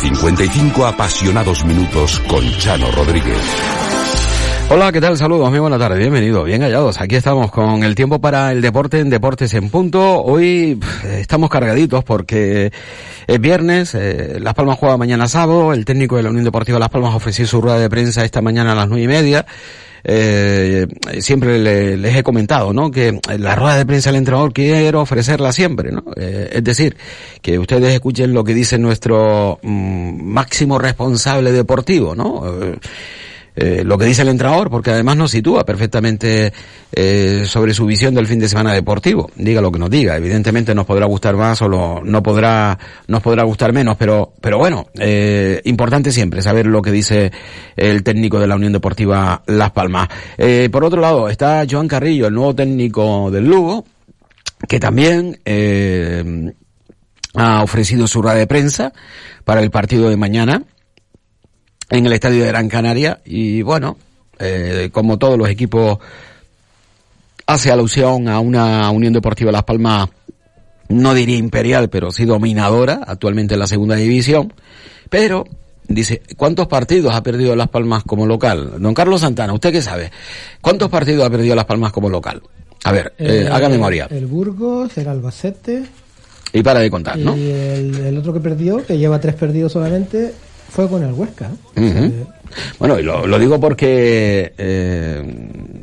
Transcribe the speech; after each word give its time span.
55 0.00 0.86
apasionados 0.86 1.62
minutos 1.66 2.20
con 2.20 2.42
Chano 2.56 2.90
Rodríguez. 2.90 3.36
Hola, 4.70 4.90
¿qué 4.92 5.00
tal? 5.00 5.18
Saludos, 5.18 5.50
muy 5.50 5.58
buena 5.58 5.78
tarde, 5.78 5.98
bienvenido, 5.98 6.42
bien 6.42 6.62
hallados. 6.62 6.98
Aquí 7.02 7.16
estamos 7.16 7.50
con 7.50 7.84
el 7.84 7.94
tiempo 7.94 8.18
para 8.18 8.50
el 8.50 8.62
deporte 8.62 9.00
en 9.00 9.10
Deportes 9.10 9.52
en 9.52 9.68
Punto. 9.68 10.22
Hoy 10.22 10.80
estamos 11.04 11.50
cargaditos 11.50 12.02
porque 12.02 12.72
es 13.26 13.40
viernes, 13.40 13.94
eh, 13.94 14.38
Las 14.40 14.54
Palmas 14.54 14.78
juega 14.78 14.96
mañana 14.96 15.28
sábado, 15.28 15.74
el 15.74 15.84
técnico 15.84 16.16
de 16.16 16.22
la 16.22 16.30
Unión 16.30 16.44
Deportiva 16.46 16.78
Las 16.78 16.88
Palmas 16.88 17.14
ofreció 17.14 17.46
su 17.46 17.60
rueda 17.60 17.78
de 17.78 17.90
prensa 17.90 18.24
esta 18.24 18.40
mañana 18.40 18.72
a 18.72 18.76
las 18.76 18.88
nueve 18.88 19.04
y 19.04 19.08
media. 19.08 19.44
Eh, 20.04 20.86
siempre 21.20 21.58
les 21.96 22.16
he 22.16 22.22
comentado, 22.22 22.72
¿no? 22.72 22.90
Que 22.90 23.18
la 23.38 23.54
rueda 23.54 23.76
de 23.76 23.86
prensa 23.86 24.10
del 24.10 24.18
entrenador 24.18 24.52
quiero 24.52 25.00
ofrecerla 25.02 25.52
siempre, 25.52 25.92
¿no? 25.92 26.04
Eh, 26.16 26.50
es 26.52 26.64
decir, 26.64 26.96
que 27.42 27.58
ustedes 27.58 27.94
escuchen 27.94 28.32
lo 28.32 28.44
que 28.44 28.54
dice 28.54 28.78
nuestro 28.78 29.58
mm, 29.62 30.22
máximo 30.22 30.78
responsable 30.78 31.52
deportivo, 31.52 32.14
¿no? 32.14 32.42
Eh, 32.62 32.78
eh, 33.60 33.82
lo 33.84 33.98
que 33.98 34.06
dice 34.06 34.22
el 34.22 34.28
entrenador, 34.28 34.70
porque 34.70 34.90
además 34.90 35.18
nos 35.18 35.32
sitúa 35.32 35.66
perfectamente 35.66 36.50
eh, 36.92 37.44
sobre 37.46 37.74
su 37.74 37.84
visión 37.84 38.14
del 38.14 38.26
fin 38.26 38.38
de 38.38 38.48
semana 38.48 38.72
deportivo. 38.72 39.30
Diga 39.36 39.60
lo 39.60 39.70
que 39.70 39.78
nos 39.78 39.90
diga, 39.90 40.16
evidentemente 40.16 40.74
nos 40.74 40.86
podrá 40.86 41.04
gustar 41.04 41.36
más 41.36 41.60
o 41.60 41.68
lo, 41.68 42.00
no 42.02 42.22
podrá, 42.22 42.78
nos 43.06 43.22
podrá 43.22 43.42
gustar 43.42 43.74
menos, 43.74 43.98
pero, 43.98 44.32
pero 44.40 44.56
bueno, 44.56 44.86
eh, 44.98 45.60
importante 45.64 46.10
siempre 46.10 46.40
saber 46.40 46.64
lo 46.64 46.80
que 46.80 46.90
dice 46.90 47.32
el 47.76 48.02
técnico 48.02 48.40
de 48.40 48.46
la 48.46 48.56
Unión 48.56 48.72
Deportiva 48.72 49.42
Las 49.46 49.72
Palmas. 49.72 50.08
Eh, 50.38 50.70
por 50.72 50.82
otro 50.82 51.02
lado, 51.02 51.28
está 51.28 51.66
Joan 51.70 51.86
Carrillo, 51.86 52.28
el 52.28 52.34
nuevo 52.34 52.54
técnico 52.54 53.30
del 53.30 53.44
Lugo, 53.44 53.84
que 54.66 54.80
también 54.80 55.38
eh, 55.44 56.54
ha 57.34 57.62
ofrecido 57.62 58.06
su 58.06 58.22
rueda 58.22 58.36
de 58.36 58.46
prensa 58.46 58.94
para 59.44 59.60
el 59.60 59.70
partido 59.70 60.08
de 60.08 60.16
mañana 60.16 60.62
en 61.90 62.06
el 62.06 62.12
estadio 62.12 62.42
de 62.42 62.48
Gran 62.48 62.68
Canaria 62.68 63.20
y 63.24 63.62
bueno, 63.62 63.98
eh, 64.38 64.88
como 64.92 65.18
todos 65.18 65.36
los 65.36 65.48
equipos 65.48 65.98
hace 67.46 67.72
alusión 67.72 68.28
a 68.28 68.38
una 68.38 68.90
Unión 68.90 69.12
Deportiva 69.12 69.50
Las 69.50 69.64
Palmas, 69.64 70.08
no 70.88 71.14
diría 71.14 71.36
imperial, 71.36 71.90
pero 71.90 72.12
sí 72.12 72.24
dominadora, 72.24 73.00
actualmente 73.06 73.54
en 73.54 73.60
la 73.60 73.66
segunda 73.66 73.96
división, 73.96 74.52
pero 75.08 75.44
dice, 75.88 76.22
¿cuántos 76.36 76.68
partidos 76.68 77.14
ha 77.14 77.22
perdido 77.22 77.56
Las 77.56 77.68
Palmas 77.68 78.04
como 78.04 78.26
local? 78.26 78.74
Don 78.78 78.94
Carlos 78.94 79.20
Santana, 79.20 79.52
¿usted 79.52 79.72
qué 79.72 79.82
sabe? 79.82 80.12
¿Cuántos 80.60 80.88
partidos 80.88 81.26
ha 81.26 81.30
perdido 81.30 81.56
Las 81.56 81.64
Palmas 81.64 81.92
como 81.92 82.08
local? 82.08 82.40
A 82.84 82.92
ver, 82.92 83.12
eh, 83.18 83.48
haga 83.50 83.68
memoria. 83.68 84.06
El 84.10 84.26
Burgos, 84.26 84.96
el 84.96 85.08
Albacete. 85.08 85.82
Y 86.52 86.62
para 86.62 86.80
de 86.80 86.90
contar, 86.90 87.18
¿no? 87.18 87.36
Y 87.36 87.50
el, 87.50 87.94
el 88.06 88.18
otro 88.18 88.32
que 88.32 88.40
perdió, 88.40 88.84
que 88.84 88.96
lleva 88.96 89.20
tres 89.20 89.34
perdidos 89.34 89.72
solamente, 89.72 90.32
fue 90.70 90.88
con 90.88 91.02
el 91.02 91.12
Huesca. 91.12 91.50
Eh, 91.76 92.24
Bueno, 92.78 92.98
y 92.98 93.02
lo, 93.02 93.26
lo 93.26 93.38
digo 93.38 93.60
porque 93.60 94.52
eh, 94.56 95.22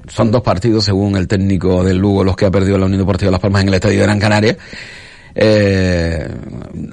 son 0.07 0.31
dos 0.31 0.41
partidos, 0.41 0.83
según 0.85 1.15
el 1.15 1.27
técnico 1.27 1.83
del 1.83 1.97
Lugo, 1.97 2.23
los 2.23 2.35
que 2.35 2.45
ha 2.45 2.51
perdido 2.51 2.77
la 2.77 2.85
Unión 2.85 2.99
Deportiva 3.01 3.31
Las 3.31 3.39
Palmas 3.39 3.61
en 3.61 3.67
el 3.69 3.73
Estadio 3.75 3.99
de 3.99 4.03
Gran 4.03 4.19
Canaria. 4.19 4.57
Eh, 5.39 6.27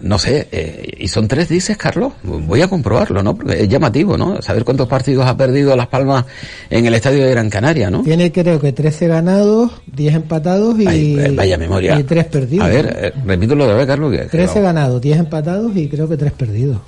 no 0.03 0.19
sé, 0.19 0.49
eh, 0.53 0.87
y 0.99 1.09
son 1.09 1.27
tres, 1.27 1.49
dices, 1.49 1.79
Carlos. 1.79 2.13
Voy 2.23 2.61
a 2.61 2.69
comprobarlo, 2.69 3.23
¿no? 3.23 3.35
Porque 3.35 3.63
es 3.63 3.69
llamativo, 3.69 4.19
¿no? 4.19 4.43
Saber 4.43 4.65
cuántos 4.65 4.87
partidos 4.87 5.27
ha 5.27 5.35
perdido 5.37 5.75
Las 5.77 5.87
Palmas 5.87 6.27
en 6.69 6.85
el 6.85 6.93
Estadio 6.95 7.25
de 7.25 7.31
Gran 7.31 7.49
Canaria, 7.49 7.89
¿no? 7.91 8.03
Tiene 8.03 8.31
creo 8.31 8.61
que 8.61 8.73
13 8.73 9.09
ganados, 9.09 9.71
10 9.87 10.15
empatados 10.15 10.79
y, 10.79 10.87
Ay, 10.87 11.17
eh, 11.19 11.33
vaya 11.35 11.57
memoria. 11.57 11.99
y 11.99 12.03
3 12.05 12.27
perdidos. 12.27 12.67
A 12.67 12.69
ver, 12.69 12.97
eh, 13.01 13.13
repítelo 13.25 13.67
de 13.67 13.75
vez, 13.75 13.87
Carlos. 13.87 14.13
Que, 14.13 14.19
que 14.19 14.25
13 14.27 14.59
no. 14.59 14.63
ganados, 14.67 15.01
10 15.01 15.19
empatados 15.21 15.75
y 15.77 15.89
creo 15.89 16.07
que 16.07 16.17
3 16.19 16.33
perdidos. 16.33 16.79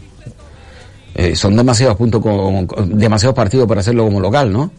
Eh, 1.19 1.35
son 1.35 1.57
demasiados 1.57 1.97
puntos, 1.97 2.21
con, 2.21 2.67
con- 2.67 2.99
demasiados 2.99 3.35
partidos 3.35 3.67
para 3.67 3.81
hacerlo 3.81 4.05
como 4.05 4.21
local, 4.21 4.53
¿no? 4.53 4.71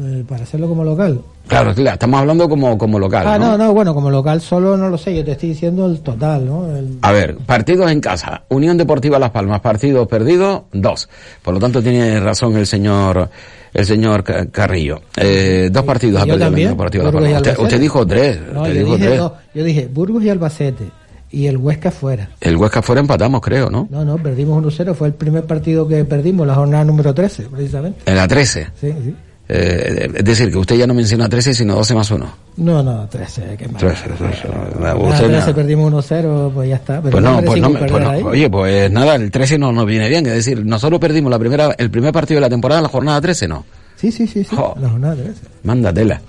Eh, 0.00 0.24
para 0.28 0.44
hacerlo 0.44 0.68
como 0.68 0.84
local. 0.84 1.20
Claro, 1.48 1.74
claro, 1.74 1.94
estamos 1.94 2.20
hablando 2.20 2.48
como, 2.48 2.76
como 2.78 2.98
local. 2.98 3.26
Ah, 3.26 3.38
no, 3.38 3.56
no, 3.58 3.72
bueno, 3.72 3.94
como 3.94 4.10
local 4.10 4.40
solo 4.40 4.76
no 4.76 4.88
lo 4.88 4.98
sé, 4.98 5.14
yo 5.16 5.24
te 5.24 5.32
estoy 5.32 5.48
diciendo 5.50 5.86
el 5.86 6.00
total, 6.00 6.46
¿no? 6.46 6.76
El- 6.76 6.98
A 7.02 7.10
ver, 7.10 7.36
partidos 7.38 7.90
en 7.90 8.00
casa. 8.00 8.42
Unión 8.48 8.76
Deportiva 8.76 9.18
Las 9.18 9.30
Palmas, 9.30 9.60
partidos 9.60 10.06
perdidos, 10.06 10.62
dos. 10.72 11.08
Por 11.42 11.54
lo 11.54 11.60
tanto, 11.60 11.82
tiene 11.82 12.20
razón 12.20 12.56
el 12.56 12.66
señor 12.66 13.28
el 13.74 13.84
señor 13.86 14.22
Ca- 14.24 14.46
Carrillo. 14.46 15.00
Eh, 15.16 15.68
dos 15.72 15.84
partidos 15.84 16.22
ha 16.22 16.24
perdido 16.26 16.38
también, 16.46 16.68
Unión 16.68 16.78
Deportiva 16.78 17.04
Las 17.04 17.12
Palmas. 17.12 17.58
Usted, 17.58 17.80
dijo 17.80 18.06
tres. 18.06 18.40
No, 18.52 18.62
usted 18.62 18.74
yo 18.74 18.78
dijo 18.80 18.96
dije, 18.96 19.06
tres. 19.08 19.18
no, 19.20 19.32
yo 19.54 19.64
dije 19.64 19.88
Burgos 19.92 20.22
y 20.24 20.30
Albacete 20.30 20.84
y 21.30 21.46
el 21.46 21.56
Huesca 21.56 21.90
fuera. 21.90 22.30
El 22.40 22.56
Huesca 22.56 22.82
fuera 22.82 23.00
empatamos, 23.00 23.40
creo, 23.40 23.70
¿no? 23.70 23.86
No, 23.90 24.04
no, 24.04 24.16
perdimos 24.16 24.62
1-0, 24.64 24.94
fue 24.94 25.08
el 25.08 25.14
primer 25.14 25.44
partido 25.44 25.86
que 25.86 26.04
perdimos, 26.04 26.46
la 26.46 26.54
jornada 26.54 26.84
número 26.84 27.12
13, 27.14 27.44
precisamente. 27.44 28.00
En 28.06 28.16
la 28.16 28.26
13. 28.28 28.68
Sí, 28.80 28.92
sí. 29.04 29.14
Eh, 29.50 30.10
es 30.14 30.24
decir, 30.24 30.50
que 30.50 30.58
usted 30.58 30.76
ya 30.76 30.86
no 30.86 30.92
menciona 30.92 31.26
13, 31.26 31.54
sino 31.54 31.74
12 31.74 31.94
más 31.94 32.10
1. 32.10 32.26
No, 32.58 32.82
no, 32.82 33.08
13, 33.08 33.56
qué 33.56 33.66
mal. 33.66 33.76
13, 33.78 34.08
13. 34.10 34.48
Ah, 34.84 34.94
Usted 34.94 35.26
13 35.28 35.46
me- 35.46 35.54
perdimos 35.54 35.90
1-0, 35.90 36.50
pues 36.52 36.68
ya 36.68 36.74
está. 36.76 37.00
Pero 37.00 37.12
Pues 37.12 37.24
no, 37.24 37.30
pues 37.42 37.60
merecimos 37.60 37.72
no, 37.72 37.86
pues 38.10 38.22
no. 38.22 38.28
Oye, 38.28 38.50
pues 38.50 38.90
nada, 38.90 39.14
el 39.14 39.30
13 39.30 39.58
no 39.58 39.72
nos 39.72 39.86
viene 39.86 40.06
bien. 40.10 40.26
Es 40.26 40.34
decir, 40.34 40.66
nosotros 40.66 41.00
perdimos 41.00 41.30
la 41.30 41.38
primera, 41.38 41.74
el 41.78 41.90
primer 41.90 42.12
partido 42.12 42.36
de 42.38 42.42
la 42.42 42.50
temporada, 42.50 42.82
la 42.82 42.88
jornada 42.88 43.22
13, 43.22 43.48
¿no? 43.48 43.64
Sí, 44.00 44.12
sí, 44.12 44.28
sí, 44.28 44.44
sí, 44.44 44.54
Jo. 44.54 44.76
la 44.80 44.88
jornada 44.90 45.16
13. 45.16 45.32
Mándatela. 45.64 46.20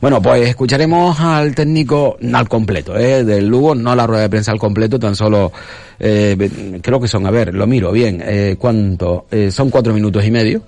Bueno, 0.00 0.22
pues 0.22 0.48
escucharemos 0.48 1.20
al 1.20 1.54
técnico 1.54 2.16
al 2.32 2.48
completo, 2.48 2.96
¿eh? 2.96 3.22
Del 3.22 3.46
Lugo, 3.46 3.74
no 3.74 3.94
la 3.94 4.06
rueda 4.06 4.22
de 4.22 4.30
prensa 4.30 4.50
al 4.50 4.58
completo, 4.58 4.98
tan 4.98 5.14
solo, 5.14 5.52
eh, 5.98 6.80
creo 6.82 6.98
que 6.98 7.06
son, 7.06 7.26
a 7.26 7.30
ver, 7.30 7.54
lo 7.54 7.66
miro 7.66 7.92
bien, 7.92 8.22
eh, 8.24 8.56
¿cuánto? 8.58 9.26
Eh, 9.30 9.50
son 9.50 9.68
cuatro 9.68 9.92
minutos 9.92 10.24
y 10.24 10.30
medio. 10.30 10.62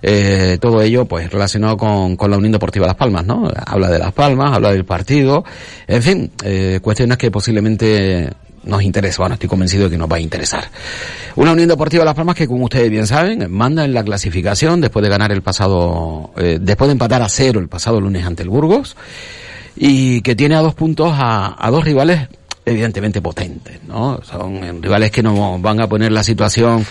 Eh, 0.00 0.56
todo 0.60 0.80
ello, 0.80 1.04
pues, 1.04 1.30
relacionado 1.30 1.76
con, 1.76 2.16
con 2.16 2.30
la 2.30 2.38
Unión 2.38 2.52
Deportiva 2.52 2.86
Las 2.86 2.94
Palmas, 2.96 3.26
¿no? 3.26 3.50
Habla 3.66 3.90
de 3.90 3.98
Las 3.98 4.12
Palmas, 4.14 4.54
habla 4.54 4.72
del 4.72 4.84
partido, 4.86 5.44
en 5.86 6.02
fin, 6.02 6.30
eh, 6.42 6.78
cuestiones 6.80 7.18
que 7.18 7.30
posiblemente 7.30 8.30
nos 8.64 8.82
interesa, 8.82 9.22
bueno, 9.22 9.34
estoy 9.34 9.48
convencido 9.48 9.84
de 9.84 9.90
que 9.90 9.98
nos 9.98 10.10
va 10.10 10.16
a 10.16 10.20
interesar. 10.20 10.70
Una 11.36 11.52
Unión 11.52 11.68
Deportiva 11.68 12.04
Las 12.04 12.14
Palmas 12.14 12.36
que, 12.36 12.46
como 12.46 12.64
ustedes 12.64 12.90
bien 12.90 13.06
saben, 13.06 13.50
manda 13.50 13.84
en 13.84 13.94
la 13.94 14.02
clasificación 14.04 14.80
después 14.80 15.02
de 15.02 15.08
ganar 15.08 15.32
el 15.32 15.42
pasado, 15.42 16.32
eh, 16.36 16.58
después 16.60 16.88
de 16.88 16.92
empatar 16.92 17.22
a 17.22 17.28
cero 17.28 17.60
el 17.60 17.68
pasado 17.68 18.00
lunes 18.00 18.24
ante 18.24 18.42
el 18.42 18.48
Burgos, 18.48 18.96
y 19.76 20.20
que 20.22 20.34
tiene 20.34 20.56
a 20.56 20.60
dos 20.60 20.74
puntos 20.74 21.12
a, 21.14 21.56
a 21.58 21.70
dos 21.70 21.84
rivales 21.84 22.28
evidentemente 22.64 23.22
potentes, 23.22 23.80
¿no? 23.86 24.20
Son 24.22 24.56
eh, 24.56 24.72
rivales 24.80 25.10
que 25.10 25.22
nos 25.22 25.60
van 25.60 25.80
a 25.80 25.88
poner 25.88 26.12
la 26.12 26.22
situación 26.22 26.84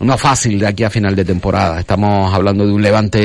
no 0.00 0.18
fácil 0.18 0.58
de 0.58 0.66
aquí 0.66 0.82
a 0.82 0.90
final 0.90 1.14
de 1.14 1.24
temporada. 1.24 1.80
Estamos 1.80 2.32
hablando 2.34 2.66
de 2.66 2.72
un 2.72 2.82
Levante 2.82 3.20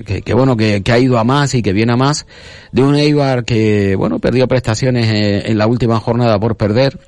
eh, 0.00 0.04
que, 0.04 0.22
que 0.22 0.34
bueno, 0.34 0.56
que, 0.56 0.82
que 0.82 0.92
ha 0.92 0.98
ido 0.98 1.18
a 1.18 1.24
más 1.24 1.54
y 1.54 1.62
que 1.62 1.72
viene 1.72 1.92
a 1.92 1.96
más, 1.96 2.26
de 2.70 2.82
un 2.82 2.94
Eibar 2.94 3.44
que, 3.44 3.96
bueno, 3.96 4.18
perdió 4.18 4.46
prestaciones 4.46 5.06
eh, 5.06 5.50
en 5.50 5.58
la 5.58 5.66
última 5.66 5.98
jornada 5.98 6.38
por 6.38 6.56
perder, 6.56 6.98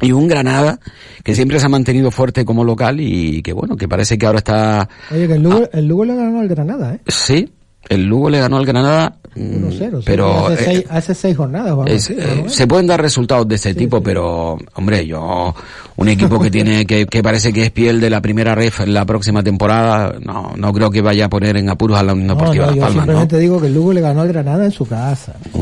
y 0.00 0.12
un 0.12 0.28
Granada 0.28 0.80
que 1.22 1.34
siempre 1.34 1.58
se 1.58 1.66
ha 1.66 1.68
mantenido 1.68 2.10
fuerte 2.10 2.44
como 2.44 2.64
local 2.64 3.00
y 3.00 3.42
que 3.42 3.52
bueno, 3.52 3.76
que 3.76 3.88
parece 3.88 4.18
que 4.18 4.26
ahora 4.26 4.38
está, 4.38 4.88
Oye, 5.10 5.26
que 5.26 5.34
el 5.34 5.42
Lugo, 5.42 5.68
el 5.72 5.86
Lugo 5.86 6.04
le 6.04 6.16
ganó 6.16 6.40
al 6.40 6.48
Granada, 6.48 6.94
¿eh? 6.94 7.00
sí, 7.06 7.53
el 7.88 8.04
Lugo 8.06 8.30
le 8.30 8.40
ganó 8.40 8.56
al 8.56 8.66
Granada, 8.66 9.14
1-0. 9.36 9.98
sí, 9.98 10.02
pero 10.06 10.46
hace, 10.46 10.54
eh, 10.54 10.64
seis, 10.64 10.84
hace 10.88 11.14
seis 11.14 11.36
jornadas. 11.36 11.72
Juan. 11.74 11.88
es, 11.88 12.08
eh, 12.10 12.16
Bueno, 12.16 12.48
se 12.50 12.66
pueden 12.66 12.86
dar 12.86 13.00
resultados 13.02 13.48
de 13.48 13.56
ese 13.56 13.70
Sí, 13.72 13.78
tipo, 13.78 13.98
sí. 13.98 14.02
pero 14.04 14.56
hombre, 14.74 15.06
yo 15.06 15.54
un 15.96 16.08
equipo 16.08 16.38
que 16.40 16.50
tiene 16.50 16.86
que, 16.86 17.06
que 17.06 17.22
parece 17.22 17.52
que 17.52 17.64
es 17.64 17.70
piel 17.70 18.00
de 18.00 18.10
la 18.10 18.20
primera 18.20 18.54
ref 18.54 18.80
en 18.80 18.94
la 18.94 19.04
próxima 19.04 19.42
temporada, 19.42 20.14
no 20.20 20.52
no 20.56 20.72
creo 20.72 20.90
que 20.90 21.00
vaya 21.02 21.26
a 21.26 21.28
poner 21.28 21.56
en 21.56 21.68
apuros 21.68 21.98
a 21.98 22.02
la 22.02 22.12
Unión 22.12 22.28
no, 22.28 22.34
Deportiva 22.34 22.66
no, 22.66 22.70
Las 22.70 22.76
yo 22.76 22.82
Palmas, 22.82 22.94
¿no? 22.96 23.02
simplemente 23.12 23.38
digo 23.38 23.60
que 23.60 23.66
el 23.66 23.74
Lugo 23.74 23.92
le 23.92 24.00
ganó 24.00 24.20
al 24.22 24.28
Granada 24.28 24.64
en 24.64 24.72
su 24.72 24.86
casa. 24.86 25.34
no, 25.52 25.60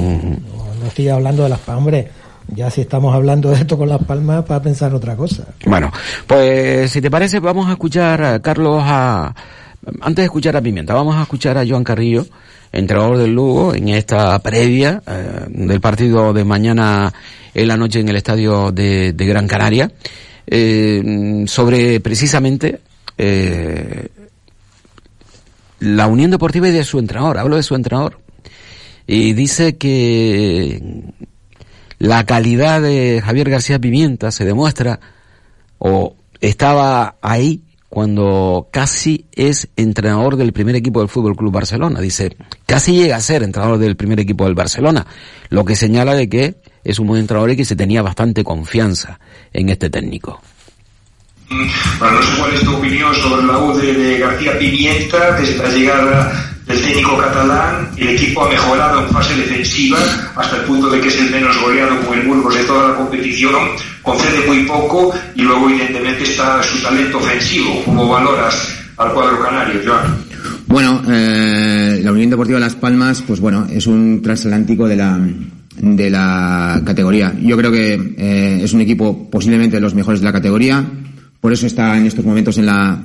no 0.81 0.87
estoy 0.87 1.09
hablando 1.09 1.43
de 1.45 1.49
las 1.49 1.59
Palmas. 1.61 1.79
Hombre, 1.85 2.09
ya 2.55 2.71
si 2.71 2.83
estamos 2.83 3.15
hablando 3.15 3.51
de 3.51 3.57
esto 3.57 3.79
con 3.79 3.89
las 3.89 4.03
Palmas, 4.05 4.45
para 4.45 4.61
pensar 4.61 4.91
en 4.91 4.97
otra 4.97 5.17
cosa. 5.17 5.45
Bueno, 5.65 5.91
pues 6.27 6.91
si 6.91 7.01
te 7.01 7.11
parece, 7.11 7.41
vamos 7.41 7.69
a 7.69 7.73
escuchar 7.73 8.23
a 8.23 8.41
Carlos 8.41 8.83
a... 8.85 9.35
Antes 10.01 10.23
de 10.23 10.25
escuchar 10.25 10.57
a 10.57 10.61
Pimienta, 10.61 10.95
vamos 10.95 11.17
a 11.17 11.23
escuchar 11.23 11.59
a 11.59 11.67
Joan 11.67 11.83
Carrillo, 11.83 12.25
entrenador 12.71 13.19
del 13.19 13.33
Lugo, 13.33 13.75
en 13.75 13.89
esta 13.89 14.39
previa 14.39 15.03
eh, 15.05 15.47
del 15.49 15.81
partido 15.81 16.33
de 16.33 16.45
mañana 16.45 17.13
en 17.53 17.67
la 17.67 17.77
noche 17.77 17.99
en 17.99 18.09
el 18.09 18.15
estadio 18.15 18.71
de, 18.71 19.13
Gran 19.19 19.49
Canaria, 19.49 19.91
eh, 20.47 21.45
sobre 21.49 21.99
precisamente 21.99 22.81
eh, 23.19 24.07
la 25.81 26.07
Unión 26.07 26.31
Deportiva 26.31 26.69
y 26.69 26.73
de 26.73 26.85
su 26.85 27.01
entrenador. 27.01 27.39
Hablo 27.39 27.57
de 27.57 27.65
su 27.65 27.75
entrenador. 27.75 28.21
Y 29.09 29.33
dice 29.33 29.79
que 29.79 30.81
la 31.99 32.25
calidad 32.25 32.81
de 32.81 33.21
Javier 33.25 33.51
García 33.51 33.81
Pimienta 33.81 34.31
se 34.31 34.45
demuestra 34.45 35.01
o 35.79 36.15
estaba 36.41 37.17
ahí 37.21 37.63
cuando 37.93 38.69
casi 38.71 39.27
es 39.33 39.69
entrenador 39.77 40.37
del 40.37 40.55
primer 40.55 40.75
equipo 40.77 41.01
del 41.01 41.11
Fútbol 41.11 41.37
Club 41.37 41.53
Barcelona. 41.53 42.01
Dice, 42.01 42.35
casi 42.65 42.95
llega 42.95 43.17
a 43.17 43.21
ser 43.21 43.43
entrenador 43.43 43.77
del 43.77 43.97
primer 43.97 44.19
equipo 44.19 44.47
del 44.47 44.55
Barcelona, 44.55 45.07
lo 45.51 45.67
que 45.67 45.77
señala 45.77 46.15
de 46.15 46.27
que 46.27 46.55
es 46.85 46.99
un 46.99 47.07
buen 47.07 47.21
entrenador 47.21 47.51
y 47.51 47.57
que 47.57 47.67
se 47.67 47.77
tenía 47.77 48.01
bastante 48.01 48.45
confianza 48.45 49.21
en 49.53 49.69
este 49.69 49.91
técnico. 49.91 50.41
Sé 51.51 52.39
cuál 52.39 52.55
es 52.55 52.63
tu 52.63 52.77
opinión 52.77 53.15
sobre 53.15 53.45
la 53.45 53.59
U 53.59 53.77
de, 53.77 54.19
García 54.21 54.59
Pimienta 54.59 55.33
desde 55.39 55.59
la 55.59 55.69
llegada 55.69 56.52
del 56.73 56.83
técnico 56.83 57.17
catalán. 57.19 57.89
El 57.97 58.09
equipo 58.09 58.45
ha 58.45 58.49
mejorado 58.49 59.05
en 59.05 59.09
fase 59.11 59.37
defensiva 59.37 59.99
hasta 60.37 60.57
el 60.57 60.63
punto 60.63 60.89
de 60.91 61.01
que 61.01 61.09
es 61.09 61.21
el 61.21 61.31
menos 61.31 61.61
goleado 61.61 62.01
con 62.01 62.19
el 62.19 62.27
Burgos 62.27 62.55
de 62.55 62.65
toda 62.65 62.89
la 62.89 62.95
competición. 62.95 63.55
Concede 64.03 64.47
muy 64.47 64.65
poco 64.65 65.13
y 65.35 65.43
luego 65.43 65.69
evidentemente 65.69 66.25
está 66.25 66.63
su 66.63 66.83
talento 66.83 67.19
ofensivo. 67.19 67.83
¿Cómo 67.85 68.09
valoras 68.09 68.75
al 68.97 69.13
cuadro 69.13 69.43
canario, 69.43 69.81
Joan? 69.85 70.25
Bueno, 70.67 71.03
eh, 71.09 72.01
la 72.03 72.13
Unión 72.13 72.31
Deportiva 72.31 72.59
Las 72.59 72.75
Palmas, 72.75 73.23
pues 73.27 73.41
bueno, 73.41 73.67
es 73.71 73.87
un 73.87 74.23
transatlántico 74.23 74.89
de 74.89 74.97
la, 74.97 75.21
de 75.77 76.11
la 76.11 76.81
categoría. 76.85 77.35
Yo 77.41 77.57
creo 77.59 77.71
que 77.71 78.15
eh, 78.17 78.61
es 78.63 78.73
un 78.73 78.81
equipo 78.81 79.31
posiblemente 79.31 79.77
de 79.77 79.83
los 79.83 79.95
mejores 79.95 80.21
de 80.21 80.25
la 80.25 80.33
categoría, 80.33 80.83
por 81.41 81.53
eso 81.53 81.67
está 81.67 81.99
en 81.99 82.07
estos 82.07 82.25
momentos 82.25 82.57
en 82.57 82.67
la, 82.67 83.03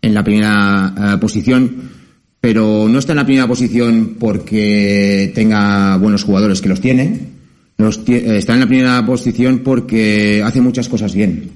en 0.00 0.14
la 0.14 0.22
primera 0.22 0.94
eh, 0.96 1.18
posición, 1.18 1.99
pero 2.40 2.88
no 2.88 2.98
está 2.98 3.12
en 3.12 3.18
la 3.18 3.26
primera 3.26 3.46
posición 3.46 4.16
porque 4.18 5.30
tenga 5.34 5.96
buenos 5.96 6.24
jugadores, 6.24 6.60
que 6.60 6.68
los 6.68 6.80
tiene, 6.80 7.20
los 7.76 8.00
eh, 8.06 8.38
está 8.38 8.54
en 8.54 8.60
la 8.60 8.66
primera 8.66 9.04
posición 9.04 9.60
porque 9.60 10.42
hace 10.44 10.60
muchas 10.60 10.88
cosas 10.88 11.14
bien. 11.14 11.50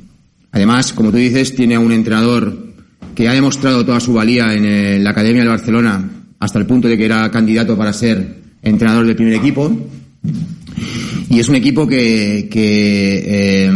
Además, 0.52 0.92
como 0.92 1.10
tú 1.10 1.16
dices, 1.16 1.54
tiene 1.54 1.75
a 1.75 1.81
un 1.81 1.92
entrenador 1.92 2.75
que 3.14 3.28
ha 3.28 3.32
demostrado 3.32 3.84
toda 3.84 4.00
su 4.00 4.12
valía 4.12 4.54
en 4.54 4.64
eh, 4.64 4.98
la 4.98 5.10
Academia 5.10 5.42
del 5.42 5.50
Barcelona 5.50 6.10
hasta 6.38 6.58
el 6.58 6.66
punto 6.66 6.88
de 6.88 6.98
que 6.98 7.06
era 7.06 7.30
candidato 7.30 7.76
para 7.76 7.92
ser 7.92 8.42
entrenador 8.62 9.06
del 9.06 9.16
primer 9.16 9.34
equipo. 9.34 9.70
Y 11.30 11.38
es 11.38 11.48
un 11.48 11.56
equipo 11.56 11.87
que, 11.87 12.48
que 12.50 13.25
eh, 13.26 13.72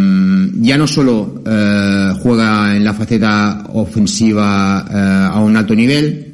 ya 0.60 0.76
no 0.76 0.86
solo 0.86 1.42
eh, 1.46 2.12
juega 2.20 2.76
en 2.76 2.84
la 2.84 2.94
faceta 2.94 3.64
ofensiva 3.72 4.84
eh, 4.88 5.28
a 5.32 5.40
un 5.40 5.56
alto 5.56 5.74
nivel, 5.74 6.27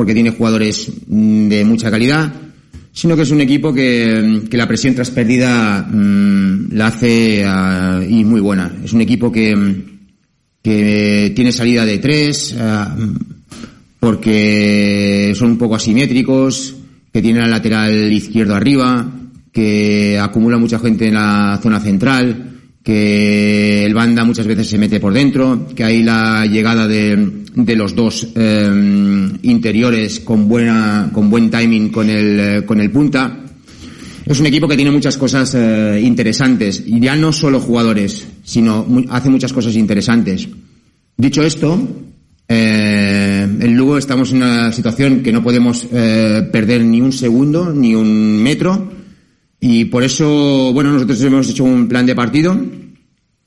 porque 0.00 0.14
tiene 0.14 0.30
jugadores 0.30 0.90
mm, 1.08 1.48
de 1.48 1.62
mucha 1.62 1.90
calidad, 1.90 2.32
sino 2.90 3.16
que 3.16 3.20
es 3.20 3.30
un 3.32 3.42
equipo 3.42 3.70
que, 3.70 4.44
que 4.50 4.56
la 4.56 4.66
presión 4.66 4.94
tras 4.94 5.10
pérdida 5.10 5.82
mm, 5.92 6.72
la 6.72 6.86
hace 6.86 7.44
ah, 7.44 8.00
y 8.08 8.24
muy 8.24 8.40
buena. 8.40 8.74
Es 8.82 8.94
un 8.94 9.02
equipo 9.02 9.30
que, 9.30 9.84
que 10.62 11.34
tiene 11.36 11.52
salida 11.52 11.84
de 11.84 11.98
tres, 11.98 12.56
ah, 12.58 12.96
porque 14.00 15.34
son 15.36 15.50
un 15.50 15.58
poco 15.58 15.74
asimétricos, 15.74 16.76
que 17.12 17.20
tiene 17.20 17.40
al 17.40 17.50
lateral 17.50 18.10
izquierdo 18.10 18.54
arriba, 18.54 19.06
que 19.52 20.18
acumula 20.18 20.56
mucha 20.56 20.78
gente 20.78 21.08
en 21.08 21.14
la 21.16 21.60
zona 21.62 21.78
central, 21.78 22.52
que 22.82 23.84
el 23.84 23.92
banda 23.92 24.24
muchas 24.24 24.46
veces 24.46 24.66
se 24.66 24.78
mete 24.78 24.98
por 24.98 25.12
dentro, 25.12 25.68
que 25.76 25.84
hay 25.84 26.02
la 26.02 26.46
llegada 26.46 26.88
de, 26.88 27.39
de 27.54 27.76
los 27.76 27.94
dos 27.94 28.28
eh, 28.34 29.28
interiores 29.42 30.20
con 30.20 30.48
buena, 30.48 31.10
con 31.12 31.30
buen 31.30 31.50
timing 31.50 31.90
con 31.90 32.08
el, 32.08 32.40
eh, 32.40 32.64
con 32.64 32.80
el 32.80 32.90
punta. 32.90 33.44
Es 34.26 34.38
un 34.38 34.46
equipo 34.46 34.68
que 34.68 34.76
tiene 34.76 34.90
muchas 34.90 35.16
cosas 35.16 35.54
eh, 35.56 36.00
interesantes, 36.02 36.84
y 36.86 37.00
ya 37.00 37.16
no 37.16 37.32
solo 37.32 37.58
jugadores, 37.58 38.26
sino 38.44 38.86
hace 39.08 39.28
muchas 39.28 39.52
cosas 39.52 39.74
interesantes. 39.74 40.48
Dicho 41.16 41.42
esto, 41.42 41.76
eh, 42.46 43.48
en 43.60 43.76
Lugo 43.76 43.98
estamos 43.98 44.30
en 44.30 44.38
una 44.38 44.72
situación 44.72 45.22
que 45.22 45.32
no 45.32 45.42
podemos 45.42 45.86
eh, 45.92 46.48
perder 46.52 46.84
ni 46.84 47.00
un 47.00 47.12
segundo, 47.12 47.72
ni 47.72 47.94
un 47.94 48.40
metro, 48.42 48.92
y 49.60 49.86
por 49.86 50.04
eso, 50.04 50.72
bueno, 50.72 50.92
nosotros 50.92 51.20
hemos 51.22 51.50
hecho 51.50 51.64
un 51.64 51.88
plan 51.88 52.06
de 52.06 52.14
partido 52.14 52.56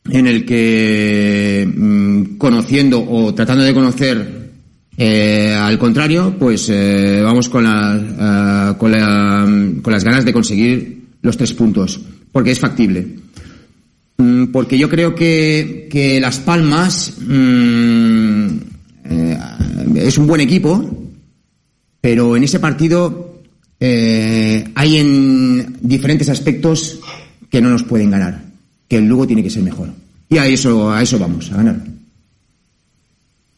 en 0.09 0.27
el 0.27 0.45
que, 0.45 1.69
mm, 1.75 2.37
conociendo 2.37 3.03
o 3.07 3.33
tratando 3.33 3.63
de 3.63 3.73
conocer 3.73 4.43
eh, 4.97 5.55
al 5.57 5.79
contrario, 5.79 6.35
pues 6.37 6.69
eh, 6.69 7.21
vamos 7.23 7.49
con, 7.49 7.63
la, 7.63 7.95
eh, 7.95 8.77
con, 8.77 8.91
la, 8.91 9.45
mm, 9.47 9.81
con 9.81 9.91
las 9.93 10.03
ganas 10.03 10.23
de 10.25 10.33
conseguir 10.33 11.01
los 11.21 11.35
tres 11.35 11.53
puntos, 11.53 11.99
porque 12.31 12.51
es 12.51 12.59
factible. 12.59 13.07
Mm, 14.17 14.45
Porque 14.47 14.77
yo 14.77 14.87
creo 14.89 15.15
que, 15.15 15.87
que 15.89 16.19
Las 16.19 16.37
Palmas 16.39 17.13
es 19.95 20.17
un 20.17 20.27
buen 20.27 20.41
equipo, 20.41 21.09
pero 21.99 22.37
en 22.37 22.43
ese 22.43 22.59
partido 22.59 23.41
hay 23.79 24.97
en 24.97 25.77
diferentes 25.81 26.29
aspectos 26.29 26.99
que 27.49 27.59
no 27.61 27.69
nos 27.69 27.83
pueden 27.83 28.11
ganar, 28.11 28.43
que 28.93 28.99
el 28.99 29.07
Lugo 29.07 29.25
tiene 29.25 29.41
que 29.41 29.49
ser 29.49 29.63
mejor. 29.63 29.89
Y 30.29 30.37
a 30.37 30.45
eso, 30.45 30.91
a 30.91 31.01
eso 31.01 31.17
vamos, 31.17 31.51
a 31.51 31.57
ganar. 31.57 31.77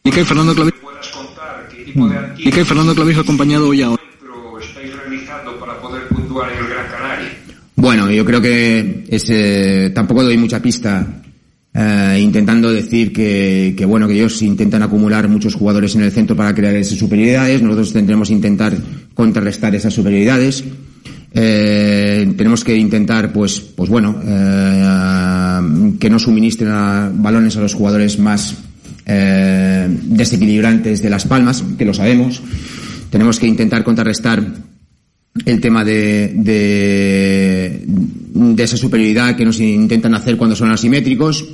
Miquel 0.02 0.24
Fernando 0.24 0.54
Clavijo, 0.54 0.78
¿Puedas 0.80 1.08
contar 1.08 1.68
qué 1.68 1.84
tipo 1.84 2.08
de 2.08 2.16
Miquel 2.42 2.64
Fernando 2.64 2.94
Clavijo 2.94 3.20
acompañado 3.20 3.68
hoy 3.68 3.82
a 3.82 3.88
encuentro 3.88 4.58
estáis 4.58 4.96
realizando 4.96 5.60
para 5.60 5.78
poder 5.78 6.08
puntuar 6.08 6.50
en 6.52 6.58
el 6.58 6.70
Gran 6.70 6.86
Canaria? 6.88 7.28
Bueno, 7.74 8.10
yo 8.10 8.24
creo 8.24 8.40
que 8.40 9.04
es, 9.10 9.26
eh, 9.28 9.92
tampoco 9.94 10.22
doy 10.22 10.38
mucha 10.38 10.62
pista 10.62 11.06
eh, 11.74 12.18
intentando 12.18 12.72
decir 12.72 13.12
que, 13.12 13.74
que, 13.76 13.84
bueno, 13.84 14.08
que 14.08 14.14
ellos 14.14 14.40
intentan 14.40 14.82
acumular 14.82 15.28
muchos 15.28 15.54
jugadores 15.54 15.94
en 15.96 16.00
el 16.00 16.12
centro 16.12 16.34
para 16.34 16.54
crear 16.54 16.74
esas 16.76 16.98
superioridades. 16.98 17.60
Nosotros 17.60 17.92
tendremos 17.92 18.28
que 18.28 18.34
intentar 18.34 18.74
contrarrestar 19.12 19.74
esas 19.74 19.92
superioridades. 19.92 20.64
Eh, 21.38 22.32
tenemos 22.34 22.64
que 22.64 22.74
intentar, 22.74 23.30
pues, 23.30 23.60
pues 23.60 23.90
bueno, 23.90 24.22
eh, 24.24 25.96
que 26.00 26.08
no 26.08 26.18
suministren 26.18 27.22
balones 27.22 27.58
a 27.58 27.60
los 27.60 27.74
jugadores 27.74 28.18
más 28.18 28.54
eh, 29.04 29.86
desequilibrantes 30.04 31.02
de 31.02 31.10
las 31.10 31.26
palmas, 31.26 31.62
que 31.76 31.84
lo 31.84 31.92
sabemos. 31.92 32.40
Tenemos 33.10 33.38
que 33.38 33.48
intentar 33.48 33.84
contrarrestar 33.84 34.42
el 35.44 35.60
tema 35.60 35.84
de, 35.84 36.32
de, 36.36 37.84
de 37.86 38.62
esa 38.62 38.78
superioridad 38.78 39.36
que 39.36 39.44
nos 39.44 39.60
intentan 39.60 40.14
hacer 40.14 40.38
cuando 40.38 40.56
son 40.56 40.70
asimétricos. 40.70 41.44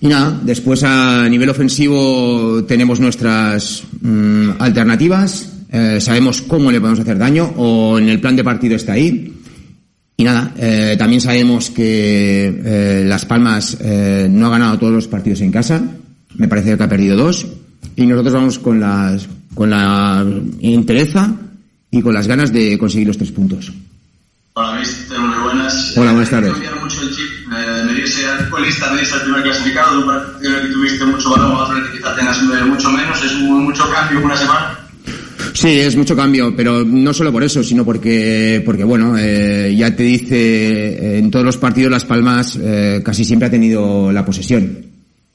Y 0.00 0.06
nada, 0.06 0.40
después 0.44 0.84
a 0.84 1.28
nivel 1.28 1.50
ofensivo 1.50 2.62
tenemos 2.68 3.00
nuestras 3.00 3.82
mm, 4.00 4.50
alternativas, 4.60 5.55
eh, 5.70 6.00
sabemos 6.00 6.42
cómo 6.42 6.70
le 6.70 6.80
podemos 6.80 7.00
hacer 7.00 7.18
daño 7.18 7.52
o 7.56 7.98
en 7.98 8.08
el 8.08 8.20
plan 8.20 8.36
de 8.36 8.44
partido 8.44 8.76
está 8.76 8.92
ahí. 8.92 9.32
Y 10.18 10.24
nada, 10.24 10.54
eh, 10.56 10.96
también 10.98 11.20
sabemos 11.20 11.70
que 11.70 12.46
eh, 12.64 13.04
Las 13.06 13.26
Palmas 13.26 13.76
eh, 13.80 14.26
no 14.30 14.46
ha 14.46 14.50
ganado 14.50 14.78
todos 14.78 14.94
los 14.94 15.08
partidos 15.08 15.42
en 15.42 15.52
casa, 15.52 15.82
me 16.36 16.48
parece 16.48 16.74
que 16.74 16.82
ha 16.82 16.88
perdido 16.88 17.18
dos, 17.18 17.46
y 17.96 18.06
nosotros 18.06 18.32
vamos 18.32 18.58
con, 18.58 18.80
las, 18.80 19.28
con 19.54 19.68
la 19.68 20.24
entereza 20.60 21.34
y 21.90 22.00
con 22.00 22.14
las 22.14 22.26
ganas 22.26 22.50
de 22.50 22.78
conseguir 22.78 23.08
los 23.08 23.18
tres 23.18 23.30
puntos. 23.30 23.70
Hola, 24.54 24.80
mister, 24.80 25.18
muy 25.18 25.38
buenas. 25.44 25.92
Hola, 25.98 26.12
buenas 26.12 26.30
tardes. 26.30 26.54
Hay 26.54 26.60
que 26.60 26.64
cambiar 26.64 26.82
mucho 26.82 27.02
el 27.02 27.10
chip, 27.10 27.52
eh, 27.52 27.84
medirse 27.84 28.26
al 28.26 28.48
colista, 28.48 28.90
medirse 28.92 29.14
al 29.16 29.20
primer 29.20 29.42
clasificado, 29.42 29.92
de 29.92 29.98
un 29.98 30.06
partido 30.06 30.50
en 30.50 30.56
el 30.56 30.66
que 30.66 30.72
tuviste 30.72 31.04
mucho 31.04 31.30
balón, 31.30 31.52
otro 31.56 31.76
en 31.76 31.84
el 31.84 31.90
que 31.90 31.98
quizás 31.98 32.16
tengas 32.16 32.38
eh, 32.38 32.64
mucho 32.64 32.90
menos, 32.90 33.22
es 33.22 33.32
un, 33.32 33.64
mucho 33.64 33.84
cambio 33.92 34.18
en 34.18 34.24
una 34.24 34.36
semana. 34.36 34.78
Sí, 35.56 35.68
es 35.68 35.96
mucho 35.96 36.14
cambio, 36.14 36.54
pero 36.54 36.84
no 36.84 37.14
solo 37.14 37.32
por 37.32 37.42
eso, 37.42 37.64
sino 37.64 37.82
porque, 37.82 38.62
porque 38.62 38.84
bueno, 38.84 39.16
eh, 39.18 39.74
ya 39.74 39.96
te 39.96 40.02
dice, 40.02 40.36
eh, 40.36 41.18
en 41.18 41.30
todos 41.30 41.46
los 41.46 41.56
partidos 41.56 41.90
Las 41.90 42.04
Palmas 42.04 42.58
eh, 42.62 43.00
casi 43.02 43.24
siempre 43.24 43.48
ha 43.48 43.50
tenido 43.50 44.12
la 44.12 44.22
posesión. 44.22 44.84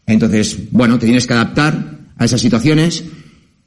Entonces, 0.05 0.59
bueno, 0.69 0.99
te 0.99 1.07
tienes 1.07 1.25
que 1.25 1.33
adaptar 1.33 1.97
a 2.15 2.25
esas 2.25 2.39
situaciones 2.39 3.03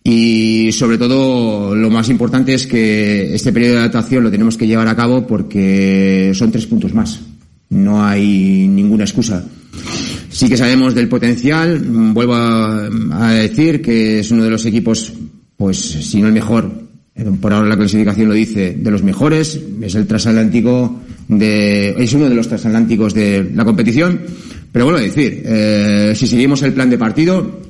y 0.05 0.71
sobre 0.71 0.97
todo 0.97 1.75
lo 1.75 1.91
más 1.91 2.09
importante 2.09 2.55
es 2.55 2.69
que 2.69 3.35
este 3.35 3.53
periodo 3.53 3.73
de 3.73 3.81
adaptación 3.81 4.23
lo 4.23 4.31
tenemos 4.31 4.57
que 4.57 4.69
llevar 4.69 4.87
a 4.87 4.95
cabo 4.95 5.27
porque 5.27 6.31
son 6.37 6.53
tres 6.53 6.67
puntos 6.67 6.95
más. 6.95 7.19
No 7.71 8.07
hay 8.07 8.69
ninguna 8.69 9.03
excusa. 9.03 9.45
Sí 10.31 10.49
que 10.49 10.57
sabemos 10.57 10.95
del 10.95 11.09
potencial, 11.09 11.81
vuelvo 11.81 12.37
a, 12.37 12.89
a 13.13 13.31
decir 13.33 13.83
que 13.83 14.21
es 14.21 14.31
uno 14.31 14.45
de 14.45 14.51
los 14.51 14.65
equipos 14.67 15.13
pues 15.57 15.79
si 15.79 16.21
no 16.21 16.29
el 16.29 16.35
mejor, 16.35 16.71
eh, 17.15 17.31
por 17.41 17.53
ahora 17.53 17.69
la 17.69 17.77
clasificación 17.77 18.29
lo 18.29 18.35
dice, 18.35 18.73
de 18.73 18.91
los 18.91 19.03
mejores, 19.03 19.61
es 19.83 19.95
el 19.95 20.07
transatlántico 20.07 21.01
de, 21.29 21.91
es 21.99 22.13
uno 22.15 22.29
de 22.29 22.35
los 22.35 22.49
transatlánticos 22.49 23.15
de 23.15 23.51
la 23.55 23.65
competición, 23.65 24.21
pero 24.73 24.87
vuelvo 24.87 25.01
a 25.01 25.03
decir, 25.03 25.43
eh, 25.45 26.13
si 26.17 26.27
seguimos 26.27 26.63
el 26.63 26.73
plan 26.73 26.91
de 26.91 26.99
partido, 26.99 27.61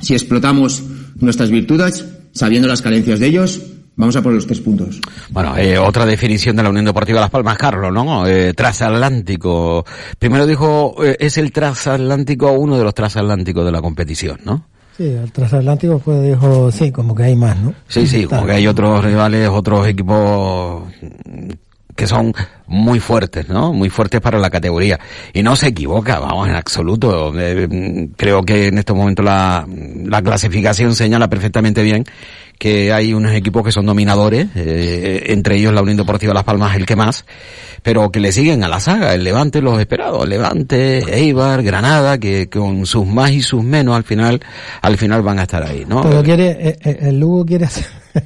si 0.00 0.14
explotamos 0.14 0.82
nuestras 1.20 1.50
virtudes, 1.50 2.04
sabiendo 2.32 2.68
las 2.68 2.82
carencias 2.82 3.20
de 3.20 3.26
ellos, 3.26 3.60
Vamos 3.94 4.16
a 4.16 4.22
por 4.22 4.32
los 4.32 4.46
tres 4.46 4.60
puntos. 4.60 5.00
Bueno, 5.30 5.56
eh, 5.56 5.78
otra 5.78 6.06
definición 6.06 6.56
de 6.56 6.62
la 6.62 6.70
Unión 6.70 6.86
Deportiva 6.86 7.20
Las 7.20 7.30
Palmas, 7.30 7.58
Carlos, 7.58 7.92
¿no? 7.92 8.26
Eh, 8.26 8.54
transatlántico. 8.54 9.84
Primero 10.18 10.46
dijo, 10.46 10.96
eh, 11.04 11.16
es 11.20 11.36
el 11.36 11.52
transatlántico, 11.52 12.52
uno 12.52 12.78
de 12.78 12.84
los 12.84 12.94
transatlánticos 12.94 13.64
de 13.64 13.72
la 13.72 13.82
competición, 13.82 14.40
¿no? 14.44 14.66
Sí, 15.02 15.08
el 15.08 15.32
transatlántico 15.32 15.98
pues 15.98 16.22
dijo, 16.22 16.70
sí, 16.70 16.92
como 16.92 17.12
que 17.12 17.24
hay 17.24 17.34
más, 17.34 17.58
¿no? 17.58 17.74
Sí, 17.88 18.06
sí, 18.06 18.24
como 18.24 18.46
que 18.46 18.52
hay 18.52 18.68
otros 18.68 19.04
rivales, 19.04 19.48
otros 19.48 19.88
equipos 19.88 20.84
que 21.96 22.06
son 22.06 22.32
muy 22.68 23.00
fuertes, 23.00 23.48
¿no? 23.48 23.72
Muy 23.72 23.90
fuertes 23.90 24.20
para 24.20 24.38
la 24.38 24.48
categoría. 24.48 25.00
Y 25.32 25.42
no 25.42 25.56
se 25.56 25.68
equivoca, 25.68 26.20
vamos, 26.20 26.48
en 26.48 26.54
absoluto. 26.54 27.32
Eh, 27.36 28.10
creo 28.16 28.44
que 28.44 28.68
en 28.68 28.78
este 28.78 28.92
momento 28.92 29.24
la, 29.24 29.66
la 30.04 30.22
clasificación 30.22 30.94
señala 30.94 31.28
perfectamente 31.28 31.82
bien 31.82 32.04
que 32.62 32.92
hay 32.92 33.12
unos 33.12 33.32
equipos 33.32 33.64
que 33.64 33.72
son 33.72 33.86
dominadores, 33.86 34.46
eh, 34.54 35.24
entre 35.30 35.56
ellos 35.56 35.74
la 35.74 35.82
Unión 35.82 35.96
Deportiva 35.96 36.32
Las 36.32 36.44
Palmas 36.44 36.76
el 36.76 36.86
que 36.86 36.94
más, 36.94 37.24
pero 37.82 38.12
que 38.12 38.20
le 38.20 38.30
siguen 38.30 38.62
a 38.62 38.68
la 38.68 38.78
saga, 38.78 39.14
el 39.14 39.24
Levante 39.24 39.60
los 39.60 39.80
esperados, 39.80 40.28
Levante, 40.28 40.98
Eibar, 41.12 41.64
Granada, 41.64 42.18
que, 42.18 42.48
con 42.48 42.86
sus 42.86 43.04
más 43.04 43.32
y 43.32 43.42
sus 43.42 43.64
menos 43.64 43.96
al 43.96 44.04
final, 44.04 44.40
al 44.80 44.96
final 44.96 45.22
van 45.22 45.40
a 45.40 45.42
estar 45.42 45.64
ahí, 45.64 45.84
¿no? 45.88 46.02
Pero 46.02 46.22
quiere, 46.22 46.50
eh, 46.50 46.78
eh, 46.84 46.98
el 47.00 47.18
Lugo 47.18 47.44
quiere 47.44 47.64
hacer, 47.64 47.86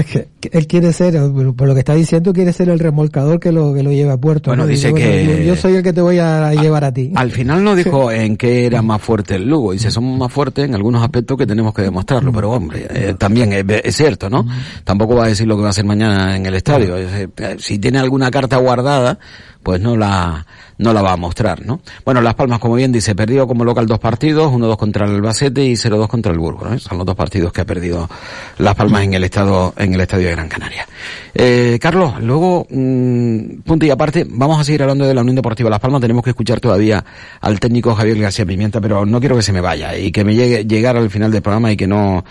es 0.00 0.06
que 0.06 0.28
él 0.52 0.66
quiere 0.66 0.92
ser, 0.92 1.14
por 1.56 1.66
lo 1.68 1.74
que 1.74 1.80
está 1.80 1.94
diciendo, 1.94 2.32
quiere 2.32 2.52
ser 2.52 2.68
el 2.68 2.78
remolcador 2.78 3.40
que 3.40 3.52
lo 3.52 3.74
que 3.74 3.82
lo 3.82 3.90
lleva 3.90 4.14
a 4.14 4.16
puerto. 4.16 4.50
Bueno, 4.50 4.64
¿no? 4.64 4.68
dice 4.68 4.92
que- 4.94 5.24
yo, 5.26 5.36
yo 5.44 5.56
soy 5.56 5.74
el 5.76 5.82
que 5.82 5.92
te 5.92 6.00
voy 6.00 6.18
a 6.18 6.52
llevar 6.54 6.84
a 6.84 6.92
ti. 6.92 7.12
Al 7.14 7.30
final 7.30 7.62
no 7.64 7.74
dijo 7.74 8.10
en 8.12 8.36
qué 8.36 8.66
era 8.66 8.82
más 8.82 9.00
fuerte 9.02 9.34
el 9.36 9.48
Lugo. 9.48 9.72
Dice, 9.72 9.90
somos 9.90 10.18
más 10.18 10.32
fuertes 10.32 10.64
en 10.64 10.74
algunos 10.74 11.02
aspectos 11.02 11.36
que 11.36 11.46
tenemos 11.46 11.74
que 11.74 11.82
demostrarlo. 11.82 12.32
Pero 12.32 12.50
hombre, 12.52 12.86
eh, 12.90 13.14
también 13.18 13.52
es, 13.52 13.64
es 13.84 13.96
cierto, 13.96 14.30
¿no? 14.30 14.46
Tampoco 14.84 15.16
va 15.16 15.24
a 15.24 15.28
decir 15.28 15.46
lo 15.46 15.56
que 15.56 15.62
va 15.62 15.68
a 15.68 15.70
hacer 15.70 15.84
mañana 15.84 16.36
en 16.36 16.46
el 16.46 16.54
estadio. 16.54 16.96
Es, 16.96 17.28
eh, 17.36 17.56
Si 17.58 17.78
tiene 17.78 17.98
alguna 17.98 18.30
carta 18.30 18.56
guardada, 18.58 19.18
pues 19.68 19.82
no 19.82 19.98
la, 19.98 20.46
no 20.78 20.94
la 20.94 21.02
va 21.02 21.12
a 21.12 21.16
mostrar, 21.18 21.66
¿no? 21.66 21.82
Bueno, 22.02 22.22
Las 22.22 22.34
Palmas, 22.34 22.58
como 22.58 22.76
bien 22.76 22.90
dice, 22.90 23.14
perdió 23.14 23.46
como 23.46 23.66
local 23.66 23.86
dos 23.86 23.98
partidos, 23.98 24.50
1-2 24.50 24.78
contra 24.78 25.04
el 25.04 25.16
Albacete 25.16 25.62
y 25.62 25.74
0-2 25.74 26.08
contra 26.08 26.32
el 26.32 26.38
Burgos, 26.38 26.70
¿no? 26.70 26.78
Son 26.78 26.96
los 26.96 27.06
dos 27.06 27.14
partidos 27.14 27.52
que 27.52 27.60
ha 27.60 27.66
perdido 27.66 28.08
Las 28.56 28.74
Palmas 28.74 29.02
en 29.02 29.12
el 29.12 29.24
estado, 29.24 29.74
en 29.76 29.92
el 29.92 30.00
estadio 30.00 30.28
de 30.28 30.32
Gran 30.32 30.48
Canaria. 30.48 30.88
Eh, 31.34 31.78
Carlos, 31.82 32.14
luego, 32.22 32.66
mm, 32.70 33.60
punto 33.60 33.84
y 33.84 33.90
aparte, 33.90 34.26
vamos 34.26 34.58
a 34.58 34.64
seguir 34.64 34.80
hablando 34.80 35.04
de 35.04 35.12
la 35.12 35.20
Unión 35.20 35.36
Deportiva 35.36 35.68
Las 35.68 35.80
Palmas, 35.80 36.00
tenemos 36.00 36.24
que 36.24 36.30
escuchar 36.30 36.60
todavía 36.60 37.04
al 37.42 37.60
técnico 37.60 37.94
Javier 37.94 38.18
García 38.20 38.46
Pimienta, 38.46 38.80
pero 38.80 39.04
no 39.04 39.20
quiero 39.20 39.36
que 39.36 39.42
se 39.42 39.52
me 39.52 39.60
vaya 39.60 39.98
y 39.98 40.10
que 40.10 40.24
me 40.24 40.34
llegue, 40.34 40.64
llegar 40.64 40.96
al 40.96 41.10
final 41.10 41.30
del 41.30 41.42
programa 41.42 41.70
y 41.70 41.76
que 41.76 41.86
no, 41.86 42.24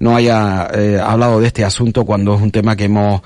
no 0.00 0.16
haya 0.16 0.68
eh, 0.74 0.98
hablado 1.00 1.38
de 1.38 1.46
este 1.46 1.64
asunto 1.64 2.04
cuando 2.04 2.34
es 2.34 2.40
un 2.40 2.50
tema 2.50 2.74
que 2.74 2.86
hemos 2.86 3.22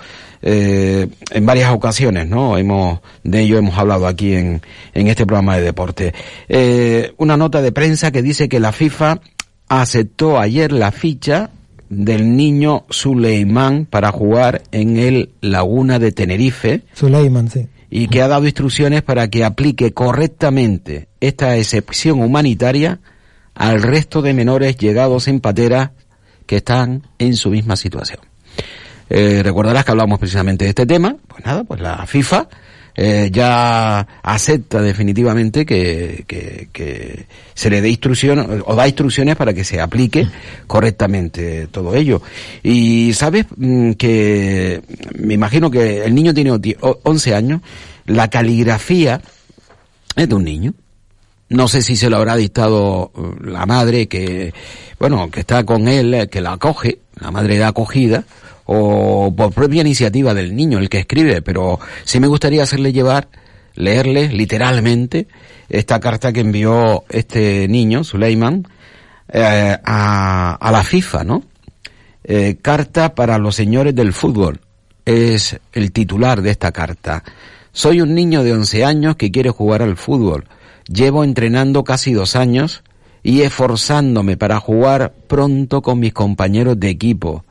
eh, 0.47 1.09
en 1.31 1.47
varias 1.47 1.73
ocasiones, 1.73 2.29
¿no? 2.29 2.59
Hemos, 2.59 3.01
de 3.23 3.41
ello 3.41 3.57
hemos 3.57 3.79
hablado 3.79 4.07
aquí 4.07 4.35
en, 4.35 4.61
en 4.93 5.07
este 5.09 5.25
programa 5.25 5.57
de 5.57 5.63
deporte. 5.63 6.13
Eh, 6.51 7.15
una 7.17 7.39
nota 7.39 7.63
de 7.63 7.73
prensa 7.73 8.11
que 8.11 8.21
dice 8.21 8.51
que 8.51 8.61
la 8.61 8.73
FIFA 8.73 9.21
aceptó 9.69 10.39
ayer 10.39 10.71
la 10.71 10.93
ficha 10.93 11.51
del 11.89 12.37
niño 12.37 12.85
Suleimán 12.91 13.87
para 13.87 14.13
jugar 14.13 14.63
en 14.71 14.99
el 14.99 15.31
Laguna 15.41 15.99
de 15.99 16.13
Tenerife 16.13 16.83
Suleiman, 16.93 17.51
sí. 17.51 17.67
y 17.89 18.09
que 18.09 18.21
ha 18.21 18.29
dado 18.29 18.45
instrucciones 18.45 19.01
para 19.01 19.29
que 19.29 19.45
aplique 19.45 19.95
correctamente 19.95 21.09
esta 21.21 21.57
excepción 21.57 22.21
humanitaria 22.21 23.01
al 23.55 23.83
resto 23.83 24.21
de 24.21 24.35
menores 24.35 24.77
llegados 24.77 25.27
en 25.27 25.41
patera 25.41 25.93
que 26.45 26.57
están 26.57 27.07
en 27.19 27.35
su 27.37 27.49
misma 27.49 27.77
situación. 27.77 28.21
Eh, 29.11 29.43
recordarás 29.43 29.85
que 29.85 29.91
hablamos 29.93 30.19
precisamente 30.19 30.65
de 30.65 30.71
este 30.71 30.87
tema. 30.87 31.17
Pues 31.29 31.45
nada, 31.45 31.65
pues 31.65 31.81
la 31.81 32.07
FIFA 32.07 32.49
eh, 32.97 33.29
ya 33.33 34.07
acepta 34.23 34.81
definitivamente 34.81 35.67
que, 35.67 36.25
que, 36.29 36.69
que 36.73 37.27
se 37.55 37.69
le 37.71 37.81
dé 37.81 37.89
instrucción 37.91 38.63
o 38.65 38.75
da 38.75 38.87
instrucciones 38.87 39.35
para 39.37 39.53
que 39.53 39.65
se 39.65 39.81
aplique 39.81 40.27
correctamente 40.67 41.67
todo 41.69 41.95
ello. 41.95 42.23
Y 42.63 43.13
sabes 43.15 43.47
Mm, 43.57 43.93
que 43.93 44.83
me 45.19 45.35
imagino 45.35 45.71
que 45.71 46.05
el 46.05 46.15
niño 46.15 46.33
tiene 46.35 46.51
oti- 46.53 46.77
o- 46.81 46.99
11 47.05 47.35
años, 47.35 47.61
la 48.07 48.29
caligrafía 48.29 49.21
es 50.17 50.29
de 50.29 50.35
un 50.35 50.45
niño. 50.45 50.73
No 51.51 51.69
sé 51.69 51.83
si 51.83 51.95
se 51.97 52.09
lo 52.11 52.17
habrá 52.17 52.37
dictado 52.37 53.13
eh, 53.17 53.21
la 53.45 53.67
madre 53.67 54.07
que, 54.09 54.53
bueno, 54.99 55.31
que 55.31 55.41
está 55.41 55.65
con 55.65 55.89
él, 55.89 56.29
que 56.31 56.41
la 56.41 56.53
acoge, 56.55 56.99
la 57.21 57.31
madre 57.31 57.59
de 57.59 57.65
acogida, 57.65 58.25
o 58.67 59.33
por 59.37 59.53
propia 59.53 59.83
iniciativa 59.83 60.35
del 60.35 60.55
niño, 60.55 60.79
el 60.79 60.89
que 60.89 61.01
escribe, 61.01 61.43
pero 61.43 61.79
sí 62.05 62.21
me 62.21 62.27
gustaría 62.27 62.63
hacerle 62.63 62.93
llevar, 62.93 63.29
leerle 63.75 64.29
literalmente 64.29 65.27
esta 65.69 66.01
carta 66.01 66.33
que 66.33 66.41
envió 66.41 67.05
este 67.09 67.69
niño, 67.69 68.05
Suleiman, 68.05 68.67
eh, 69.29 69.77
a, 69.85 70.71
la 70.71 70.83
FIFA, 70.83 71.25
¿no? 71.25 71.43
Eh, 72.23 72.57
carta 72.61 73.15
para 73.15 73.39
los 73.39 73.55
señores 73.55 73.95
del 73.95 74.13
fútbol. 74.13 74.61
Es 75.05 75.59
el 75.73 75.93
titular 75.93 76.41
de 76.41 76.51
esta 76.51 76.73
carta. 76.73 77.23
Soy 77.73 78.01
un 78.01 78.15
niño 78.15 78.43
de 78.43 78.53
11 78.53 78.85
años 78.85 79.17
que 79.17 79.31
quiere 79.31 79.51
jugar 79.51 79.83
al 79.83 79.97
fútbol. 79.97 80.47
Llevo 80.87 81.25
entrenando 81.25 81.85
casi 81.85 82.13
dos 82.13 82.37
años 82.37 82.83
y 83.23 83.43
esforzándome 83.43 84.37
para 84.37 84.61
jugar 84.61 85.13
pronto 85.27 85.83
con 85.83 85.99
mis 85.99 86.13
compañeros 86.13 86.79
de 86.79 86.91
equipo. 86.91 87.45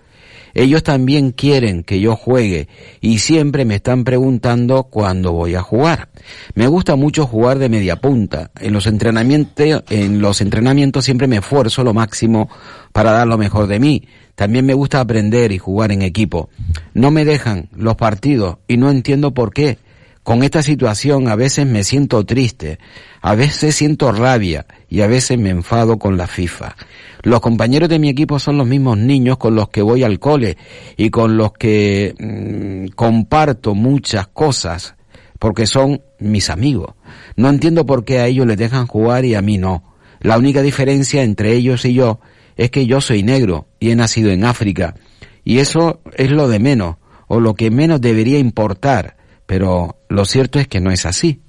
Ellos 0.53 0.83
también 0.83 1.31
quieren 1.31 1.83
que 1.83 1.99
yo 1.99 2.15
juegue 2.15 2.67
y 3.01 3.19
siempre 3.19 3.65
me 3.65 3.75
están 3.75 4.03
preguntando 4.03 4.83
cuándo 4.83 5.31
voy 5.31 5.55
a 5.55 5.61
jugar. 5.61 6.09
Me 6.53 6.67
gusta 6.67 6.95
mucho 6.95 7.25
jugar 7.25 7.59
de 7.59 7.69
media 7.69 7.95
punta. 7.97 8.51
En 8.59 8.73
los 8.73 8.85
entrenamientos, 8.85 9.83
en 9.89 10.21
los 10.21 10.41
entrenamientos 10.41 11.05
siempre 11.05 11.27
me 11.27 11.37
esfuerzo 11.37 11.83
lo 11.83 11.93
máximo 11.93 12.49
para 12.91 13.11
dar 13.11 13.27
lo 13.27 13.37
mejor 13.37 13.67
de 13.67 13.79
mí. 13.79 14.03
También 14.35 14.65
me 14.65 14.73
gusta 14.73 14.99
aprender 14.99 15.51
y 15.51 15.57
jugar 15.57 15.91
en 15.91 16.01
equipo. 16.01 16.49
No 16.93 17.11
me 17.11 17.25
dejan 17.25 17.69
los 17.75 17.95
partidos 17.95 18.57
y 18.67 18.77
no 18.77 18.89
entiendo 18.89 19.33
por 19.33 19.53
qué. 19.53 19.77
Con 20.23 20.41
esta 20.43 20.63
situación 20.63 21.27
a 21.27 21.35
veces 21.35 21.67
me 21.67 21.83
siento 21.83 22.25
triste, 22.25 22.79
a 23.21 23.35
veces 23.35 23.75
siento 23.75 24.11
rabia 24.13 24.65
y 24.87 25.01
a 25.01 25.07
veces 25.07 25.37
me 25.37 25.49
enfado 25.49 25.99
con 25.99 26.17
la 26.17 26.27
FIFA. 26.27 26.77
Los 27.23 27.41
compañeros 27.41 27.89
de 27.89 27.99
mi 27.99 28.09
equipo 28.09 28.39
son 28.39 28.57
los 28.57 28.65
mismos 28.65 28.97
niños 28.97 29.37
con 29.37 29.55
los 29.55 29.67
que 29.69 29.81
voy 29.81 30.03
al 30.03 30.19
cole 30.19 30.57
y 30.95 31.09
con 31.09 31.35
los 31.35 31.51
que 31.53 32.15
mm, 32.17 32.95
comparto 32.95 33.75
muchas 33.75 34.27
cosas 34.27 34.95
porque 35.39 35.67
son 35.67 36.01
mis 36.19 36.49
amigos. 36.49 36.93
No 37.35 37.49
entiendo 37.49 37.85
por 37.85 38.05
qué 38.05 38.19
a 38.19 38.27
ellos 38.27 38.47
les 38.47 38.55
dejan 38.55 38.87
jugar 38.87 39.25
y 39.25 39.35
a 39.35 39.41
mí 39.41 39.57
no. 39.57 39.83
La 40.21 40.37
única 40.37 40.61
diferencia 40.61 41.21
entre 41.21 41.51
ellos 41.51 41.83
y 41.83 41.93
yo 41.93 42.21
es 42.55 42.71
que 42.71 42.85
yo 42.85 43.01
soy 43.01 43.23
negro 43.23 43.67
y 43.77 43.91
he 43.91 43.95
nacido 43.97 44.31
en 44.31 44.45
África. 44.45 44.95
Y 45.43 45.59
eso 45.59 45.99
es 46.15 46.31
lo 46.31 46.47
de 46.47 46.59
menos, 46.59 46.95
o 47.27 47.41
lo 47.41 47.55
que 47.55 47.71
menos 47.71 47.99
debería 47.99 48.39
importar. 48.39 49.17
Pero 49.45 49.97
lo 50.09 50.25
cierto 50.25 50.59
es 50.59 50.67
que 50.67 50.79
no 50.79 50.91
es 50.91 51.05
así. 51.05 51.41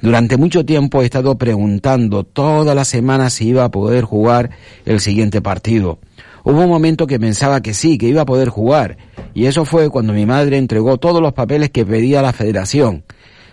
Durante 0.00 0.36
mucho 0.36 0.64
tiempo 0.64 1.02
he 1.02 1.04
estado 1.04 1.36
preguntando 1.38 2.24
toda 2.24 2.74
la 2.74 2.84
semana 2.84 3.30
si 3.30 3.48
iba 3.48 3.64
a 3.64 3.70
poder 3.70 4.04
jugar 4.04 4.50
el 4.84 5.00
siguiente 5.00 5.40
partido. 5.40 5.98
Hubo 6.42 6.62
un 6.62 6.68
momento 6.68 7.06
que 7.06 7.20
pensaba 7.20 7.60
que 7.60 7.74
sí, 7.74 7.98
que 7.98 8.08
iba 8.08 8.22
a 8.22 8.26
poder 8.26 8.48
jugar, 8.48 8.96
y 9.34 9.46
eso 9.46 9.64
fue 9.64 9.90
cuando 9.90 10.12
mi 10.12 10.24
madre 10.24 10.56
entregó 10.56 10.96
todos 10.96 11.20
los 11.20 11.34
papeles 11.34 11.70
que 11.70 11.84
pedía 11.84 12.22
la 12.22 12.32
federación. 12.32 13.04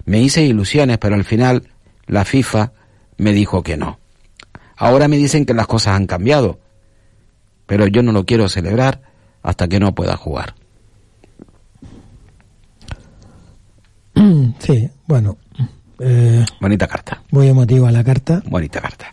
Me 0.05 0.21
hice 0.21 0.43
ilusiones, 0.43 0.97
pero 0.97 1.15
al 1.15 1.25
final 1.25 1.63
la 2.05 2.23
FIFA 2.23 2.71
me 3.17 3.33
dijo 3.33 3.61
que 3.61 3.75
no. 3.75 3.99
Ahora 4.77 5.07
me 5.07 5.17
dicen 5.17 5.45
que 5.45 5.53
las 5.53 5.67
cosas 5.67 5.95
han 5.95 6.05
cambiado, 6.05 6.59
pero 7.65 7.87
yo 7.87 8.03
no 8.03 8.13
lo 8.13 8.25
quiero 8.25 8.47
celebrar 8.47 9.01
hasta 9.43 9.67
que 9.67 9.79
no 9.79 9.93
pueda 9.93 10.15
jugar. 10.15 10.55
Sí, 14.59 14.89
bueno. 15.07 15.37
Eh, 15.99 16.45
Bonita 16.61 16.85
carta. 16.87 17.23
muy 17.31 17.47
emotiva 17.47 17.91
la 17.91 18.03
carta. 18.03 18.43
Bonita 18.47 18.79
carta. 18.79 19.07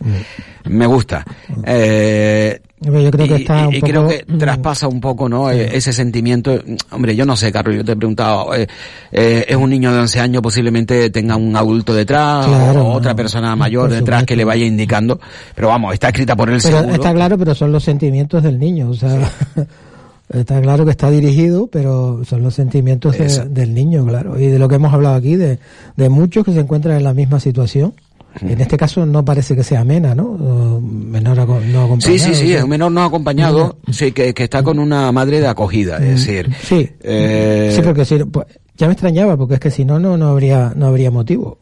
Me 0.65 0.85
gusta. 0.85 1.25
Eh, 1.65 2.61
Yo 2.79 2.91
creo 3.11 3.27
que 3.27 3.33
y- 3.37 3.41
está 3.41 3.63
y, 3.63 3.65
un 3.67 3.73
y 3.73 3.79
poco... 3.79 3.91
creo 3.91 4.07
que 4.07 4.23
traspasa 4.37 4.87
un 4.87 5.01
poco, 5.01 5.27
¿no? 5.27 5.49
Eh, 5.49 5.75
Ese 5.75 5.91
sentimiento. 5.91 6.61
Hombre, 6.91 7.15
yo 7.15 7.25
no 7.25 7.35
sé, 7.35 7.51
Carlos, 7.51 7.75
yo 7.77 7.83
te 7.83 7.93
he 7.93 7.95
preguntado, 7.95 8.53
eh, 8.53 8.67
eh, 9.11 9.45
es 9.49 9.55
un 9.55 9.71
niño 9.71 9.91
de 9.91 9.99
11 10.01 10.19
años, 10.19 10.43
posiblemente 10.43 11.09
tenga 11.09 11.35
un 11.35 11.55
adulto 11.55 11.91
detrás 11.91 12.45
Claro, 12.45 12.85
o 12.85 12.91
otra 12.93 13.13
no, 13.13 13.15
persona 13.15 13.55
mayor 13.55 13.89
detrás 13.89 14.23
que 14.23 14.35
le 14.35 14.43
vaya 14.45 14.63
indicando. 14.65 15.19
Pero 15.55 15.69
vamos, 15.69 15.91
está 15.95 16.09
escrita 16.09 16.35
por 16.35 16.49
él 16.51 16.59
Pero 16.61 16.77
seguro. 16.77 16.95
está 16.95 17.13
claro, 17.15 17.35
pero 17.35 17.55
son 17.55 17.71
los 17.71 17.83
sentimientos 17.83 18.43
del 18.43 18.59
niño, 18.59 18.89
o 18.91 18.93
sea, 18.93 19.27
está 20.33 20.61
claro 20.61 20.85
que 20.85 20.91
está 20.91 21.09
dirigido, 21.11 21.67
pero 21.67 22.21
son 22.25 22.41
los 22.43 22.53
sentimientos 22.55 23.17
de- 23.17 23.45
del 23.49 23.73
niño, 23.73 24.05
claro, 24.05 24.39
y 24.39 24.47
de 24.47 24.59
lo 24.59 24.67
que 24.67 24.75
hemos 24.75 24.93
hablado 24.93 25.15
aquí, 25.15 25.35
de, 25.35 25.59
de 25.95 26.09
muchos 26.09 26.43
que 26.45 26.51
se 26.53 26.59
encuentran 26.59 26.97
en 26.97 27.03
la 27.03 27.13
misma 27.13 27.39
situación. 27.39 27.93
En 28.41 28.59
este 28.59 28.75
caso 28.75 29.05
no 29.05 29.23
parece 29.23 29.55
que 29.55 29.63
sea 29.63 29.85
Mena, 29.85 30.13
¿no? 30.13 30.33
Menor 30.81 31.37
no 31.37 31.43
acompañado. 31.83 31.99
Sí, 32.01 32.19
sí, 32.19 32.33
sí, 32.35 32.43
o 32.43 32.47
sea, 32.47 32.57
es 32.57 32.63
un 32.65 32.69
menor 32.69 32.91
no 32.91 33.03
acompañado, 33.05 33.77
sí, 33.89 34.11
que, 34.11 34.33
que 34.33 34.43
está 34.43 34.61
con 34.61 34.77
una 34.77 35.09
madre 35.13 35.39
de 35.39 35.47
acogida, 35.47 35.97
es 35.99 36.25
decir. 36.25 36.49
Mm, 36.49 36.53
Sí, 36.61 36.89
eh, 37.01 37.71
sí, 37.73 37.81
porque 37.81 38.03
si, 38.03 38.17
pues, 38.25 38.45
ya 38.75 38.87
me 38.87 38.93
extrañaba, 38.93 39.37
porque 39.37 39.53
es 39.53 39.59
que 39.61 39.71
si 39.71 39.85
no, 39.85 39.99
no, 40.01 40.17
no 40.17 40.27
habría, 40.27 40.73
no 40.75 40.87
habría 40.87 41.11
motivo. 41.11 41.59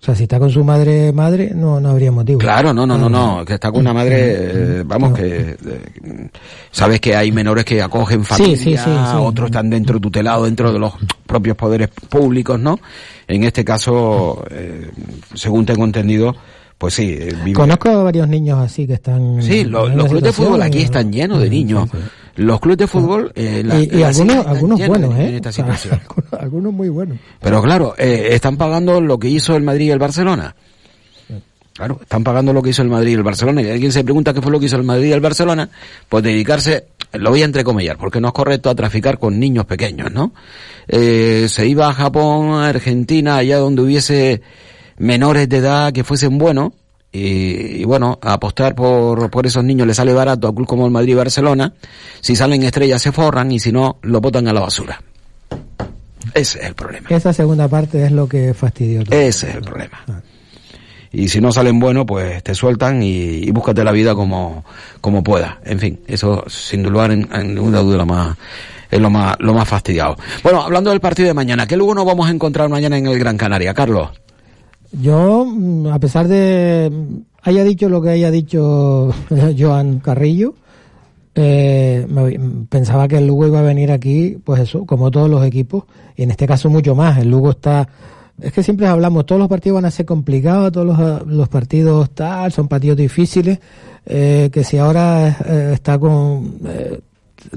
O 0.00 0.04
sea, 0.04 0.14
si 0.14 0.22
está 0.22 0.38
con 0.38 0.48
su 0.48 0.62
madre, 0.62 1.12
madre, 1.12 1.50
no, 1.54 1.80
no 1.80 1.88
habría 1.90 2.12
motivo. 2.12 2.38
Claro, 2.38 2.72
no, 2.72 2.86
no, 2.86 2.96
no, 2.96 3.06
Ah. 3.06 3.38
no, 3.38 3.44
que 3.44 3.54
está 3.54 3.72
con 3.72 3.80
una 3.80 3.92
madre, 3.92 4.16
eh, 4.20 4.82
vamos, 4.86 5.12
que 5.12 5.56
eh, 5.66 6.28
sabes 6.70 7.00
que 7.00 7.16
hay 7.16 7.32
menores 7.32 7.64
que 7.64 7.82
acogen 7.82 8.24
familia, 8.24 8.56
sí, 8.56 8.76
sí, 8.76 8.76
sí. 8.76 8.90
otros 9.18 9.46
están 9.46 9.68
dentro 9.68 9.98
tutelados 9.98 10.44
dentro 10.44 10.72
de 10.72 10.78
los 10.78 10.92
propios 11.26 11.56
poderes 11.56 11.88
públicos, 12.08 12.60
¿no? 12.60 12.78
En 13.26 13.42
este 13.42 13.64
caso, 13.64 14.44
eh, 14.50 14.88
según 15.34 15.66
tengo 15.66 15.84
entendido, 15.84 16.34
pues 16.78 16.94
sí, 16.94 17.16
eh, 17.18 17.34
vive- 17.44 17.54
Conozco 17.58 17.88
a 17.90 18.02
varios 18.04 18.28
niños 18.28 18.58
así 18.60 18.86
que 18.86 18.94
están. 18.94 19.42
Sí, 19.42 19.64
lo- 19.64 19.88
los 19.88 20.06
clubes 20.06 20.22
de 20.22 20.32
fútbol 20.32 20.62
aquí 20.62 20.82
están 20.82 21.10
llenos 21.12 21.40
de 21.40 21.46
sí, 21.48 21.50
niños. 21.50 21.88
Los 22.38 22.60
clubes 22.60 22.78
de 22.78 22.86
fútbol, 22.86 23.32
eh, 23.34 23.62
la- 23.64 23.80
y, 23.80 24.02
algunos, 24.02 24.86
buenos, 24.86 25.14
¿eh? 25.18 25.28
en 25.28 25.34
esta 25.34 25.50
situación. 25.52 25.94
algunos, 26.08 26.32
algunos 26.32 26.72
muy 26.72 26.88
buenos. 26.88 27.18
Pero 27.40 27.60
claro, 27.60 27.94
eh, 27.98 28.28
están 28.30 28.56
pagando 28.56 29.00
lo 29.00 29.18
que 29.18 29.28
hizo 29.28 29.56
el 29.56 29.62
Madrid 29.64 29.86
y 29.86 29.90
el 29.90 29.98
Barcelona. 29.98 30.54
Claro, 31.74 31.98
están 32.02 32.24
pagando 32.24 32.52
lo 32.52 32.60
que 32.62 32.70
hizo 32.70 32.82
el 32.82 32.88
Madrid 32.88 33.10
y 33.12 33.14
el 33.14 33.22
Barcelona. 33.22 33.62
Y 33.62 33.70
alguien 33.70 33.92
se 33.92 34.02
pregunta 34.02 34.32
qué 34.34 34.42
fue 34.42 34.50
lo 34.50 34.58
que 34.58 34.66
hizo 34.66 34.76
el 34.76 34.82
Madrid 34.82 35.08
y 35.08 35.12
el 35.12 35.20
Barcelona, 35.20 35.68
pues 36.08 36.24
dedicarse, 36.24 36.86
lo 37.12 37.30
voy 37.30 37.42
a 37.42 37.44
entrecomillar, 37.44 37.96
porque 37.98 38.20
no 38.20 38.28
es 38.28 38.34
correcto 38.34 38.68
a 38.70 38.74
traficar 38.74 39.18
con 39.18 39.38
niños 39.38 39.64
pequeños, 39.64 40.10
¿no? 40.12 40.32
Eh, 40.88 41.46
se 41.48 41.66
iba 41.68 41.88
a 41.88 41.92
Japón, 41.94 42.50
a 42.54 42.68
Argentina, 42.68 43.36
allá 43.36 43.58
donde 43.58 43.82
hubiese 43.82 44.42
menores 44.96 45.48
de 45.48 45.56
edad 45.58 45.92
que 45.92 46.02
fuesen 46.02 46.36
buenos, 46.38 46.72
y, 47.18 47.80
y 47.82 47.84
bueno, 47.84 48.18
apostar 48.22 48.74
por, 48.74 49.30
por 49.30 49.46
esos 49.46 49.64
niños 49.64 49.86
le 49.86 49.94
sale 49.94 50.12
barato 50.12 50.48
a 50.48 50.54
club 50.54 50.66
como 50.66 50.86
el 50.86 50.92
Madrid 50.92 51.12
y 51.12 51.16
Barcelona. 51.16 51.72
Si 52.20 52.36
salen 52.36 52.62
estrellas 52.62 53.02
se 53.02 53.12
forran 53.12 53.50
y 53.52 53.58
si 53.58 53.72
no, 53.72 53.98
lo 54.02 54.20
botan 54.20 54.48
a 54.48 54.52
la 54.52 54.60
basura. 54.60 55.02
Ese 56.34 56.58
es 56.60 56.66
el 56.66 56.74
problema. 56.74 57.08
Esa 57.10 57.32
segunda 57.32 57.68
parte 57.68 58.04
es 58.04 58.12
lo 58.12 58.28
que 58.28 58.54
fastidió 58.54 59.02
todo. 59.04 59.18
Ese 59.18 59.48
es 59.48 59.56
el 59.56 59.62
problema. 59.62 59.98
Y 61.10 61.28
si 61.28 61.40
no 61.40 61.52
salen 61.52 61.80
buenos, 61.80 62.04
pues 62.06 62.42
te 62.42 62.54
sueltan 62.54 63.02
y, 63.02 63.38
y 63.38 63.50
búscate 63.50 63.82
la 63.82 63.92
vida 63.92 64.14
como, 64.14 64.64
como 65.00 65.22
puedas. 65.22 65.54
En 65.64 65.78
fin, 65.78 66.00
eso 66.06 66.44
sin 66.48 66.82
dudar 66.82 67.10
en, 67.12 67.26
en 67.32 67.54
ninguna 67.54 67.78
duda 67.78 68.04
más, 68.04 68.36
es 68.90 69.00
lo 69.00 69.08
más, 69.08 69.36
lo 69.40 69.54
más 69.54 69.66
fastidiado. 69.66 70.16
Bueno, 70.42 70.62
hablando 70.62 70.90
del 70.90 71.00
partido 71.00 71.28
de 71.28 71.34
mañana, 71.34 71.66
¿qué 71.66 71.76
luego 71.78 71.94
nos 71.94 72.04
vamos 72.04 72.28
a 72.28 72.30
encontrar 72.30 72.68
mañana 72.68 72.98
en 72.98 73.06
el 73.06 73.18
Gran 73.18 73.38
Canaria, 73.38 73.72
Carlos? 73.72 74.10
Yo, 74.92 75.44
mm, 75.44 75.88
a 75.88 75.98
pesar 75.98 76.28
de 76.28 76.90
haya 77.42 77.64
dicho 77.64 77.88
lo 77.88 78.02
que 78.02 78.10
haya 78.10 78.30
dicho 78.30 79.10
Joan 79.58 80.00
Carrillo, 80.00 80.54
eh, 81.34 82.06
pensaba 82.68 83.06
que 83.06 83.18
el 83.18 83.26
Lugo 83.26 83.46
iba 83.46 83.60
a 83.60 83.62
venir 83.62 83.92
aquí, 83.92 84.38
pues 84.42 84.60
eso, 84.60 84.84
como 84.84 85.10
todos 85.10 85.30
los 85.30 85.44
equipos, 85.44 85.84
y 86.16 86.24
en 86.24 86.30
este 86.30 86.46
caso 86.46 86.68
mucho 86.68 86.94
más. 86.94 87.18
El 87.18 87.30
Lugo 87.30 87.50
está, 87.50 87.88
es 88.40 88.52
que 88.52 88.62
siempre 88.62 88.86
hablamos, 88.86 89.24
todos 89.26 89.38
los 89.38 89.48
partidos 89.48 89.76
van 89.76 89.84
a 89.84 89.90
ser 89.90 90.06
complicados, 90.06 90.72
todos 90.72 90.86
los, 90.86 91.26
los 91.26 91.48
partidos 91.48 92.10
tal, 92.10 92.50
son 92.50 92.66
partidos 92.66 92.96
difíciles, 92.96 93.60
eh, 94.04 94.48
que 94.52 94.64
si 94.64 94.78
ahora 94.78 95.28
eh, 95.46 95.70
está 95.74 95.98
con, 95.98 96.58
eh, 96.66 97.00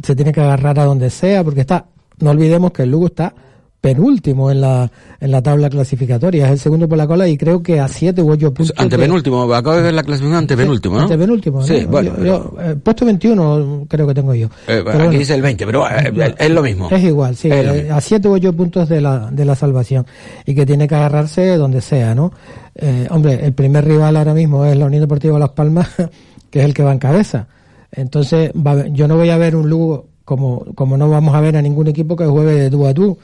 se 0.04 0.16
tiene 0.16 0.32
que 0.32 0.42
agarrar 0.42 0.80
a 0.80 0.86
donde 0.86 1.10
sea, 1.10 1.44
porque 1.44 1.62
está, 1.62 1.86
no 2.20 2.32
olvidemos 2.32 2.72
que 2.72 2.84
el 2.84 2.92
Lugo 2.92 3.08
está 3.08 3.34
penúltimo 3.82 4.52
en 4.52 4.62
la, 4.62 4.92
en 5.20 5.32
la 5.32 5.42
tabla 5.42 5.68
clasificatoria, 5.70 6.46
es 6.46 6.52
el 6.52 6.60
segundo 6.60 6.88
por 6.88 7.00
la 7.00 7.08
cola 7.08 7.28
y 7.28 7.36
creo 7.36 7.64
que 7.64 7.80
a 7.80 7.88
siete 7.88 8.22
u 8.22 8.30
ocho 8.32 8.54
puntos. 8.54 8.76
de- 8.76 8.82
Antepenúltimo, 8.84 9.52
acabo 9.54 9.76
de 9.76 9.82
ver 9.82 9.94
la 9.96 10.04
clasificación 10.04 10.38
antepenúltimo, 10.38 10.96
¿no? 10.98 11.02
Antepenúltimo, 11.02 11.60
¿no? 11.62 11.66
Sí, 11.66 11.86
bueno. 11.90 12.16
Yo- 12.20 12.24
yo, 12.24 12.54
eh, 12.62 12.76
puesto 12.82 13.06
21 13.06 13.86
creo 13.90 14.06
que 14.08 14.14
tengo 14.14 14.36
yo. 14.36 14.46
eh, 14.48 14.52
Pero 14.68 14.90
aquí 14.90 14.98
bueno, 14.98 15.12
dice 15.20 15.34
el 15.34 15.42
20, 15.42 15.66
pero 15.66 15.86
eh, 15.90 16.36
es 16.38 16.50
lo 16.52 16.62
mismo. 16.62 16.90
es 16.92 17.04
igual, 17.04 17.36
sí, 17.36 17.50
Es 17.52 17.90
a 17.90 18.00
siete 18.02 18.28
u 18.28 18.34
ocho 18.34 18.54
puntos 18.54 18.88
de 18.88 19.02
la, 19.02 19.30
de 19.32 19.46
la 19.46 19.56
salvación 19.56 20.06
y 20.46 20.54
que 20.54 20.66
tiene 20.66 20.88
que 20.88 20.94
agarrarse 20.96 21.58
donde 21.58 21.82
sea, 21.82 22.14
¿no? 22.14 22.32
Eh, 22.76 23.08
hombre, 23.10 23.44
el 23.44 23.54
primer 23.54 23.84
rival 23.86 24.16
ahora 24.16 24.34
mismo 24.36 24.64
es 24.64 24.78
la 24.78 24.86
Unión 24.86 25.02
Deportiva 25.02 25.40
Las 25.40 25.50
Palmas, 25.50 25.90
que 26.52 26.60
es 26.60 26.66
el 26.66 26.74
que 26.76 26.84
va 26.84 26.92
en 26.94 27.00
cabeza. 27.00 27.48
Entonces, 27.92 28.52
va 28.52 28.86
yo 28.88 29.08
no 29.08 29.18
voy 29.18 29.30
a 29.32 29.38
ver 29.38 29.56
un 29.56 29.68
Lugo 29.70 30.06
como, 30.24 30.64
como 30.76 30.96
no 30.98 31.10
vamos 31.10 31.36
a 31.36 31.42
ver 31.42 31.58
a 31.58 31.62
ningún 31.62 31.88
equipo 31.88 32.16
que 32.16 32.26
juegue 32.26 32.54
de 32.54 32.70
tú 32.70 32.86
a 32.88 32.94
tú. 32.94 33.18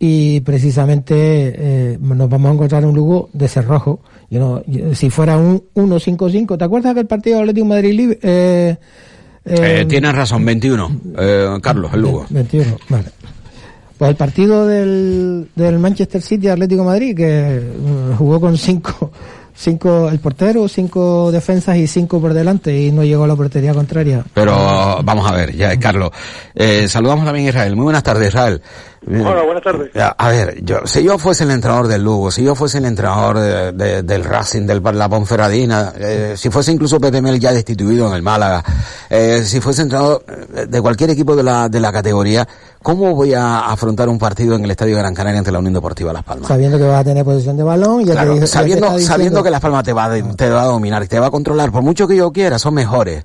Y 0.00 0.40
precisamente 0.42 1.14
eh, 1.14 1.98
nos 2.00 2.28
vamos 2.28 2.50
a 2.50 2.54
encontrar 2.54 2.84
un 2.86 2.94
Lugo 2.94 3.30
de 3.32 3.48
cerrojo. 3.48 4.00
Yo 4.30 4.38
no, 4.40 4.62
yo- 4.66 4.94
si 4.94 5.10
fuera 5.10 5.36
un 5.36 5.64
1-5-5, 5.74 6.56
¿te 6.56 6.64
acuerdas 6.64 6.94
que 6.94 7.00
el 7.00 7.06
partido 7.06 7.40
Atlético 7.40 7.66
Madrid 7.66 7.92
libre, 7.94 8.18
eh, 8.22 8.76
Eh, 9.44 9.80
eh, 9.80 9.86
tienes 9.88 10.14
razón, 10.14 10.44
21, 10.44 10.90
eh, 11.18 11.58
Carlos, 11.62 11.90
el 11.94 12.02
Lugo. 12.02 12.26
21, 12.30 12.76
vale. 12.90 13.06
Pues 13.96 14.10
el 14.10 14.16
partido 14.16 14.66
del, 14.68 15.48
del 15.56 15.78
Manchester 15.80 16.22
City 16.22 16.46
Atlético 16.48 16.84
Madrid, 16.84 17.16
que 17.16 17.60
mm, 17.60 18.16
jugó 18.16 18.40
con 18.40 18.56
cinco, 18.56 19.10
cinco, 19.54 20.08
el 20.10 20.20
portero, 20.20 20.68
cinco 20.68 21.32
defensas 21.32 21.76
y 21.78 21.88
cinco 21.88 22.20
por 22.20 22.32
delante 22.32 22.78
y 22.80 22.92
no 22.92 23.02
llegó 23.02 23.24
a 23.24 23.26
la 23.26 23.34
portería 23.34 23.74
contraria. 23.74 24.24
Pero 24.34 24.54
vamos 25.02 25.28
a 25.28 25.34
ver, 25.34 25.56
ya, 25.56 25.76
Carlos. 25.80 26.10
Eh, 26.54 26.86
saludamos 26.86 27.24
también 27.24 27.46
a 27.46 27.48
Israel. 27.48 27.74
Muy 27.74 27.84
buenas 27.84 28.04
tardes, 28.04 28.28
Israel. 28.28 28.62
Hola, 29.06 29.42
buenas 29.44 29.62
tardes. 29.62 29.90
A 29.94 30.28
ver, 30.30 30.62
yo, 30.64 30.80
si 30.84 31.02
yo 31.04 31.18
fuese 31.18 31.44
el 31.44 31.50
entrenador 31.52 31.86
del 31.86 32.02
Lugo, 32.02 32.30
si 32.30 32.42
yo 32.42 32.54
fuese 32.54 32.78
el 32.78 32.84
entrenador 32.84 33.38
de- 33.38 33.72
de- 33.72 34.02
del 34.02 34.24
Racing, 34.24 34.66
del 34.66 34.82
la 34.82 35.08
Ponferradina, 35.08 35.92
eh, 35.96 36.34
si 36.36 36.50
fuese 36.50 36.72
incluso 36.72 36.98
Pepe 37.00 37.22
Mel 37.22 37.38
ya 37.38 37.52
destituido 37.52 38.08
en 38.08 38.14
el 38.14 38.22
Málaga, 38.22 38.62
eh, 39.08 39.42
si 39.44 39.60
fuese 39.60 39.82
entrenador 39.82 40.24
eh, 40.28 40.66
de 40.68 40.82
cualquier 40.82 41.10
equipo 41.10 41.36
de 41.36 41.42
la, 41.44 41.68
de 41.68 41.78
la 41.80 41.92
categoría, 41.92 42.46
¿cómo 42.82 43.14
voy 43.14 43.34
a 43.34 43.60
afrontar 43.70 44.08
un 44.08 44.18
partido 44.18 44.56
en 44.56 44.64
el 44.64 44.70
Estadio 44.72 44.96
Gran 44.98 45.14
Canaria 45.14 45.38
ante 45.38 45.52
la 45.52 45.60
Unión 45.60 45.74
Deportiva 45.74 46.12
Las 46.12 46.24
Palmas? 46.24 46.48
Sabiendo 46.48 46.76
que 46.76 46.84
vas 46.84 47.00
a 47.00 47.04
tener 47.04 47.24
posesión 47.24 47.56
de 47.56 47.62
balón, 47.62 48.04
ya 48.04 48.12
Claro, 48.14 48.30
te, 48.32 48.36
ya 48.36 48.40
te 48.42 48.46
sabiendo, 48.48 48.86
diciendo- 48.90 49.06
sabiendo 49.14 49.42
que 49.44 49.50
Las 49.50 49.60
Palmas 49.60 49.84
te 49.84 49.92
va, 49.92 50.04
a, 50.06 50.10
de- 50.10 50.22
te 50.22 50.50
va 50.50 50.62
a 50.62 50.66
dominar, 50.66 51.06
te 51.06 51.20
va 51.20 51.26
a 51.28 51.30
controlar, 51.30 51.70
por 51.70 51.82
mucho 51.82 52.08
que 52.08 52.16
yo 52.16 52.32
quiera, 52.32 52.58
son 52.58 52.74
mejores. 52.74 53.24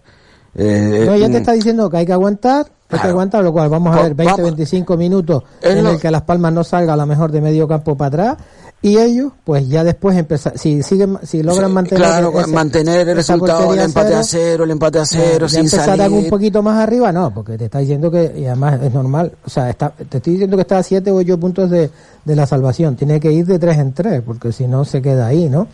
Eh, 0.55 1.05
No, 1.07 1.15
ya 1.15 1.27
mm, 1.27 1.31
te 1.31 1.37
está 1.39 1.51
diciendo 1.53 1.89
que 1.89 1.97
hay 1.97 2.05
que 2.05 2.13
aguantar, 2.13 2.67
que 3.01 3.07
Claro. 3.13 3.41
lo 3.43 3.53
cual 3.53 3.69
vamos 3.69 3.89
a 3.95 3.99
Pues 3.99 4.03
ver 4.09 4.15
20, 4.15 4.31
vamos. 4.33 4.45
25 4.57 4.97
minutos 4.97 5.43
en 5.61 5.85
el 5.85 5.99
que 5.99 6.11
Las 6.11 6.21
Palmas 6.23 6.53
no 6.53 6.63
salga 6.63 6.93
a 6.93 6.97
lo 6.97 7.05
mejor 7.05 7.31
de 7.31 7.41
medio 7.41 7.67
campo 7.67 7.95
para 7.95 8.07
atrás 8.33 8.37
y 8.81 8.97
ellos 8.97 9.31
pues 9.45 9.67
ya 9.69 9.83
después 9.85 10.17
empezar, 10.17 10.57
si 10.57 10.83
siguen, 10.83 11.17
si 11.23 11.41
logran 11.41 11.69
Sí, 11.69 11.73
mantener 11.73 12.03
claro, 12.05 12.39
ese- 12.41 12.51
mantener 12.51 13.07
el 13.07 13.15
resultado, 13.15 13.73
el 13.73 13.79
empate 13.79 14.13
a 14.13 14.23
cero, 14.23 14.65
el 14.65 14.71
empate 14.71 14.99
a 14.99 15.05
cero, 15.05 15.45
ya 15.47 15.49
sin 15.49 15.59
empezarán 15.61 15.97
salir. 16.11 16.17
un 16.17 16.29
poquito 16.29 16.61
más 16.61 16.79
arriba, 16.83 17.11
no, 17.13 17.33
porque 17.33 17.57
te 17.57 17.65
está 17.65 17.79
diciendo 17.79 18.11
que, 18.11 18.33
y 18.37 18.45
además 18.45 18.81
es 18.83 18.93
normal, 18.93 19.31
o 19.45 19.49
sea, 19.49 19.69
está, 19.69 19.89
te 19.91 20.17
estoy 20.17 20.33
diciendo 20.33 20.57
que 20.57 20.61
está 20.63 20.79
a 20.79 20.83
7 20.83 21.11
o 21.11 21.15
8 21.15 21.39
puntos 21.39 21.69
de, 21.69 21.89
de 22.25 22.35
la 22.35 22.45
salvación, 22.45 22.97
tiene 22.97 23.21
que 23.21 23.31
ir 23.31 23.45
de 23.45 23.57
3 23.57 23.77
en 23.77 23.93
3, 23.93 24.21
porque 24.25 24.51
si 24.51 24.67
no 24.67 24.83
se 24.83 25.01
queda 25.01 25.27
ahí, 25.27 25.47
¿no? 25.47 25.67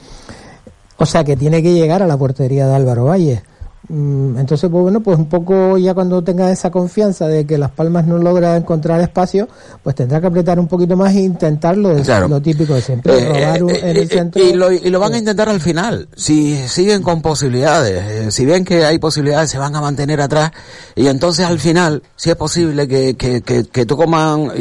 O 0.98 1.06
sea, 1.08 1.24
que 1.24 1.36
tiene 1.36 1.64
que 1.64 1.74
llegar 1.74 2.04
a 2.04 2.08
la 2.08 2.16
portería 2.18 2.68
de 2.68 2.76
Álvaro 2.76 3.06
Valle. 3.06 3.42
Mm, 3.90 4.38
Entonces, 4.38 4.70
pues 4.70 4.84
bueno, 4.84 5.02
pues 5.02 5.18
un 5.18 5.28
poco 5.28 5.78
ya 5.80 5.96
cuando 5.96 6.24
tenga 6.24 6.52
esa 6.52 6.70
confianza 6.70 7.28
de 7.28 7.46
que 7.46 7.58
Las 7.58 7.72
Palmas 7.72 8.06
no 8.06 8.20
logra 8.20 8.56
encontrar 8.56 9.02
espacio, 9.02 9.48
pues 9.84 9.96
tendrá 9.96 10.22
que 10.22 10.28
apretar 10.28 10.60
un 10.60 10.68
poquito 10.68 10.96
más 10.96 11.14
e 11.16 11.22
intentar 11.22 11.76
lo, 11.76 11.96
Claro. 12.04 12.28
lo 12.28 12.40
típico 12.40 12.76
de 12.76 12.82
siempre, 12.82 13.18
Eh, 13.18 13.28
robar 13.28 13.64
un- 13.64 13.70
eh, 13.72 13.80
en 13.82 13.98
eh, 13.98 14.02
el 14.02 14.10
centro. 14.10 14.44
y, 14.44 14.54
lo, 14.54 14.72
y 14.72 14.90
lo 14.92 15.00
van 15.00 15.14
a 15.14 15.18
intentar 15.18 15.50
al 15.50 15.60
final. 15.60 16.08
Si 16.16 16.56
siguen 16.68 17.02
con 17.02 17.22
posibilidades, 17.24 18.32
si 18.34 18.46
ven 18.46 18.64
que 18.64 18.86
hay 18.86 19.00
posibilidades, 19.00 19.50
se 19.50 19.58
van 19.58 19.76
a 19.76 19.82
mantener 19.82 20.22
atrás. 20.22 20.52
Y 20.96 21.08
entonces 21.08 21.46
al 21.48 21.60
final, 21.60 22.04
si 22.16 22.30
es 22.30 22.36
posible 22.36 22.88
que, 22.88 23.16
que, 23.16 23.42
que, 23.42 23.66
que 23.66 23.86
toman 23.88 24.52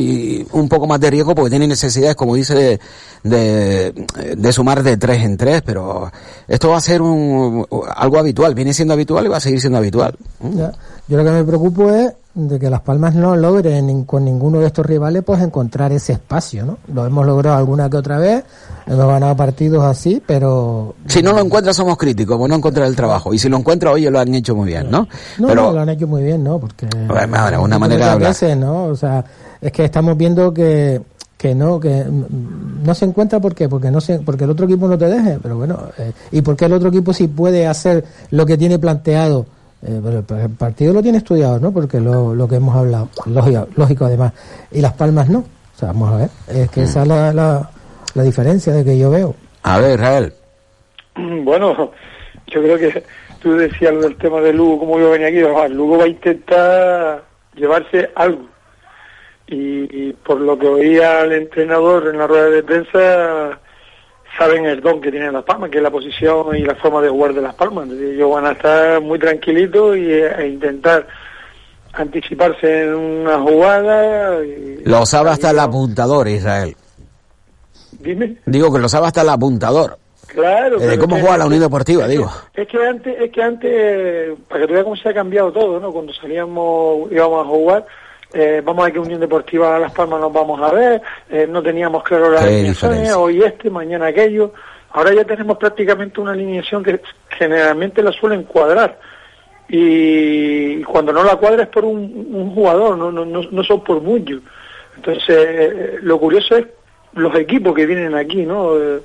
un 0.52 0.68
poco 0.70 0.86
más 0.86 1.00
de 1.00 1.10
riesgo, 1.10 1.34
porque 1.34 1.50
tienen 1.50 1.68
necesidades, 1.68 2.16
como 2.16 2.34
dice, 2.34 2.54
de, 2.54 2.80
de, 3.24 4.06
de 4.36 4.52
sumar 4.52 4.82
de 4.82 4.96
tres 4.96 5.22
en 5.22 5.36
tres. 5.36 5.60
Pero 5.66 6.10
esto 6.46 6.70
va 6.70 6.78
a 6.78 6.80
ser 6.80 7.02
un, 7.02 7.66
algo 7.94 8.18
habitual, 8.18 8.54
viene 8.54 8.72
siendo 8.72 8.94
habitual 8.94 9.17
habitual 9.18 9.26
y 9.26 9.28
va 9.28 9.36
a 9.36 9.40
seguir 9.40 9.60
siendo 9.60 9.78
habitual. 9.78 10.14
Ya. 10.54 10.72
Yo 11.08 11.16
lo 11.16 11.24
que 11.24 11.30
me 11.30 11.44
preocupo 11.44 11.90
es 11.90 12.12
de 12.34 12.58
que 12.58 12.70
Las 12.70 12.82
Palmas 12.82 13.14
no 13.14 13.34
logren 13.34 14.04
con 14.04 14.24
ninguno 14.24 14.60
de 14.60 14.66
estos 14.66 14.86
rivales 14.86 15.24
pues 15.24 15.42
encontrar 15.42 15.90
ese 15.90 16.12
espacio, 16.12 16.64
¿no? 16.64 16.78
Lo 16.92 17.04
hemos 17.04 17.26
logrado 17.26 17.56
alguna 17.56 17.90
que 17.90 17.96
otra 17.96 18.18
vez, 18.18 18.44
hemos 18.86 19.06
ganado 19.06 19.34
partidos 19.36 19.84
así, 19.84 20.22
pero 20.24 20.94
Si 21.06 21.20
no 21.22 21.32
lo 21.32 21.40
encuentra 21.40 21.72
somos 21.74 21.96
críticos, 21.96 22.36
pues 22.38 22.48
no 22.48 22.56
encontrar 22.56 22.86
el 22.86 22.94
trabajo. 22.94 23.34
Y 23.34 23.38
si 23.38 23.48
lo 23.48 23.56
encuentra, 23.56 23.90
oye, 23.90 24.08
lo 24.10 24.20
han 24.20 24.32
hecho 24.34 24.54
muy 24.54 24.66
bien, 24.68 24.88
¿no? 24.90 25.08
no, 25.38 25.48
Pero 25.48 25.62
no, 25.62 25.72
lo 25.72 25.80
han 25.80 25.88
hecho 25.88 26.06
muy 26.06 26.22
bien, 26.22 26.44
¿no? 26.44 26.58
Porque 26.60 26.86
Bueno, 27.08 27.62
una 27.62 27.78
manera 27.78 28.04
de 28.06 28.10
hablar. 28.12 28.28
veces, 28.30 28.56
¿no? 28.56 28.84
O 28.84 28.94
sea, 28.94 29.24
es 29.60 29.72
que 29.72 29.84
estamos 29.84 30.16
viendo 30.16 30.54
que 30.54 31.00
que 31.38 31.54
no 31.54 31.80
que 31.80 32.04
mm, 32.04 32.84
no 32.84 32.94
se 32.94 33.04
encuentra 33.06 33.40
¿por 33.40 33.54
qué? 33.54 33.68
porque 33.68 33.90
no 33.90 34.00
se 34.00 34.18
porque 34.18 34.44
el 34.44 34.50
otro 34.50 34.66
equipo 34.66 34.86
no 34.88 34.98
te 34.98 35.06
deje 35.06 35.38
pero 35.42 35.56
bueno 35.56 35.78
eh, 35.96 36.12
y 36.32 36.42
porque 36.42 36.66
el 36.66 36.72
otro 36.74 36.88
equipo 36.90 37.14
sí 37.14 37.28
puede 37.28 37.66
hacer 37.66 38.04
lo 38.32 38.44
que 38.44 38.58
tiene 38.58 38.78
planteado 38.78 39.46
eh, 39.82 40.00
pero 40.02 40.18
el- 40.42 40.50
partido 40.50 40.92
lo 40.92 41.00
tiene 41.02 41.18
estudiado 41.18 41.60
no 41.60 41.70
porque 41.72 42.00
lo, 42.00 42.34
lo 42.34 42.46
que 42.48 42.56
hemos 42.56 42.74
hablado 42.76 43.08
lógico, 43.26 43.68
lógico 43.76 44.04
además 44.06 44.32
y 44.72 44.80
las 44.80 44.92
palmas 44.94 45.28
no 45.30 45.38
o 45.38 45.78
sea 45.78 45.88
vamos 45.92 46.12
a 46.12 46.16
ver 46.16 46.30
es 46.48 46.70
que 46.70 46.82
esa 46.82 47.02
es 47.02 47.08
la, 47.08 47.32
la, 47.32 47.70
la 48.14 48.22
diferencia 48.24 48.72
de 48.72 48.84
que 48.84 48.98
yo 48.98 49.08
veo 49.10 49.34
A 49.62 49.78
ver, 49.78 49.92
Israel. 49.98 50.32
Bueno, 51.44 51.74
yo 52.48 52.62
creo 52.62 52.78
que 52.78 53.04
tú 53.40 53.52
decías 53.52 53.92
lo 53.94 54.00
del 54.02 54.16
tema 54.16 54.40
de 54.40 54.52
Lugo, 54.52 54.80
como 54.80 54.98
yo 54.98 55.10
venía 55.10 55.28
aquí, 55.28 55.72
Lugo 55.72 55.98
va 55.98 56.04
a 56.04 56.08
intentar 56.08 57.22
llevarse 57.54 58.10
algo. 58.16 58.47
Y, 59.50 60.12
por 60.12 60.40
lo 60.40 60.58
que 60.58 60.66
oía 60.68 61.22
el 61.22 61.32
entrenador 61.32 62.08
en 62.08 62.18
la 62.18 62.26
rueda 62.26 62.50
de 62.50 62.62
prensa, 62.62 63.58
saben 64.36 64.66
el 64.66 64.80
don 64.82 65.00
que 65.00 65.10
tienen 65.10 65.32
las 65.32 65.44
palmas, 65.44 65.70
que 65.70 65.78
es 65.78 65.82
la 65.82 65.90
posición 65.90 66.54
y 66.54 66.60
la 66.64 66.74
forma 66.74 67.00
de 67.00 67.08
jugar 67.08 67.32
de 67.32 67.40
las 67.40 67.54
palmas. 67.54 67.88
Ellos 67.90 68.30
van 68.30 68.46
a 68.46 68.52
estar 68.52 69.00
muy 69.00 69.18
tranquilitos 69.18 69.96
y, 69.96 70.12
e 70.12 70.48
intentar 70.48 71.06
anticiparse 71.94 72.84
en 72.84 72.94
una 72.94 73.38
jugada. 73.40 74.44
y- 74.44 74.82
Lo 74.84 75.06
sabe 75.06 75.30
hasta 75.30 75.50
el 75.50 75.58
apuntador, 75.58 76.28
Israel. 76.28 76.76
Dime. 78.00 78.36
Digo 78.46 78.72
que 78.72 78.78
lo 78.80 78.88
sabe 78.88 79.06
hasta 79.06 79.22
el 79.22 79.30
apuntador. 79.30 79.98
Claro. 80.26 80.78
Eh, 80.78 80.86
de 80.88 80.98
cómo 80.98 81.18
juega 81.18 81.38
la 81.38 81.46
Unión 81.46 81.62
Deportiva, 81.62 82.06
digo. 82.06 82.30
Es 82.54 82.68
que 82.68 82.86
antes, 82.86 83.18
es 83.18 83.32
que 83.32 83.42
antes, 83.42 84.38
para 84.46 84.60
que 84.60 84.66
tú 84.66 84.72
veas 84.74 84.84
cómo 84.84 84.96
se 84.96 85.08
ha 85.08 85.14
cambiado 85.14 85.50
todo, 85.50 85.80
¿no? 85.80 85.90
Cuando 85.90 86.12
salíamos, 86.12 87.10
íbamos 87.10 87.46
a 87.46 87.48
jugar, 87.48 87.86
eh, 88.32 88.62
vamos 88.64 88.86
a 88.86 88.90
que 88.90 88.98
Unión 88.98 89.20
Deportiva 89.20 89.76
a 89.76 89.78
Las 89.78 89.92
Palmas 89.92 90.20
nos 90.20 90.32
vamos 90.32 90.60
a 90.60 90.72
ver, 90.72 91.02
eh, 91.30 91.46
no 91.48 91.62
teníamos 91.62 92.02
claro 92.02 92.30
las 92.30 92.42
alineaciones, 92.42 92.80
diferencia. 92.80 93.18
hoy 93.18 93.42
este, 93.42 93.70
mañana 93.70 94.06
aquello. 94.06 94.52
Ahora 94.90 95.14
ya 95.14 95.24
tenemos 95.24 95.58
prácticamente 95.58 96.20
una 96.20 96.32
alineación 96.32 96.82
que 96.82 97.00
generalmente 97.30 98.02
la 98.02 98.12
suelen 98.12 98.44
cuadrar. 98.44 98.98
Y 99.68 100.82
cuando 100.84 101.12
no 101.12 101.22
la 101.24 101.36
cuadra 101.36 101.64
es 101.64 101.68
por 101.68 101.84
un, 101.84 102.28
un 102.32 102.54
jugador, 102.54 102.96
no, 102.96 103.12
no, 103.12 103.24
no, 103.24 103.42
no 103.50 103.64
son 103.64 103.84
por 103.84 104.00
muchos. 104.00 104.40
Entonces, 104.96 105.24
eh, 105.28 105.98
lo 106.02 106.18
curioso 106.18 106.56
es 106.56 106.66
los 107.14 107.34
equipos 107.34 107.74
que 107.74 107.86
vienen 107.86 108.14
aquí, 108.14 108.44
¿no? 108.46 108.76
Eh, 108.76 109.00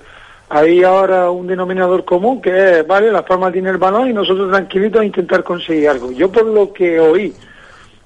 hay 0.49 0.83
ahora 0.83 1.31
un 1.31 1.47
denominador 1.47 2.05
común 2.05 2.41
que 2.41 2.79
es, 2.79 2.87
vale, 2.87 3.11
Las 3.11 3.23
Palmas 3.23 3.53
tiene 3.53 3.69
el 3.69 3.77
balón 3.77 4.09
y 4.09 4.13
nosotros 4.13 4.51
tranquilitos 4.51 5.01
a 5.01 5.05
intentar 5.05 5.43
conseguir 5.43 5.89
algo. 5.89 6.11
Yo 6.11 6.31
por 6.31 6.45
lo 6.45 6.71
que 6.71 6.99
oí 6.99 7.33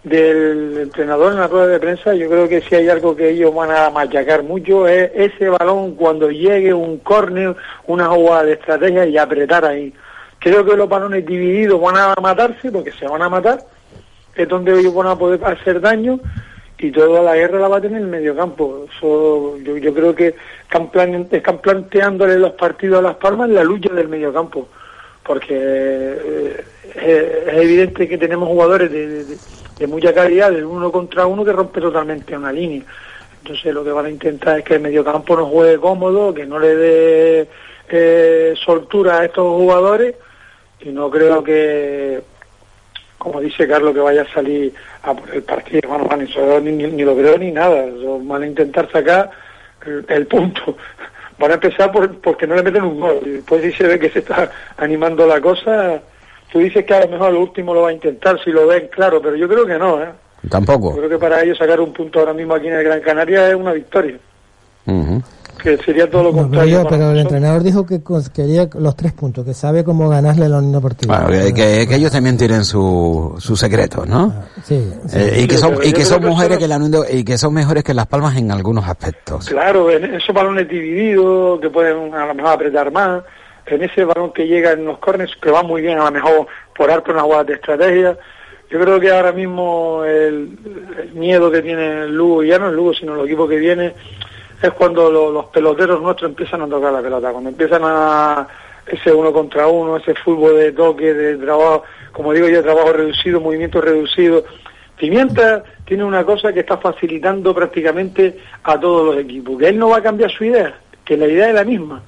del 0.03 0.77
entrenador 0.83 1.33
en 1.33 1.39
la 1.39 1.47
rueda 1.47 1.67
de 1.67 1.79
prensa, 1.79 2.13
yo 2.13 2.29
creo 2.29 2.47
que 2.47 2.62
si 2.62 2.75
hay 2.75 2.88
algo 2.88 3.15
que 3.15 3.29
ellos 3.31 3.53
van 3.53 3.71
a 3.71 3.89
machacar 3.89 4.43
mucho 4.43 4.88
es 4.88 5.12
ese 5.13 5.49
balón 5.49 5.95
cuando 5.95 6.29
llegue 6.31 6.73
un 6.73 6.99
córner, 6.99 7.55
una 7.88 8.07
jugada 8.07 8.43
de 8.43 8.53
estrategia 8.53 9.05
y 9.05 9.17
apretar 9.17 9.65
ahí. 9.65 9.93
Creo 10.39 10.63
que 10.63 10.77
los 10.77 10.88
balones 10.88 11.25
divididos 11.25 11.81
van 11.81 11.97
a 11.97 12.13
matarse 12.21 12.71
porque 12.71 12.91
se 12.93 13.07
van 13.07 13.21
a 13.21 13.29
matar, 13.29 13.60
es 14.36 14.47
donde 14.47 14.79
ellos 14.79 14.93
van 14.93 15.07
a 15.07 15.17
poder 15.17 15.43
hacer 15.43 15.81
daño 15.81 16.19
y 16.77 16.91
toda 16.91 17.23
la 17.23 17.36
guerra 17.36 17.60
la 17.60 17.67
va 17.67 17.77
a 17.77 17.81
tener 17.81 17.97
en 17.97 18.03
el 18.03 18.10
mediocampo. 18.12 18.86
Eso, 18.95 19.57
yo, 19.57 19.77
yo 19.77 19.93
creo 19.93 20.13
que 20.15 20.36
están, 20.62 20.89
plan- 20.91 21.27
están 21.31 21.57
planteándole 21.57 22.38
los 22.38 22.51
partidos 22.53 22.99
a 22.99 23.01
Las 23.01 23.15
Palmas 23.15 23.49
la 23.49 23.63
lucha 23.63 23.91
del 23.93 24.07
mediocampo, 24.07 24.69
porque 25.25 25.57
eh, 25.60 26.65
es 27.49 27.57
evidente 27.57 28.07
que 28.07 28.17
tenemos 28.17 28.47
jugadores 28.47 28.91
de- 28.91 29.38
de 29.79 29.87
mucha 29.87 30.13
calidad, 30.13 30.51
de 30.51 30.63
uno 30.65 30.91
contra 30.91 31.25
uno, 31.25 31.43
que 31.45 31.51
rompe 31.53 31.79
totalmente 31.81 32.35
una 32.35 32.51
línea. 32.51 32.81
Entonces 33.43 33.73
lo 33.73 33.83
que 33.83 33.91
van 33.91 34.05
a 34.07 34.09
intentar 34.09 34.59
es 34.59 34.65
que 34.65 34.75
el 34.75 34.81
mediocampo 34.81 35.35
no 35.35 35.45
juegue 35.45 35.77
cómodo, 35.77 36.33
que 36.33 36.45
no 36.45 36.59
le 36.59 36.75
dé 36.75 37.47
eh, 37.89 38.53
soltura 38.65 39.19
a 39.19 39.25
estos 39.25 39.45
jugadores 39.45 40.15
y 40.81 40.89
no 40.89 41.09
creo 41.09 41.43
que 41.43 42.21
como 43.17 43.41
dice 43.41 43.67
Carlos, 43.67 43.93
que 43.93 43.99
vaya 43.99 44.21
a 44.21 44.33
salir 44.33 44.73
a 45.03 45.13
por 45.13 45.33
el 45.33 45.41
partido. 45.43 45.89
Bueno, 45.89 46.23
eso 46.23 46.59
ni, 46.61 46.71
ni- 46.71 46.87
ni 46.91 47.03
lo 47.03 47.15
creo 47.15 47.37
ni 47.37 47.51
nada. 47.51 47.83
Eso 47.85 48.19
van 48.21 48.43
a 48.43 48.47
intentar 48.47 48.89
sacar 48.91 49.31
el, 49.85 50.05
el 50.07 50.27
punto. 50.27 50.77
Van 51.39 51.51
a 51.51 51.53
empezar 51.55 51.91
por, 51.91 52.19
porque 52.19 52.47
no 52.47 52.55
le 52.55 52.63
meten 52.63 52.83
un 52.83 52.99
gol. 52.99 53.19
Y 53.23 53.29
después 53.29 53.61
si 53.61 53.71
se 53.71 53.85
ve 53.87 53.99
que 53.99 54.09
se 54.09 54.19
está 54.19 54.49
animando 54.77 55.27
la 55.27 55.39
cosa, 55.39 56.01
tú 56.51 56.60
dices 56.60 56.86
que 56.86 56.93
a 56.93 57.01
lo 57.05 57.10
mejor 57.10 57.33
lo 57.33 57.41
último 57.41 57.73
lo 57.73 57.81
va 57.83 57.89
a 57.89 57.93
intentar, 57.93 58.39
si 58.43 58.51
lo 58.51 58.67
ven 58.67 58.88
claro, 58.91 59.21
pero 59.21 59.36
yo 59.36 59.47
creo 59.47 59.65
que 59.65 59.77
no. 59.77 60.01
¿eh? 60.01 60.07
Yo 60.43 60.49
Tampoco. 60.49 60.95
creo 60.95 61.10
que 61.10 61.17
para 61.17 61.41
ellos 61.43 61.57
sacar 61.57 61.79
un 61.79 61.91
punto 61.93 62.19
ahora 62.19 62.33
mismo 62.33 62.53
aquí 62.55 62.67
en 62.67 62.73
el 62.75 62.83
Gran 62.83 63.01
Canaria 63.01 63.49
es 63.49 63.55
una 63.55 63.73
victoria. 63.73 64.17
Que 65.62 65.75
sería 65.79 66.10
todo 66.10 66.23
lo 66.23 66.29
No, 66.29 66.36
pero, 66.36 66.43
contrario. 66.49 66.83
yo- 66.83 66.88
pero 66.88 67.12
el 67.12 67.17
entrenador 67.17 67.63
dijo 67.63 67.83
que 67.86 67.99
quería 68.33 68.69
los 68.77 68.95
tres 68.95 69.12
puntos 69.13 69.43
que 69.43 69.55
sabe 69.55 69.83
cómo 69.83 70.07
ganarle 70.07 70.45
a 70.45 70.49
la 70.49 70.60
Unión 70.60 70.73
Deportiva 70.73 71.21
Bueno, 71.27 71.45
que, 71.45 71.53
que- 71.53 71.88
que 71.88 71.95
ellos 71.95 72.12
también 72.12 72.38
tienen 72.38 72.63
su, 72.63 73.33
su 73.39 73.55
secreto, 73.57 74.05
¿no? 74.05 74.31
sí, 74.63 74.88
sí. 75.07 75.17
Eh, 75.17 75.39
y 75.41 75.47
que 75.47 75.57
son, 75.57 75.73
y 75.83 75.88
yo 75.88 75.93
que 75.97 76.05
son 76.05 76.21
que 76.21 76.27
mujeres 76.27 76.57
que 76.60 76.67
la 76.67 76.77
Unión 76.77 76.91
de- 76.91 77.17
y 77.17 77.23
que 77.23 77.39
son 77.39 77.53
mejores 77.55 77.83
que 77.83 77.95
las 77.95 78.05
palmas 78.05 78.38
en 78.38 78.51
algunos 78.51 78.88
aspectos. 78.88 79.49
Claro, 79.49 79.89
en 79.89 80.05
esos 80.13 80.33
balones 80.33 80.69
divididos 80.69 81.60
que 81.60 81.71
pueden 81.71 82.13
a 82.13 82.27
lo 82.27 82.36
mejor 82.36 82.51
apretar 82.53 82.91
más, 82.91 83.23
en 83.75 83.84
ese 83.84 84.06
balón 84.06 84.32
que 84.34 84.47
llega 84.47 84.71
en 84.71 84.86
los 84.86 84.97
corners 84.99 85.36
que 85.41 85.51
va 85.51 85.63
muy 85.63 85.82
bien 85.82 85.99
a 85.99 86.06
lo 86.06 86.12
mejor 86.12 86.47
por 86.75 86.89
arte 86.91 87.12
una 87.12 87.21
jugada 87.21 87.43
de 87.45 87.53
estrategia. 87.53 88.17
Yo 88.69 88.80
creo 88.82 88.99
que 88.99 89.12
ahora 89.12 89.32
mismo 89.32 90.03
el, 90.06 90.49
miedo 91.13 91.49
que 91.49 91.62
tiene 91.62 92.08
Lugo, 92.08 92.43
ya 92.43 92.60
no 92.60 92.67
el 92.69 92.75
Lugo, 92.75 92.93
sino 92.93 93.15
el 93.19 93.25
equipo 93.25 93.47
que 93.47 93.58
viene, 93.58 93.93
es 94.62 94.71
cuando 94.71 95.10
lo- 95.12 95.32
los 95.32 95.45
peloteros 95.45 96.01
nuestros 96.01 96.30
empiezan 96.30 96.62
a 96.63 96.67
tocar 96.67 96.91
la 96.91 97.01
pelota, 97.01 97.32
cuando 97.32 97.49
empiezan 97.49 97.82
a 97.86 98.47
ese 98.86 99.13
uno 99.13 99.32
contra 99.32 99.67
uno, 99.67 99.97
ese 99.97 100.13
fútbol 100.15 100.58
de 100.58 100.71
toque, 100.71 101.13
de 101.13 101.38
trabajo, 101.38 101.84
como 102.12 102.34
digo 102.34 102.47
yo, 102.47 102.62
trabajo 102.63 102.91
reducido, 102.93 103.39
movimiento 103.39 103.80
reducido. 103.82 104.43
Pimienta 104.97 105.63
tiene 105.86 106.03
una 106.03 106.23
cosa 106.25 106.51
que 106.51 106.62
está 106.62 106.77
facilitando 106.77 107.53
prácticamente 107.53 108.38
a 108.63 108.80
todos 108.80 109.06
los 109.06 109.23
equipos, 109.23 109.58
que 109.60 109.67
él 109.69 109.77
no 109.77 109.89
va 109.89 109.97
a 109.97 110.03
cambiar 110.03 110.32
su 110.32 110.43
idea, 110.45 110.75
que 111.06 111.15
la 111.17 111.27
idea 111.27 111.49
es 111.49 111.53
la 111.53 111.63
misma. 111.63 112.01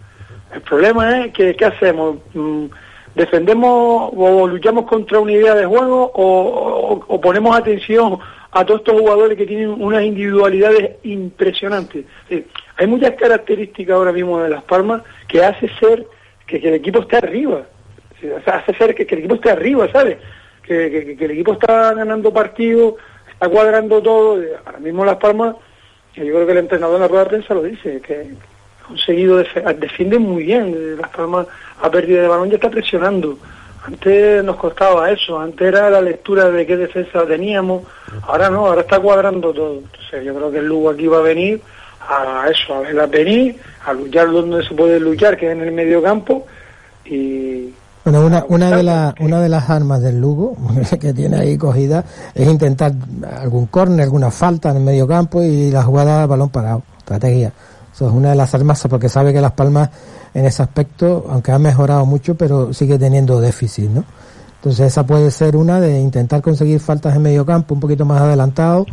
El 0.54 0.62
problema 0.62 1.26
es 1.26 1.34
que, 1.34 1.56
¿qué 1.56 1.66
hacemos? 1.66 2.18
Mm, 2.34 2.66
¿Defendemos 3.16 4.12
o 4.16 4.48
luchamos 4.48 4.86
contra 4.86 5.20
una 5.20 5.32
idea 5.32 5.56
de 5.56 5.66
juego 5.66 6.12
o, 6.14 7.22
ponemos 7.22 7.56
atención 7.58 8.20
a 8.52 8.66
todos 8.66 8.82
estos 8.82 9.00
jugadores 9.00 9.38
que 9.38 9.46
tienen 9.46 9.70
unas 9.70 10.04
individualidades 10.04 10.92
impresionantes? 11.04 12.06
Hay 12.78 12.88
muchas 12.88 13.12
características 13.16 13.96
ahora 13.96 14.12
mismo 14.12 14.40
de 14.40 14.50
Las 14.50 14.64
Palmas 14.64 15.02
que 15.28 15.44
hace 15.44 15.70
ser 15.80 16.06
que, 16.48 16.58
el 16.58 16.76
equipo 16.76 17.00
esté 17.00 17.18
arriba. 17.18 17.64
Hace 18.46 18.74
ser 18.76 18.96
que, 18.96 19.04
el 19.04 19.20
equipo 19.20 19.36
esté 19.36 19.52
arriba, 19.52 19.90
¿sabes? 19.92 20.18
Que, 20.64 21.18
el 21.20 21.32
equipo 21.32 21.54
está 21.54 21.94
ganando 21.94 22.32
partidos, 22.32 22.96
está 23.32 23.50
cuadrando 23.50 24.02
todo. 24.02 24.42
Ahora 24.66 24.80
mismo 24.80 25.04
Las 25.04 25.18
Palmas, 25.18 25.56
yo 26.16 26.24
creo 26.24 26.46
que 26.46 26.52
el 26.54 26.60
entrenador 26.60 26.96
en 26.96 27.02
la 27.02 27.08
rueda 27.08 27.24
de 27.24 27.30
prensa 27.30 27.54
lo 27.54 27.64
dice, 27.64 28.02
que 28.02 28.34
conseguido, 28.90 29.40
defe- 29.42 29.76
defiende 29.78 30.20
muy 30.20 30.44
bien. 30.44 30.74
eh, 30.76 30.96
Las 31.00 31.10
Palmas 31.12 31.48
a 31.82 31.90
pérdida 31.90 32.24
de 32.24 32.28
balón 32.28 32.50
ya 32.50 32.56
está 32.56 32.70
presionando. 32.70 33.38
Antes 33.86 34.44
nos 34.44 34.58
costaba 34.58 35.10
eso, 35.10 35.40
antes 35.40 35.66
era 35.68 35.90
la 35.90 36.02
lectura 36.02 36.50
de 36.50 36.66
qué 36.68 36.76
defensa 36.76 37.26
teníamos, 37.26 37.84
ahora 38.28 38.50
no, 38.50 38.68
ahora 38.68 38.82
está 38.82 39.00
cuadrando 39.00 39.54
todo. 39.54 39.76
Entonces 39.80 40.26
yo 40.26 40.36
creo 40.36 40.52
que 40.52 40.58
el 40.58 40.66
Lugo 40.66 40.90
aquí 40.90 41.08
va 41.08 41.20
a 41.20 41.22
venir 41.22 41.62
a 42.08 42.46
eso, 42.52 42.76
a 42.76 42.82
verla 42.82 43.06
venir, 43.06 43.56
a 43.86 43.94
luchar 43.94 44.30
donde 44.32 44.64
se 44.68 44.76
puede 44.76 45.00
luchar, 45.00 45.38
que 45.38 45.46
es 45.48 45.54
en 45.54 45.62
el 45.62 45.72
medio 45.72 46.04
campo, 46.04 46.46
y 47.06 47.74
Bueno, 48.04 48.26
una, 48.26 48.46
una, 48.50 48.76
de 48.76 48.84
la- 48.84 49.16
una 49.22 49.40
de 49.42 49.50
las 49.50 49.70
armas 49.70 50.02
del 50.02 50.20
Lugo 50.20 50.56
que 51.00 51.14
tiene 51.14 51.38
ahí 51.38 51.58
cogida 51.58 52.04
es 52.36 52.48
intentar 52.48 52.92
algún 53.42 53.68
córner, 53.68 54.02
alguna 54.04 54.30
falta 54.32 54.72
en 54.72 54.78
el 54.78 54.84
medio 54.84 55.08
campo 55.08 55.42
y 55.42 55.72
la 55.72 55.84
jugada 55.84 56.26
balón 56.26 56.50
parado, 56.50 56.84
estrategia. 56.98 57.52
Eso 58.00 58.08
es 58.08 58.14
una 58.14 58.30
de 58.30 58.36
las 58.38 58.56
armas 58.56 58.82
porque 58.90 59.10
sabe 59.10 59.34
que 59.34 59.42
Las 59.42 59.52
Palmas 59.52 59.90
en 60.34 60.46
ese 60.46 60.64
aspecto, 60.64 61.26
aunque 61.30 61.52
ha 61.52 61.60
mejorado 61.60 62.06
mucho, 62.06 62.34
pero 62.36 62.72
sigue 62.74 62.98
teniendo 62.98 63.42
déficit, 63.42 63.90
¿no? 63.90 64.06
Entonces 64.56 64.88
esa 64.88 65.06
puede 65.06 65.30
ser 65.32 65.58
una 65.58 65.82
de 65.82 66.00
intentar 66.00 66.42
conseguir 66.42 66.80
faltas 66.80 67.14
en 67.18 67.24
medio 67.24 67.46
campo 67.46 67.74
un 67.74 67.82
poquito 67.82 68.06
más 68.06 68.22
adelantado 68.22 68.86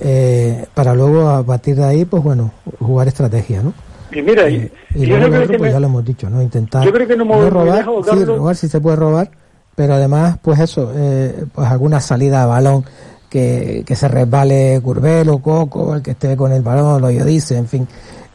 eh, 0.00 0.64
para 0.72 0.94
luego 0.94 1.28
a 1.28 1.42
partir 1.42 1.76
de 1.76 1.84
ahí, 1.84 2.04
pues 2.06 2.22
bueno, 2.22 2.50
jugar 2.80 3.08
estrategia, 3.08 3.60
¿no? 3.62 3.74
Y 4.10 4.22
mira, 4.22 4.48
y, 4.48 4.72
Y 4.94 5.02
y 5.04 5.06
yo 5.06 5.16
creo 5.16 5.28
otro, 5.28 5.40
que 5.42 5.46
pues 5.58 5.60
me- 5.60 5.72
ya 5.72 5.80
lo 5.80 5.86
hemos 5.88 6.04
dicho, 6.06 6.30
¿no? 6.30 6.40
Intentar 6.40 6.82
yo 6.82 6.92
creo 6.94 7.06
que 7.06 7.14
no 7.16 7.26
me 7.26 7.32
voy 7.32 7.40
muy 7.42 7.50
robar, 7.50 7.84
sí, 7.84 8.06
Carlos. 8.06 8.38
robar 8.38 8.56
si 8.56 8.68
se 8.68 8.80
puede 8.80 8.96
robar, 8.96 9.30
pero 9.74 9.92
además, 9.96 10.38
pues 10.40 10.60
eso, 10.60 10.92
eh, 10.96 11.44
pues 11.54 11.68
alguna 11.68 12.00
salida 12.00 12.40
de 12.40 12.46
balón 12.46 12.84
que, 13.28 13.82
que 13.86 13.94
se 13.96 14.08
resbale 14.08 14.80
Curvelo, 14.82 15.40
Coco, 15.40 15.94
el 15.96 16.00
que 16.00 16.12
esté 16.12 16.36
con 16.38 16.52
el 16.52 16.62
balón, 16.62 17.02
lo 17.02 17.10
yo 17.10 17.22
dice, 17.22 17.58
en 17.58 17.66
fin, 17.66 17.86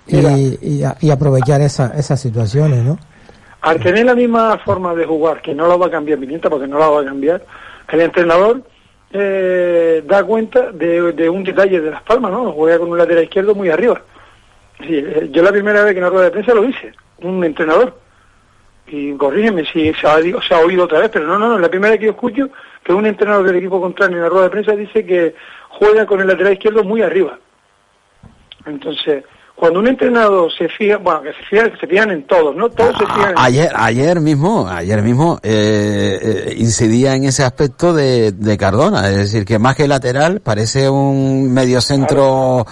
y, 0.07 0.17
y, 0.17 0.83
y 1.01 1.11
aprovechar 1.11 1.61
esa, 1.61 1.93
esas 1.97 2.19
situaciones, 2.19 2.83
¿no? 2.83 2.97
Al 3.61 3.79
tener 3.79 4.05
la 4.05 4.15
misma 4.15 4.57
forma 4.57 4.95
de 4.95 5.05
jugar, 5.05 5.41
que 5.41 5.53
no 5.53 5.67
la 5.67 5.75
va 5.75 5.85
a 5.87 5.91
cambiar 5.91 6.19
Pimienta, 6.19 6.49
porque 6.49 6.67
no 6.67 6.79
la 6.79 6.87
va 6.87 7.01
a 7.01 7.05
cambiar, 7.05 7.45
el 7.89 8.01
entrenador 8.01 8.63
eh, 9.11 10.03
da 10.05 10.23
cuenta 10.23 10.71
de, 10.71 11.11
de, 11.13 11.29
un 11.29 11.43
detalle 11.43 11.79
de 11.79 11.91
Las 11.91 12.01
Palmas, 12.01 12.31
¿no? 12.31 12.51
Juega 12.53 12.79
con 12.79 12.89
un 12.89 12.97
lateral 12.97 13.23
izquierdo 13.23 13.53
muy 13.53 13.69
arriba. 13.69 14.01
Sí, 14.79 14.97
eh, 14.97 15.29
yo 15.31 15.43
la 15.43 15.51
primera 15.51 15.83
vez 15.83 15.93
que 15.93 15.99
en 15.99 16.05
la 16.05 16.09
rueda 16.09 16.25
de 16.25 16.31
prensa 16.31 16.53
lo 16.53 16.63
hice, 16.63 16.93
un 17.19 17.43
entrenador. 17.43 17.99
Y 18.87 19.13
corrígeme 19.13 19.63
si 19.65 19.93
se 19.93 20.07
ha, 20.07 20.17
se 20.21 20.53
ha 20.53 20.59
oído 20.59 20.85
otra 20.85 20.99
vez, 20.99 21.09
pero 21.13 21.27
no, 21.27 21.37
no, 21.37 21.49
no, 21.49 21.59
la 21.59 21.69
primera 21.69 21.91
vez 21.91 21.99
que 21.99 22.07
yo 22.07 22.11
escucho 22.11 22.49
que 22.83 22.93
un 22.93 23.05
entrenador 23.05 23.45
del 23.45 23.57
equipo 23.57 23.79
contrario 23.79 24.17
en 24.17 24.23
la 24.23 24.29
rueda 24.29 24.45
de 24.45 24.49
prensa 24.49 24.75
dice 24.75 25.05
que 25.05 25.35
juega 25.69 26.05
con 26.05 26.19
el 26.19 26.27
lateral 26.27 26.53
izquierdo 26.53 26.83
muy 26.83 27.01
arriba. 27.01 27.37
Entonces, 28.65 29.23
cuando 29.61 29.79
un 29.79 29.87
entrenador 29.87 30.51
se 30.51 30.67
fija, 30.69 30.97
bueno, 30.97 31.21
que 31.21 31.33
se 31.33 31.43
fijan, 31.47 31.71
se 31.79 31.85
fijan 31.85 32.09
en 32.09 32.23
todos, 32.23 32.55
¿no? 32.55 32.67
Todos 32.71 32.97
se 32.97 33.05
fijan 33.05 33.29
en 33.29 33.35
Ayer, 33.37 33.69
ayer 33.75 34.19
mismo, 34.19 34.67
ayer 34.67 35.03
mismo 35.03 35.37
eh, 35.43 36.17
eh, 36.19 36.53
incidía 36.57 37.13
en 37.13 37.25
ese 37.25 37.43
aspecto 37.43 37.93
de, 37.93 38.31
de, 38.31 38.57
Cardona, 38.57 39.07
es 39.09 39.17
decir, 39.17 39.45
que 39.45 39.59
más 39.59 39.75
que 39.75 39.87
lateral 39.87 40.41
parece 40.41 40.89
un 40.89 41.53
mediocentro 41.53 42.65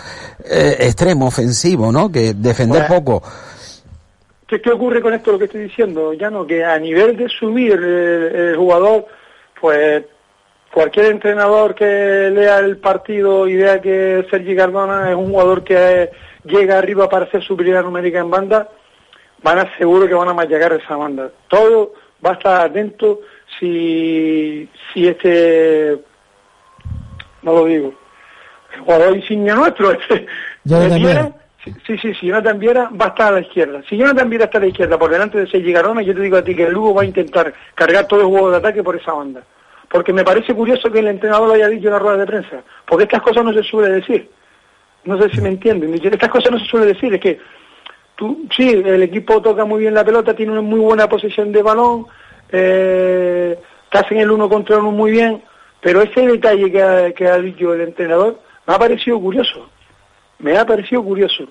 eh, 0.44 0.78
extremo, 0.80 1.28
ofensivo, 1.28 1.92
¿no? 1.92 2.12
Que 2.12 2.34
defender 2.34 2.88
Bueno. 2.88 3.06
poco. 3.06 3.24
¿Qué, 4.48 4.60
¿Qué 4.60 4.72
ocurre 4.72 5.00
con 5.00 5.14
esto 5.14 5.34
lo 5.34 5.38
que 5.38 5.46
estoy 5.46 5.66
diciendo? 5.66 6.14
Ya 6.14 6.32
no, 6.32 6.48
que 6.48 6.66
a 6.66 6.80
nivel 6.80 7.16
de 7.16 7.30
subir 7.30 7.74
el, 7.74 8.36
el 8.36 8.58
jugador, 8.58 9.06
pues 9.62 10.06
cualquier 10.74 11.06
entrenador 11.12 11.76
que 11.76 12.32
lea 12.34 12.58
el 12.58 12.78
partido 12.78 13.48
y 13.48 13.58
vea 13.58 13.80
que 13.80 14.26
Sergi 14.32 14.56
Cardona 14.56 15.12
es 15.12 15.16
un 15.16 15.30
jugador 15.30 15.64
que 15.64 16.10
llega 16.44 16.78
arriba 16.78 17.10
para 17.10 17.26
hacer 17.26 17.44
superioridad 17.44 17.84
numérica 17.84 18.20
en 18.20 18.30
banda, 18.30 18.70
van 19.44 19.60
a 19.60 19.78
seguro 19.78 20.08
que 20.08 20.14
van 20.14 20.30
a 20.30 20.34
machacar 20.34 20.74
esa 20.74 20.96
banda. 20.96 21.32
Todo 21.48 21.94
va 22.26 22.32
a 22.32 22.34
estar 22.34 22.62
atento 22.62 23.22
si, 23.60 24.70
si 24.94 25.08
este, 25.08 25.98
no 27.42 27.54
lo 27.54 27.66
digo, 27.66 27.94
el 28.74 28.82
jugador 28.82 29.16
insignia 29.16 29.56
nuestro, 29.56 29.92
este, 30.00 30.26
Jonathan 30.64 31.02
Viera. 31.02 31.36
Sí, 31.86 31.98
sí, 31.98 32.14
si 32.14 32.28
Jonathan 32.28 32.58
Viera 32.58 32.90
va 32.90 33.08
a 33.08 33.10
estar 33.10 33.28
a 33.28 33.32
la 33.36 33.42
izquierda. 33.42 33.82
Si 33.90 33.98
Jonathan 33.98 34.30
Viera 34.30 34.46
está 34.46 34.60
a 34.60 34.62
la 34.62 34.68
izquierda 34.68 34.98
por 34.98 35.12
delante 35.12 35.38
de 35.40 35.48
Sergi 35.48 35.74
Cardona, 35.74 36.02
yo 36.02 36.16
te 36.16 36.22
digo 36.22 36.38
a 36.38 36.44
ti 36.44 36.56
que 36.56 36.64
el 36.64 36.74
Lugo 36.74 36.94
va 36.94 37.02
a 37.02 37.06
intentar 37.06 37.54
cargar 37.76 38.08
todo 38.08 38.22
el 38.22 38.28
juego 38.28 38.50
de 38.50 38.58
ataque 38.58 38.82
por 38.82 38.96
esa 38.96 39.12
banda. 39.12 39.44
Porque 39.90 40.14
me 40.14 40.24
parece 40.24 40.54
curioso 40.54 40.90
que 40.90 41.00
el 41.00 41.08
entrenador 41.08 41.50
lo 41.50 41.54
haya 41.56 41.68
dicho 41.68 41.88
en 41.88 41.94
la 41.94 42.00
rueda 42.00 42.18
de 42.18 42.26
prensa. 42.26 42.64
Porque 42.86 43.04
estas 43.04 43.22
cosas 43.22 43.44
no 43.44 43.52
se 43.52 43.64
suele 43.64 43.90
decir. 43.90 44.30
No 45.06 45.22
sé 45.22 45.30
si 45.30 45.42
me 45.42 45.50
entienden. 45.50 45.94
Estas 45.94 46.30
cosas 46.30 46.52
no 46.52 46.60
se 46.60 46.66
suele 46.66 46.88
decir. 46.88 47.14
Es 47.14 47.22
que 47.22 47.40
tú, 48.16 48.46
sí, 48.56 48.70
el 48.70 49.02
equipo 49.02 49.42
toca 49.42 49.64
muy 49.66 49.80
bien 49.80 49.94
la 49.94 50.04
pelota, 50.04 50.36
tiene 50.36 50.52
una 50.52 50.62
muy 50.62 50.80
buena 50.80 51.08
posición 51.08 51.52
de 51.52 51.62
balón, 51.62 52.06
eh, 52.52 53.58
te 53.90 53.98
hacen 53.98 54.18
el 54.18 54.30
uno 54.30 54.50
contra 54.50 54.78
uno 54.78 54.92
muy 54.92 55.12
bien, 55.12 55.42
pero 55.82 56.02
ese 56.02 56.28
detalle 56.28 56.70
que 57.14 57.28
ha, 57.28 57.38
dicho 57.38 57.74
el 57.74 57.82
entrenador 57.82 58.40
me 58.68 58.74
ha 58.74 58.80
parecido 58.80 59.20
curioso. 59.20 59.70
Me 60.40 60.58
ha 60.58 60.66
parecido 60.66 61.04
curioso. 61.04 61.46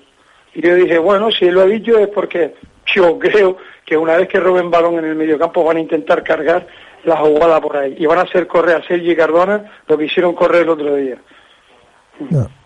Y 0.55 0.61
yo 0.61 0.75
dije, 0.75 0.99
bueno, 0.99 1.31
si 1.31 1.47
él 1.47 1.55
lo 1.55 1.63
ha 1.63 1.67
dicho 1.67 1.99
es 1.99 2.09
porque 2.09 2.55
yo 2.95 3.19
creo 3.19 3.57
que 3.85 3.97
una 3.97 4.17
vez 4.17 4.29
que 4.29 4.39
roben 4.39 4.71
balón 4.71 4.99
en 4.99 5.07
el 5.07 5.15
mediocampo 5.15 5.65
van 5.65 5.79
a 5.79 5.81
intentar 5.81 6.23
cargar 6.23 6.67
la 7.05 7.17
jugada 7.17 7.61
por 7.61 7.77
ahí 7.77 7.97
y 7.99 8.07
van 8.07 8.19
a 8.19 8.23
hacer 8.23 8.47
correr 8.47 8.77
a 8.77 8.87
Sergi 8.87 9.17
Cardona 9.17 9.73
lo 9.87 9.97
que 9.97 10.05
hicieron 10.05 10.35
correr 10.35 10.63
el 10.63 10.69
otro 10.69 10.95
día. 10.97 11.17
No. 12.31 12.58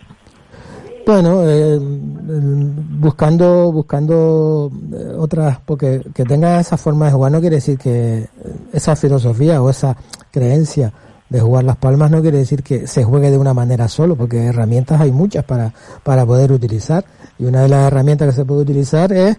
Bueno, 1.04 1.42
eh, 1.44 1.78
buscando 1.80 3.72
buscando 3.72 4.70
eh, 4.92 5.14
otras, 5.18 5.58
porque 5.64 6.00
que 6.14 6.24
tenga 6.24 6.60
esa 6.60 6.76
forma 6.76 7.06
de 7.06 7.12
jugar 7.12 7.32
no 7.32 7.40
quiere 7.40 7.56
decir 7.56 7.76
que 7.76 8.28
esa 8.72 8.94
filosofía 8.94 9.60
o 9.60 9.68
esa 9.68 9.96
creencia 10.30 10.92
de 11.28 11.40
jugar 11.40 11.64
las 11.64 11.76
palmas 11.76 12.10
no 12.10 12.20
quiere 12.20 12.38
decir 12.38 12.62
que 12.62 12.86
se 12.86 13.04
juegue 13.04 13.30
de 13.30 13.38
una 13.38 13.54
manera 13.54 13.88
solo, 13.88 14.16
porque 14.16 14.44
herramientas 14.46 15.00
hay 15.00 15.10
muchas 15.10 15.44
para, 15.44 15.72
para 16.04 16.26
poder 16.26 16.52
utilizar. 16.52 17.04
Y 17.38 17.46
una 17.46 17.62
de 17.62 17.68
las 17.68 17.86
herramientas 17.86 18.28
que 18.28 18.36
se 18.36 18.44
puede 18.44 18.60
utilizar 18.60 19.12
es 19.12 19.38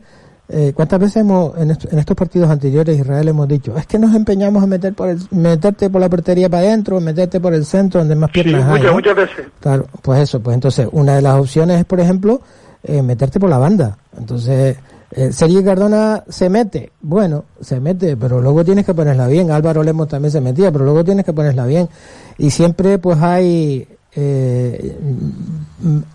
eh, 0.56 0.72
¿Cuántas 0.76 1.00
veces 1.00 1.18
hemos, 1.18 1.58
en, 1.58 1.72
est 1.72 1.92
en, 1.92 1.98
estos 1.98 2.16
partidos 2.16 2.48
anteriores 2.48 3.00
Israel 3.00 3.28
hemos 3.28 3.48
dicho, 3.48 3.76
es 3.76 3.88
que 3.88 3.98
nos 3.98 4.14
empeñamos 4.14 4.64
en 4.64 4.70
meter 4.70 4.94
por 4.94 5.10
el, 5.10 5.18
meterte 5.32 5.90
por 5.90 6.00
la 6.00 6.08
portería 6.10 6.48
para 6.48 6.68
adentro, 6.68 7.02
meterte 7.02 7.40
por 7.40 7.56
el 7.56 7.66
centro 7.66 8.02
donde 8.02 8.14
más 8.14 8.30
piernas 8.30 8.62
sí, 8.62 8.68
hay? 8.68 8.72
Muchas, 8.72 8.86
¿no? 8.86 8.94
muchas 8.94 9.16
veces. 9.16 9.46
Claro, 9.60 9.88
pues 10.04 10.20
eso, 10.20 10.40
pues 10.42 10.54
entonces 10.54 10.88
una 10.92 11.16
de 11.16 11.24
las 11.24 11.40
opciones 11.40 11.80
es, 11.80 11.86
por 11.86 12.00
ejemplo, 12.00 12.40
eh, 12.84 13.02
meterte 13.02 13.40
por 13.40 13.50
la 13.50 13.58
banda. 13.58 13.98
Entonces, 14.16 14.78
eh, 15.10 15.32
Sergio 15.32 15.64
Cardona 15.64 16.24
se 16.30 16.50
mete, 16.50 16.92
bueno, 17.02 17.46
se 17.60 17.80
mete, 17.80 18.16
pero 18.16 18.40
luego 18.40 18.64
tienes 18.64 18.86
que 18.86 18.94
ponerla 18.94 19.26
bien. 19.26 19.50
Álvaro 19.50 19.82
Lemos 19.82 20.08
también 20.08 20.32
se 20.32 20.40
metía, 20.40 20.72
pero 20.72 20.86
luego 20.86 21.04
tienes 21.04 21.26
que 21.26 21.34
ponerla 21.34 21.66
bien. 21.66 21.90
Y 22.38 22.52
siempre 22.52 23.00
pues 23.00 23.20
hay 23.24 23.88
eh, 24.16 24.98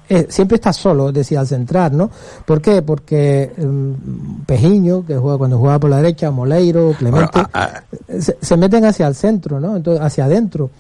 eh, 0.09 0.27
siempre 0.31 0.57
está 0.57 0.73
solo, 0.73 1.13
decía, 1.13 1.41
al 1.41 1.47
centrar, 1.47 1.93
¿no? 1.93 2.11
¿Por 2.45 2.61
qué? 2.63 2.83
Porque 2.83 3.53
eh, 3.57 3.95
Pejiño, 4.47 5.05
que 5.05 5.17
juega 5.17 5.39
cuando 5.39 5.59
juega 5.59 5.79
por 5.79 5.91
la 5.91 5.97
derecha, 5.99 6.31
Moleiro, 6.31 6.93
Clemente, 6.99 7.31
Bueno, 7.33 7.49
a- 7.53 7.65
a- 7.65 7.83
se, 8.21 8.37
se 8.41 8.57
meten 8.57 8.85
hacia 8.85 9.07
el 9.07 9.15
centro, 9.15 9.61
¿no? 9.61 9.77
Entonces, 9.77 10.03
hacia 10.05 10.25
adentro. 10.27 10.71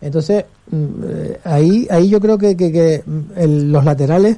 Entonces, 0.00 0.44
mm, 0.70 0.84
eh, 1.04 1.40
ahí, 1.44 1.86
ahí 1.90 2.08
yo 2.08 2.20
creo 2.20 2.38
que, 2.38 2.56
que, 2.56 2.72
que, 2.72 3.02
mm, 3.04 3.20
el- 3.36 3.72
los 3.72 3.84
laterales, 3.84 4.36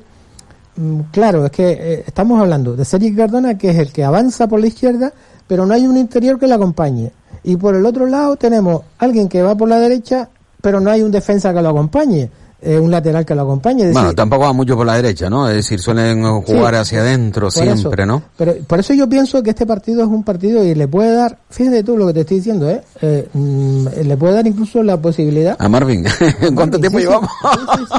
mm, 0.76 1.00
claro, 1.12 1.46
es 1.46 1.52
que 1.52 1.70
eh, 1.72 2.04
estamos 2.06 2.40
hablando 2.40 2.74
de 2.74 2.84
Sergio 2.84 3.14
Cardona, 3.16 3.56
que 3.56 3.70
es 3.70 3.78
el 3.78 3.92
que 3.92 4.02
avanza 4.04 4.48
por 4.48 4.58
la 4.58 4.66
izquierda, 4.66 5.12
pero 5.46 5.66
no 5.66 5.74
hay 5.74 5.86
un 5.86 5.96
interior 5.96 6.38
que 6.38 6.46
le 6.46 6.54
acompañe. 6.54 7.12
Y 7.44 7.56
por 7.56 7.74
el 7.74 7.84
otro 7.86 8.06
lado 8.06 8.36
tenemos 8.36 8.82
alguien 8.98 9.28
que 9.28 9.42
va 9.42 9.54
por 9.54 9.68
la 9.68 9.78
derecha, 9.78 10.28
pero 10.62 10.80
no 10.80 10.90
hay 10.90 11.02
un 11.02 11.10
defensa 11.10 11.52
que 11.52 11.60
lo 11.60 11.68
acompañe, 11.68 12.30
eh, 12.64 12.78
un 12.78 12.92
lateral 12.92 13.26
que 13.26 13.34
lo 13.34 13.42
acompañe. 13.42 13.90
Bueno, 13.90 14.14
tampoco 14.14 14.44
va 14.44 14.52
mucho 14.52 14.76
por 14.76 14.86
la 14.86 14.94
derecha, 14.94 15.28
¿no? 15.28 15.48
Es 15.48 15.56
decir, 15.56 15.80
suelen 15.80 16.22
jugar 16.42 16.74
Sí, 16.74 16.80
hacia 16.80 17.00
adentro 17.00 17.48
eso. 17.48 17.60
siempre, 17.60 18.06
¿no? 18.06 18.22
Pero 18.36 18.54
por 18.68 18.78
eso 18.78 18.94
yo 18.94 19.08
pienso 19.08 19.42
que 19.42 19.50
este 19.50 19.66
partido 19.66 20.02
es 20.02 20.06
un 20.08 20.22
partido 20.22 20.62
y 20.62 20.72
le 20.76 20.86
puede 20.86 21.12
dar, 21.12 21.36
fíjate 21.50 21.82
tú 21.82 21.96
lo 21.96 22.06
que 22.06 22.12
te 22.14 22.20
estoy 22.20 22.36
diciendo, 22.36 22.70
¿eh? 22.70 22.80
Eh, 23.00 23.28
mm, 23.34 23.86
le 24.04 24.16
puede 24.16 24.34
dar 24.34 24.46
incluso 24.46 24.80
la 24.84 24.96
posibilidad. 24.96 25.56
A 25.58 25.68
Marvin. 25.68 26.04
¿Cuánto 26.54 26.78
Marvin, 26.78 26.80
tiempo 26.80 26.98
sí, 27.00 27.04
llevamos? 27.04 27.30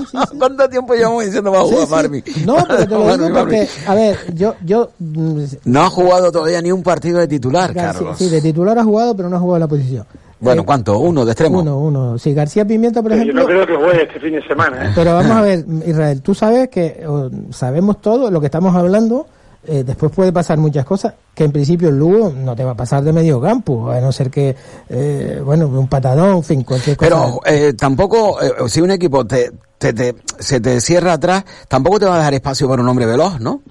Sí. 0.10 0.17
¿Cuánto 0.39 0.69
tiempo 0.69 0.93
llevamos 0.93 1.26
diciendo 1.26 1.52
va 1.52 1.60
a 1.60 1.63
jugar. 1.63 1.89
Marvin? 1.89 2.23
No, 2.45 2.56
pero 2.65 2.80
te 2.88 2.95
lo 2.95 3.17
digo 3.17 3.39
porque, 3.39 3.67
a 3.86 3.95
ver, 3.95 4.17
yo, 4.34 4.56
yo, 4.65 4.91
mm, 4.99 5.41
No 5.65 5.82
ha 5.82 5.89
jugado 5.89 6.32
todavía 6.32 6.62
ni 6.62 6.71
un 6.71 6.84
partido 6.84 7.19
de 7.19 7.28
titular, 7.28 7.73
Carlos. 7.73 8.17
Sí, 8.17 8.30
de 8.30 8.39
titular 8.41 8.80
ha 8.80 8.84
jugado, 8.86 9.13
pero 9.13 9.28
no 9.28 9.36
ha 9.36 9.39
jugado 9.41 9.60
la 9.60 9.67
posición. 9.67 10.06
Bueno, 10.43 10.62
Eh, 10.62 10.65
¿cuánto? 10.65 10.99
¿Uno 10.99 11.25
de 11.25 11.32
extremo? 11.32 11.60
Uno, 11.62 11.79
uno. 11.79 12.17
Sí, 12.17 12.34
García 12.34 12.65
Pimienta, 12.65 13.01
por 13.01 13.12
Yo 13.12 13.17
ejemplo. 13.17 13.41
no 13.41 13.47
creo 13.47 13.65
que 13.65 13.75
juegue 13.75 14.03
este 14.03 14.19
fin 14.19 14.34
de 14.34 14.47
semana. 14.47 14.86
¿eh? 14.88 14.91
Pero 14.93 15.13
vamos 15.15 15.32
a 15.32 15.41
ver, 15.41 15.65
Israel, 15.88 16.21
tú 16.21 16.36
sabes 16.36 16.69
que 16.69 17.03
o, 17.08 17.29
sabemos 17.51 18.01
todo 18.01 18.29
lo 18.29 18.39
que 18.39 18.47
estamos 18.47 18.75
hablando. 18.75 19.25
eh, 19.65 19.84
después 19.86 20.12
puede 20.12 20.34
pasar 20.34 20.58
muchas 20.58 20.86
cosas 20.86 21.13
que 21.34 21.45
en 21.45 21.51
principio 21.53 21.88
el 21.88 21.97
Lugo 21.97 22.34
no 22.36 22.53
te 22.53 22.65
va 22.65 22.71
a 22.71 22.75
pasar 22.75 23.01
de 23.01 23.13
medio 23.13 23.39
campo, 23.39 23.89
a 23.89 24.01
no 24.01 24.12
ser 24.12 24.29
que, 24.29 24.53
eh, 24.89 25.41
bueno, 25.43 25.67
un 25.67 25.88
patadón, 25.88 26.36
en 26.36 26.43
fin, 26.43 26.63
cualquier 26.63 26.97
cosa. 26.97 27.10
Pero 27.10 27.39
eh, 27.45 27.71
tampoco, 27.73 28.41
eh, 28.41 28.51
si 28.67 28.82
un 28.82 28.91
equipo 28.91 29.25
te, 29.25 29.51
te, 29.77 29.93
te- 29.93 30.15
se 30.38 30.60
te 30.60 30.82
cierra 30.82 31.13
atrás, 31.13 31.45
tampoco 31.69 31.97
te 31.97 32.06
va 32.06 32.15
a 32.15 32.17
dejar 32.17 32.34
espacio 32.34 32.67
para 32.67 32.82
un 32.82 32.89
hombre 32.89 33.06
veloz, 33.06 33.39
¿no? 33.39 33.62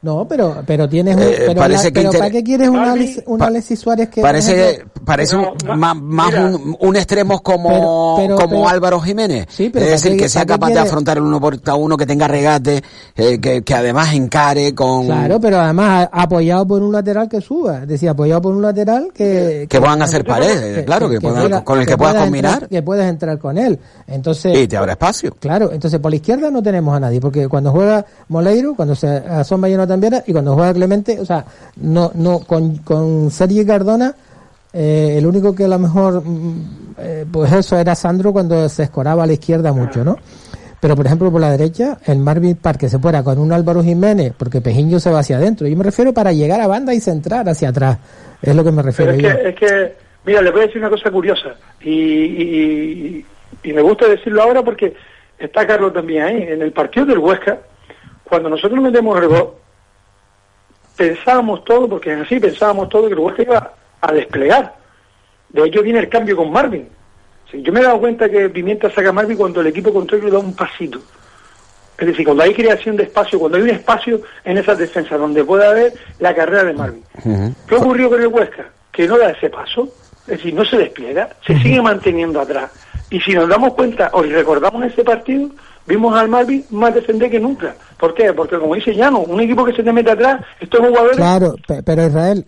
No, 0.00 0.28
pero, 0.28 0.62
pero 0.64 0.88
tienes 0.88 1.16
un, 1.16 1.22
Eh, 1.22 1.34
pero, 1.48 1.60
parece 1.60 1.84
la- 1.84 1.90
que 1.90 1.92
pero 1.94 2.06
inter- 2.06 2.18
¿para 2.20 2.30
qué 2.30 2.44
quieres 2.44 2.68
un, 2.68 3.42
Alexis 3.42 3.80
Suárez 3.80 4.08
que, 4.08 4.22
Parece, 4.22 4.84
parece 5.04 5.34
un- 5.36 5.48
Pero, 5.58 5.74
más, 5.76 6.34
un, 6.34 6.76
un 6.78 6.96
extremo 6.96 7.40
como, 7.42 8.14
Pero- 8.16 8.16
pero- 8.16 8.36
como 8.36 8.62
pero- 8.62 8.68
Álvaro 8.68 9.00
Jiménez. 9.00 9.46
Sí, 9.50 9.70
pero 9.70 9.86
es 9.86 9.90
¿para 9.90 10.00
decir, 10.02 10.16
que 10.20 10.28
sea 10.28 10.46
capaz 10.46 10.68
de 10.68 10.78
afrontar 10.78 11.16
el 11.16 11.24
uno 11.24 11.40
por 11.40 11.58
uno, 11.76 11.96
que 11.96 12.06
tenga 12.06 12.28
regate, 12.28 12.80
eh, 13.16 13.40
que, 13.40 13.62
que 13.62 13.74
además 13.74 14.14
encare 14.14 14.72
con... 14.74 15.06
Claro, 15.06 15.40
pero 15.40 15.58
además 15.58 16.08
apoyado 16.12 16.64
por 16.66 16.80
un 16.82 16.92
lateral 16.92 17.28
que 17.28 17.40
suba, 17.40 17.78
es 17.82 17.88
decir, 17.88 18.08
apoyado 18.08 18.42
por 18.42 18.54
un 18.54 18.62
lateral 18.62 19.10
que... 19.12 19.66
Que 19.68 19.80
puedan 19.80 20.00
hacer 20.02 20.24
paredes, 20.24 20.84
claro, 20.84 21.10
que 21.10 21.20
puedan- 21.20 21.42
pueda- 21.42 21.64
con 21.64 21.80
el 21.80 21.86
que 21.86 21.96
puedas 21.96 22.14
pueda 22.14 22.24
combinar. 22.24 22.52
entrar- 22.54 22.68
que 22.68 22.82
puedas 22.82 23.08
entrar 23.10 23.38
con 23.38 23.58
él. 23.58 23.78
Entonces... 24.06 24.56
Y 24.56 24.68
te 24.68 24.76
habrá 24.76 24.92
espacio. 24.92 25.34
Claro, 25.40 25.72
entonces 25.72 25.98
por 25.98 26.12
la 26.12 26.16
izquierda 26.16 26.50
no 26.52 26.62
tenemos 26.62 26.96
a 26.96 27.00
nadie, 27.00 27.20
porque 27.20 27.48
cuando 27.48 27.72
juega 27.72 28.06
Moleiro, 28.28 28.74
cuando 28.76 28.94
se 28.94 29.08
asoma 29.08 29.68
Jonathan 29.68 29.87
Viera 29.96 30.22
y 30.26 30.32
cuando 30.32 30.54
juega 30.54 30.72
Clemente, 30.74 31.18
o 31.20 31.24
sea, 31.24 31.44
no, 31.76 32.10
no, 32.14 32.40
con, 32.40 32.76
con 32.78 33.30
Sergi 33.30 33.64
Cardona, 33.64 34.14
eh, 34.72 35.14
el 35.18 35.26
único 35.26 35.54
que 35.54 35.64
a 35.64 35.68
lo 35.68 35.78
mejor, 35.78 36.22
mm, 36.24 36.94
eh, 36.98 37.26
pues 37.30 37.52
eso 37.52 37.76
era 37.78 37.94
Sandro 37.94 38.32
cuando 38.32 38.68
se 38.68 38.84
escoraba 38.84 39.24
a 39.24 39.26
la 39.26 39.32
izquierda 39.32 39.72
mucho, 39.72 40.04
¿no? 40.04 40.16
Pero 40.80 40.94
por 40.94 41.06
ejemplo 41.06 41.30
por 41.32 41.40
la 41.40 41.50
derecha, 41.50 41.98
el 42.06 42.18
Marvin 42.18 42.54
Park 42.56 42.78
que 42.80 42.88
se 42.88 42.98
fuera 43.00 43.22
con 43.24 43.38
un 43.38 43.52
Álvaro 43.52 43.82
Jiménez, 43.82 44.32
porque 44.36 44.60
Pejiño 44.60 45.00
se 45.00 45.10
va 45.10 45.20
hacia 45.20 45.36
adentro. 45.38 45.66
Yo 45.66 45.76
me 45.76 45.82
refiero 45.82 46.12
para 46.14 46.32
llegar 46.32 46.60
a 46.60 46.68
banda 46.68 46.94
y 46.94 47.00
centrar 47.00 47.48
hacia 47.48 47.70
atrás. 47.70 47.98
Es 48.40 48.54
lo 48.54 48.62
que 48.62 48.70
me 48.70 48.82
Pero 48.96 49.12
refiero 49.12 49.12
es 49.12 49.18
yo. 49.18 49.28
que, 49.28 49.48
es 49.48 49.54
que 49.56 50.08
Mira, 50.24 50.42
les 50.42 50.52
voy 50.52 50.62
a 50.62 50.66
decir 50.66 50.78
una 50.80 50.90
cosa 50.90 51.10
curiosa 51.10 51.54
y, 51.80 51.90
y, 51.90 53.26
y 53.62 53.72
me 53.72 53.80
gusta 53.80 54.06
decirlo 54.06 54.42
ahora 54.42 54.62
porque 54.62 54.94
está 55.38 55.66
Carlos 55.66 55.92
también 55.94 56.22
ahí. 56.22 56.42
En 56.42 56.60
el 56.60 56.72
partido 56.72 57.06
del 57.06 57.18
Huesca, 57.18 57.58
cuando 58.24 58.50
nosotros 58.50 58.78
metemos 58.80 59.18
el 59.22 59.28
gol, 59.28 59.54
pensábamos 60.98 61.64
todo, 61.64 61.88
porque 61.88 62.12
así 62.12 62.38
pensábamos 62.40 62.88
todo 62.88 63.06
que 63.06 63.14
el 63.14 63.20
Huesca 63.20 63.42
iba 63.42 63.72
a 64.00 64.12
desplegar. 64.12 64.74
De 65.48 65.64
hecho 65.64 65.82
viene 65.82 66.00
el 66.00 66.08
cambio 66.08 66.36
con 66.36 66.50
Marvin. 66.50 66.88
yo 67.52 67.72
me 67.72 67.80
he 67.80 67.84
dado 67.84 68.00
cuenta 68.00 68.28
que 68.28 68.50
Pimienta 68.50 68.90
saca 68.90 69.08
a 69.08 69.12
Marvin 69.12 69.38
cuando 69.38 69.60
el 69.60 69.68
equipo 69.68 69.92
contrario 69.92 70.30
da 70.30 70.38
un 70.38 70.54
pasito. 70.54 70.98
Es 71.96 72.06
decir, 72.06 72.24
cuando 72.24 72.42
hay 72.42 72.52
creación 72.52 72.96
de 72.96 73.04
espacio, 73.04 73.38
cuando 73.38 73.56
hay 73.56 73.64
un 73.64 73.70
espacio 73.70 74.20
en 74.44 74.58
esas 74.58 74.78
defensas 74.78 75.18
donde 75.18 75.44
puede 75.44 75.66
haber 75.66 75.94
la 76.18 76.34
carrera 76.34 76.64
de 76.64 76.72
Marvin. 76.72 77.04
¿Qué 77.66 77.74
ocurrió 77.74 78.10
con 78.10 78.20
el 78.20 78.28
Huesca? 78.28 78.66
Que 78.92 79.06
no 79.06 79.18
da 79.18 79.30
ese 79.30 79.50
paso, 79.50 79.88
es 80.22 80.38
decir, 80.38 80.52
no 80.52 80.64
se 80.64 80.78
despliega, 80.78 81.30
se 81.46 81.58
sigue 81.60 81.80
manteniendo 81.80 82.40
atrás. 82.40 82.70
Y 83.10 83.20
si 83.20 83.32
nos 83.32 83.48
damos 83.48 83.74
cuenta 83.74 84.10
o 84.12 84.22
recordamos 84.22 84.84
ese 84.84 85.02
partido, 85.02 85.48
vimos 85.86 86.14
al 86.14 86.28
Marvin 86.28 86.64
más 86.70 86.94
defender 86.94 87.30
que 87.30 87.40
nunca. 87.40 87.74
¿Por 87.98 88.14
qué? 88.14 88.32
Porque 88.32 88.58
como 88.58 88.74
dice 88.74 88.94
Llano, 88.94 89.20
un 89.20 89.40
equipo 89.40 89.64
que 89.64 89.72
se 89.72 89.82
te 89.82 89.92
mete 89.92 90.10
atrás, 90.10 90.42
estos 90.60 90.80
jugadores... 90.80 91.16
Claro, 91.16 91.54
pero 91.84 92.06
Israel, 92.06 92.46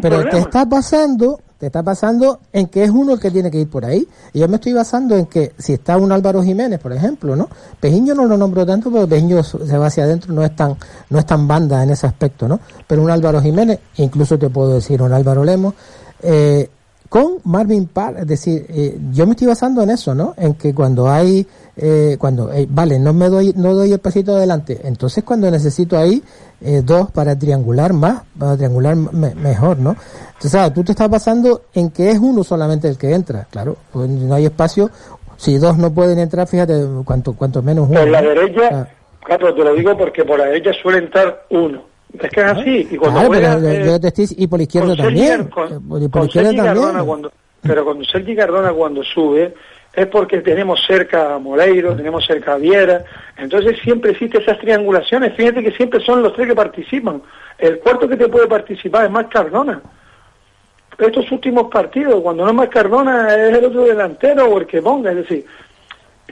pero 0.00 0.24
te 0.24 0.38
está 0.38 0.66
pasando, 0.66 1.38
te 1.58 1.66
está 1.66 1.82
pasando 1.82 2.40
en 2.52 2.66
que 2.66 2.82
es 2.82 2.90
uno 2.90 3.12
el 3.12 3.20
que 3.20 3.30
tiene 3.30 3.50
que 3.50 3.60
ir 3.60 3.68
por 3.68 3.84
ahí. 3.84 4.08
Y 4.32 4.40
yo 4.40 4.48
me 4.48 4.56
estoy 4.56 4.72
basando 4.72 5.14
en 5.14 5.26
que 5.26 5.52
si 5.58 5.74
está 5.74 5.98
un 5.98 6.10
Álvaro 6.10 6.42
Jiménez, 6.42 6.80
por 6.80 6.92
ejemplo, 6.92 7.36
¿no? 7.36 7.48
Pejiño 7.78 8.14
no 8.14 8.24
lo 8.24 8.38
nombro 8.38 8.64
tanto 8.64 8.90
porque 8.90 9.06
Pejiño 9.06 9.42
se 9.42 9.76
va 9.76 9.86
hacia 9.86 10.04
adentro, 10.04 10.32
no 10.32 10.42
es 10.42 10.56
tan, 10.56 10.74
no 11.10 11.18
es 11.18 11.26
tan 11.26 11.46
banda 11.46 11.82
en 11.82 11.90
ese 11.90 12.06
aspecto, 12.06 12.48
¿no? 12.48 12.58
Pero 12.86 13.02
un 13.02 13.10
Álvaro 13.10 13.42
Jiménez, 13.42 13.78
incluso 13.96 14.38
te 14.38 14.48
puedo 14.48 14.74
decir 14.74 15.02
un 15.02 15.12
Álvaro 15.12 15.44
Lemos, 15.44 15.74
eh, 16.22 16.68
con 17.12 17.40
Marvin 17.44 17.88
Parr, 17.88 18.20
es 18.20 18.26
decir, 18.26 18.64
eh, 18.70 18.96
yo 19.12 19.26
me 19.26 19.32
estoy 19.32 19.46
basando 19.46 19.82
en 19.82 19.90
eso, 19.90 20.14
¿no? 20.14 20.32
En 20.38 20.54
que 20.54 20.74
cuando 20.74 21.10
hay, 21.10 21.46
eh, 21.76 22.16
cuando, 22.18 22.50
eh, 22.50 22.66
vale, 22.70 22.98
no 22.98 23.12
me 23.12 23.28
doy, 23.28 23.52
no 23.54 23.74
doy 23.74 23.92
el 23.92 23.98
pasito 23.98 24.34
adelante, 24.34 24.80
entonces 24.84 25.22
cuando 25.22 25.50
necesito 25.50 25.98
ahí 25.98 26.22
dos 26.84 27.10
para 27.10 27.38
triangular 27.38 27.92
más, 27.92 28.22
para 28.38 28.56
triangular 28.56 28.96
mejor, 28.96 29.78
¿no? 29.78 29.94
Entonces, 30.36 30.72
tú 30.72 30.84
te 30.84 30.92
estás 30.92 31.10
basando 31.10 31.64
en 31.74 31.90
que 31.90 32.12
es 32.12 32.18
uno 32.18 32.42
solamente 32.42 32.88
el 32.88 32.96
que 32.96 33.12
entra, 33.12 33.46
claro, 33.50 33.76
pues 33.92 34.08
no 34.08 34.34
hay 34.34 34.46
espacio, 34.46 34.90
si 35.36 35.58
dos 35.58 35.76
no 35.76 35.92
pueden 35.92 36.18
entrar, 36.18 36.46
fíjate 36.46 36.82
cuánto, 37.04 37.34
cuánto 37.34 37.62
menos 37.62 37.90
uno. 37.90 38.00
Por 38.00 38.08
la 38.08 38.22
derecha, 38.22 38.88
claro, 39.22 39.54
te 39.54 39.62
lo 39.62 39.74
digo 39.74 39.98
porque 39.98 40.24
por 40.24 40.38
la 40.38 40.46
derecha 40.46 40.70
suele 40.80 41.00
entrar 41.00 41.44
uno 41.50 41.91
es 42.20 42.30
que 42.30 42.40
es 42.40 42.46
así. 42.46 42.88
Y 42.90 42.96
cuando 42.96 43.20
y 44.36 44.46
por 44.46 44.58
la 44.58 44.62
izquierda 44.62 44.96
también. 44.96 45.48
por, 45.48 46.24
izquierda 46.24 46.54
también. 46.54 47.04
cuando, 47.06 47.32
pero 47.62 47.84
cuando 47.84 48.04
Sergi 48.04 48.34
Cardona 48.34 48.72
cuando 48.72 49.02
sube 49.02 49.54
es 49.94 50.06
porque 50.06 50.40
tenemos 50.40 50.82
cerca 50.86 51.34
a 51.34 51.38
Moreiro, 51.38 51.94
tenemos 51.94 52.24
cerca 52.24 52.54
a 52.54 52.56
Viera, 52.56 53.04
entonces 53.36 53.78
siempre 53.82 54.12
existen 54.12 54.40
esas 54.40 54.58
triangulaciones, 54.58 55.34
fíjate 55.34 55.62
que 55.62 55.72
siempre 55.72 56.00
son 56.00 56.22
los 56.22 56.32
tres 56.32 56.48
que 56.48 56.54
participan, 56.54 57.20
el 57.58 57.78
cuarto 57.78 58.08
que 58.08 58.16
te 58.16 58.28
puede 58.28 58.46
participar 58.46 59.04
es 59.04 59.10
más 59.10 59.26
Cardona. 59.26 59.80
Estos 60.98 61.30
últimos 61.32 61.70
partidos, 61.70 62.22
cuando 62.22 62.44
no 62.44 62.50
es 62.50 62.56
más 62.56 62.68
Cardona, 62.68 63.34
es 63.34 63.58
el 63.58 63.64
otro 63.64 63.84
delantero 63.84 64.46
o 64.46 64.58
el 64.58 64.66
que 64.66 64.80
ponga, 64.80 65.10
es 65.10 65.16
decir, 65.16 65.44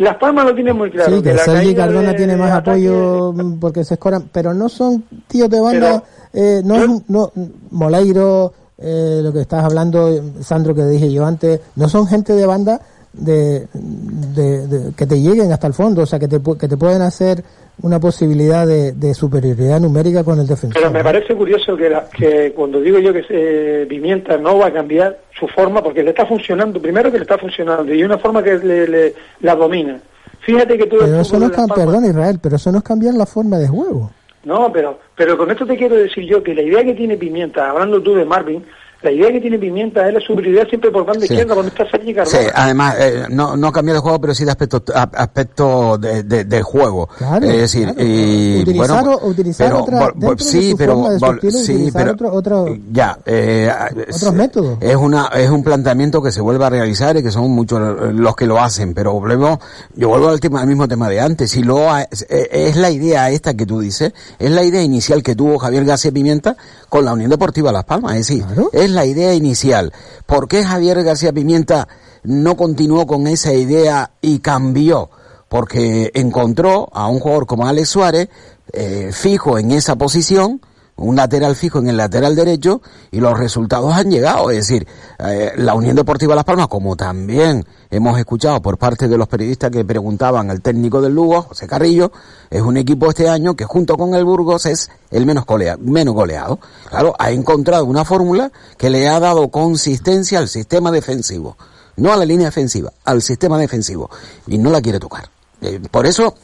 las 0.01 0.17
Palmas 0.17 0.47
lo 0.47 0.55
tienen 0.55 0.77
muy 0.77 0.91
claro. 0.91 1.17
Sí, 1.17 1.23
que, 1.23 1.37
Sergi 1.37 1.75
Cardona 1.75 2.15
tiene 2.17 2.37
más 2.37 2.51
apoyo 2.53 3.35
porque 3.61 3.85
se 3.85 3.95
escoran, 3.95 4.31
pero 4.33 4.55
no 4.55 4.69
son 4.69 5.05
tíos 5.27 5.49
de 5.51 5.61
banda, 5.61 6.03
eh, 6.33 6.63
no 6.65 6.77
es 6.77 6.89
no, 7.09 7.31
Moleiro, 7.71 8.53
eh, 8.79 9.21
lo 9.23 9.33
que 9.33 9.43
estás 9.43 9.63
hablando, 9.63 10.11
Sandro, 10.41 10.75
que 10.75 10.85
dije 10.85 11.13
yo 11.13 11.27
antes, 11.27 11.61
no 11.77 11.89
son 11.89 12.07
gente 12.07 12.33
de 12.33 12.47
banda 12.47 12.81
de, 13.13 13.67
de, 13.73 14.93
que 14.97 15.07
te 15.07 15.21
lleguen 15.21 15.53
hasta 15.53 15.67
el 15.67 15.75
fondo, 15.75 16.03
o 16.03 16.07
sea, 16.07 16.19
que 16.19 16.29
te, 16.29 16.41
que 16.41 16.69
te 16.69 16.77
pueden 16.77 17.03
hacer 17.03 17.45
una 17.83 18.01
posibilidad 18.01 18.67
de, 18.67 19.15
superioridad 19.15 19.81
numérica 19.81 20.25
con 20.25 20.39
el 20.39 20.47
defensor. 20.47 20.81
Pero 20.81 20.91
me 20.91 21.03
parece 21.03 21.35
curioso 21.35 21.77
que, 21.77 21.97
que 22.17 22.53
cuando 22.53 22.81
digo 22.81 22.99
yo 22.99 23.13
que 23.13 23.25
eh, 23.29 23.87
Pimienta 23.89 24.37
no 24.37 24.59
va 24.59 24.67
a 24.67 24.73
cambiar 24.73 25.19
su 25.39 25.47
forma, 25.49 25.83
porque 25.83 26.03
le 26.03 26.11
está 26.11 26.27
funcionando, 26.27 26.81
primero 26.81 27.11
que 27.11 27.19
le 27.19 27.25
está 27.25 27.39
funcionando, 27.39 27.93
y 27.95 28.03
una 28.03 28.19
forma 28.19 28.43
que 28.43 28.59
le, 28.59 29.15
la 29.41 29.55
domina. 29.55 30.01
Fíjate 30.41 30.79
que 30.79 30.87
todo 30.87 31.01
pero 31.01 31.21
eso 31.21 31.39
no 31.39 31.47
es 31.47 31.73
perdón 31.75 32.05
Israel, 32.05 32.39
pero 32.43 32.57
eso 32.57 32.73
no 32.73 32.79
es 32.79 32.85
cambiar 32.85 33.15
la 33.15 33.27
forma 33.27 33.59
de 33.59 33.69
juego. 33.69 34.11
No, 34.45 34.73
pero, 34.73 34.99
pero 35.15 35.37
con 35.37 35.51
esto 35.51 35.67
te 35.67 35.77
quiero 35.77 35.97
decir 35.97 36.25
yo 36.25 36.43
que 36.43 36.55
la 36.55 36.63
idea 36.63 36.83
que 36.83 36.95
tiene 36.95 37.17
Pimienta, 37.17 37.69
hablando 37.71 38.03
tú 38.03 38.15
de 38.15 38.25
Marvin, 38.25 38.65
la 39.03 39.11
idea 39.11 39.33
que 39.33 39.41
tiene 39.41 39.59
Pimienta 39.59 40.07
es 40.07 40.15
la 40.15 40.21
superioridad 40.21 40.69
siempre 40.69 40.91
por 40.91 41.07
banda 41.07 41.25
izquierda 41.25 41.55
cuando 41.55 41.69
está 41.69 41.91
Sergi 41.91 42.13
Cardona. 42.13 42.39
Sí, 42.39 42.47
además, 42.55 42.97
eh, 42.99 43.25
no, 43.31 43.57
no 43.57 43.73
cambió 43.73 43.95
de 43.95 44.01
juego, 44.01 44.21
pero 44.21 44.35
sí 44.35 44.45
de 44.45 44.51
aspecto, 44.51 44.83
aspecto 44.95 45.97
de, 45.97 46.23
de, 46.23 46.45
del 46.45 46.63
juego. 46.63 47.09
Claro, 47.17 47.47
es 47.47 47.57
decir, 47.57 47.95
Y, 47.99 48.61
utilizar, 48.63 49.05
bueno, 49.05 49.19
utilizar 49.23 49.69
pero, 49.69 49.83
otra, 49.83 50.13
sí, 50.39 50.75
pero, 50.77 51.19
sí, 51.51 51.91
pero 51.93 52.13
otro, 52.13 52.33
otro, 52.33 52.77
ya, 52.93 53.19
eh, 53.25 53.73
otros 54.15 54.35
métodos. 54.35 54.79
Es 54.81 54.97
una, 54.97 55.29
es 55.35 55.49
un 55.49 55.65
planteamiento 55.65 56.23
que 56.23 56.31
se 56.31 56.43
vuelve 56.43 56.67
a 56.67 56.71
realizar 56.71 57.17
y 57.17 57.23
que 57.23 57.31
son 57.31 57.51
muchos 57.51 57.81
los 58.15 58.37
que 58.37 58.47
lo 58.47 58.61
hacen, 58.61 58.93
pero 58.93 59.15
volvemos, 59.15 59.59
yo 59.95 60.11
vuelvo 60.11 60.29
al 60.29 60.41
tema, 60.41 60.61
al 60.61 60.67
mismo 60.67 60.87
tema 60.87 61.09
de 61.09 61.21
antes, 61.21 61.51
si 61.51 61.63
lo, 61.63 61.97
es, 61.97 62.27
es 62.29 62.77
la 62.77 62.91
idea 62.91 63.31
esta 63.31 63.55
que 63.55 63.65
tú 63.65 63.81
dices, 63.81 64.13
es 64.39 64.51
la 64.51 64.63
idea 64.63 64.83
inicial 64.83 65.23
que 65.23 65.35
tuvo 65.35 65.59
Javier 65.59 65.87
García 65.87 66.13
Pimienta 66.13 66.57
con 66.91 67.07
la 67.07 67.15
Unión 67.15 67.31
Deportiva 67.31 67.73
Las 67.73 67.85
Palmas, 67.85 68.17
es 68.17 68.27
decir, 68.27 68.45
es 68.73 68.91
la 68.91 69.07
idea 69.07 69.33
inicial. 69.33 69.93
¿Por 70.27 70.49
qué 70.49 70.65
Javier 70.65 71.03
García 71.03 71.33
Pimienta 71.33 71.89
no 72.25 72.57
continuó 72.57 73.07
con 73.07 73.27
esa 73.27 73.55
idea 73.55 74.11
y 74.21 74.41
cambió? 74.41 75.09
Porque 75.49 76.11
encontró 76.15 76.89
a 76.93 77.09
un 77.09 77.21
jugador 77.21 77.47
como 77.47 77.67
Alex 77.67 77.89
Suárez 77.89 78.29
eh, 78.73 79.11
fijo 79.13 79.59
en 79.59 79.71
esa 79.71 79.97
posición, 79.97 80.61
un 81.01 81.17
lateral 81.17 81.57
fijo 81.57 81.79
en 81.79 81.89
el 81.89 81.97
lateral 81.97 82.37
derecho 82.37 82.83
y 83.11 83.21
los 83.21 83.39
resultados 83.39 83.93
han 83.95 84.11
llegado. 84.11 84.51
Es 84.51 84.69
decir, 84.69 84.87
eh, 85.19 85.53
la 85.57 85.75
Unión 85.75 85.97
Deportiva 85.97 86.35
Las 86.35 86.45
Palmas, 86.45 86.69
como 86.69 86.95
también 86.95 87.65
hemos 87.91 88.19
escuchado 88.19 88.61
por 88.61 88.79
parte 88.79 89.09
de 89.09 89.17
los 89.17 89.27
periodistas 89.27 89.71
que 89.71 89.85
preguntaban 89.85 90.51
al 90.51 90.61
técnico 90.61 91.01
del 91.01 91.15
Lugo, 91.15 91.43
José 91.43 91.67
Carrillo, 91.67 92.13
es 92.51 92.61
un 92.61 92.77
equipo 92.77 93.09
este 93.09 93.29
año 93.29 93.57
que 93.57 93.65
junto 93.65 93.97
con 93.97 94.15
el 94.15 94.25
Burgos 94.25 94.67
es 94.67 94.91
el 95.11 95.27
menos, 95.27 95.47
goleado. 95.47 96.59
Claro, 96.89 97.15
ha 97.19 97.31
encontrado 97.31 97.85
una 97.87 98.05
fórmula 98.05 98.53
que 98.77 98.91
le 98.91 99.09
ha 99.09 99.19
dado 99.19 99.49
consistencia 99.49 100.39
al 100.39 100.49
sistema 100.49 100.91
defensivo. 100.91 101.57
No 101.97 102.13
a 102.13 102.17
la 102.17 102.25
línea 102.25 102.47
defensiva, 102.47 102.93
al 103.05 103.23
sistema 103.23 103.59
defensivo. 103.59 104.11
Y 104.47 104.59
no 104.59 104.71
la 104.71 104.81
quiere 104.81 104.99
tocar. 104.99 105.29
Eh, 105.63 105.81
por 105.91 106.07
eso, 106.07 106.35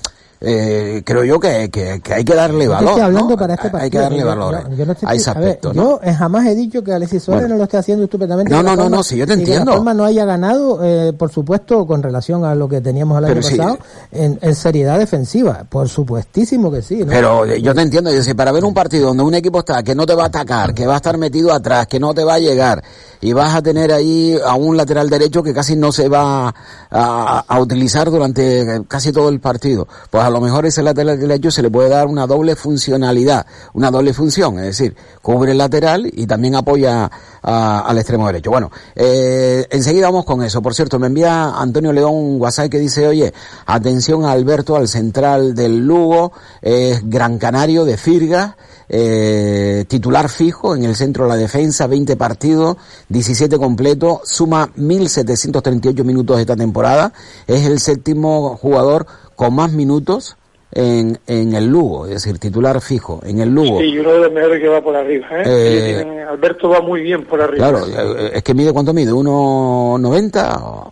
eh, 0.40 1.02
creo 1.04 1.24
yo 1.24 1.40
que, 1.40 1.70
que, 1.70 2.00
hay 2.12 2.24
que 2.24 2.34
darle 2.34 2.68
valor. 2.68 2.90
Estoy 2.90 3.02
hablando 3.02 3.36
para 3.36 3.54
este 3.54 3.70
partido. 3.70 3.84
Hay 3.84 3.90
que 3.90 3.98
darle 3.98 4.24
valor 4.24 4.76
yo, 4.76 4.86
no 4.86 4.94
a 5.02 5.14
ese 5.14 5.30
aspecto. 5.30 5.72
Yo 5.72 6.00
jamás 6.16 6.46
he 6.46 6.54
dicho 6.54 6.82
que 6.82 6.92
Alexis 6.92 7.22
Suárez 7.22 7.48
no 7.48 7.56
lo 7.56 7.64
esté 7.64 7.78
haciendo 7.78 8.04
estupendamente. 8.04 8.52
No, 8.52 8.62
no, 8.62 8.76
no, 8.76 8.88
no, 8.88 9.02
si 9.02 9.16
yo 9.16 9.26
te 9.26 9.34
entiendo. 9.34 9.72
Que 9.72 9.84
la 9.84 9.94
no 9.94 10.04
haya 10.04 10.24
ganado, 10.24 10.80
eh, 10.84 11.12
por 11.12 11.30
supuesto, 11.30 11.86
con 11.86 12.02
relación 12.02 12.44
a 12.44 12.54
lo 12.54 12.68
que 12.68 12.80
teníamos 12.80 13.18
el 13.18 13.24
año 13.24 13.34
pasado, 13.36 13.78
en, 14.12 14.38
en, 14.42 14.54
seriedad 14.54 14.98
defensiva. 14.98 15.64
Por 15.68 15.88
supuestísimo 15.88 16.70
que 16.70 16.82
sí. 16.82 17.02
Pero 17.06 17.46
yo 17.46 17.74
te 17.74 17.82
entiendo. 17.82 18.12
Yo 18.12 18.22
sé, 18.22 18.34
para 18.34 18.52
ver 18.52 18.64
un 18.64 18.74
partido 18.74 19.08
donde 19.08 19.22
un 19.22 19.34
equipo 19.34 19.60
está 19.60 19.82
que 19.82 19.94
no 19.94 20.06
te 20.06 20.14
va 20.14 20.24
a 20.24 20.26
atacar, 20.26 20.74
que 20.74 20.86
va 20.86 20.94
a 20.94 20.96
estar 20.96 21.16
metido 21.18 21.52
atrás, 21.52 21.86
que 21.86 21.98
no 21.98 22.14
te 22.14 22.24
va 22.24 22.34
a 22.34 22.38
llegar, 22.38 22.82
y 23.20 23.32
vas 23.32 23.54
a 23.54 23.62
tener 23.62 23.92
ahí 23.92 24.36
a 24.44 24.54
un 24.54 24.76
lateral 24.76 25.08
derecho 25.10 25.42
que 25.42 25.54
casi 25.54 25.76
no 25.76 25.92
se 25.92 26.08
va 26.08 26.54
a, 26.90 27.44
a 27.46 27.60
utilizar 27.60 28.10
durante 28.10 28.82
casi 28.88 29.12
todo 29.12 29.28
el 29.28 29.40
partido. 29.40 29.88
Pues 30.10 30.24
a 30.24 30.30
lo 30.30 30.40
mejor 30.40 30.66
ese 30.66 30.82
lateral 30.82 31.18
derecho 31.18 31.50
se 31.50 31.62
le 31.62 31.70
puede 31.70 31.88
dar 31.88 32.06
una 32.06 32.26
doble 32.26 32.56
funcionalidad, 32.56 33.46
una 33.74 33.90
doble 33.90 34.12
función, 34.12 34.58
es 34.58 34.66
decir, 34.66 34.96
cubre 35.22 35.52
el 35.52 35.58
lateral 35.58 36.10
y 36.12 36.26
también 36.26 36.54
apoya 36.54 37.10
al 37.42 37.96
extremo 37.98 38.26
derecho. 38.26 38.50
Bueno, 38.50 38.70
eh, 38.94 39.66
enseguida 39.70 40.06
vamos 40.06 40.24
con 40.24 40.42
eso. 40.42 40.60
Por 40.60 40.74
cierto, 40.74 40.98
me 40.98 41.06
envía 41.06 41.50
Antonio 41.50 41.92
León 41.92 42.14
un 42.14 42.40
WhatsApp 42.40 42.70
que 42.70 42.78
dice, 42.78 43.06
oye, 43.06 43.32
atención 43.66 44.24
a 44.24 44.32
Alberto, 44.32 44.76
al 44.76 44.88
central 44.88 45.54
del 45.54 45.78
Lugo, 45.78 46.32
es 46.60 47.08
Gran 47.08 47.38
Canario 47.38 47.84
de 47.84 47.96
Firga, 47.96 48.56
eh, 48.88 49.84
titular 49.88 50.28
fijo 50.28 50.76
en 50.76 50.84
el 50.84 50.94
centro 50.94 51.24
de 51.24 51.30
la 51.30 51.36
defensa, 51.36 51.86
20 51.86 52.16
partidos, 52.16 52.76
17 53.08 53.58
completos, 53.58 54.20
suma 54.24 54.68
1.738 54.76 56.04
minutos 56.04 56.40
esta 56.40 56.56
temporada, 56.56 57.12
es 57.46 57.66
el 57.66 57.78
séptimo 57.80 58.56
jugador 58.56 59.06
con 59.34 59.54
más 59.54 59.72
minutos 59.72 60.36
en, 60.72 61.18
en 61.26 61.54
el 61.54 61.66
Lugo, 61.66 62.06
es 62.06 62.12
decir, 62.12 62.38
titular 62.38 62.80
fijo 62.80 63.20
en 63.24 63.40
el 63.40 63.48
Lugo. 63.48 63.80
Sí, 63.80 63.98
uno 63.98 64.12
de 64.12 64.18
los 64.20 64.32
mejores 64.32 64.60
que 64.60 64.68
va 64.68 64.80
por 64.80 64.94
arriba. 64.96 65.26
¿eh? 65.32 65.42
eh 65.46 66.24
Alberto 66.28 66.68
va 66.68 66.80
muy 66.80 67.00
bien 67.02 67.24
por 67.24 67.40
arriba. 67.40 67.68
Claro, 67.68 67.86
eh, 67.86 68.32
es 68.34 68.42
que 68.42 68.54
mide 68.54 68.72
cuánto 68.72 68.92
mide, 68.92 69.12
1,90. 69.12 70.90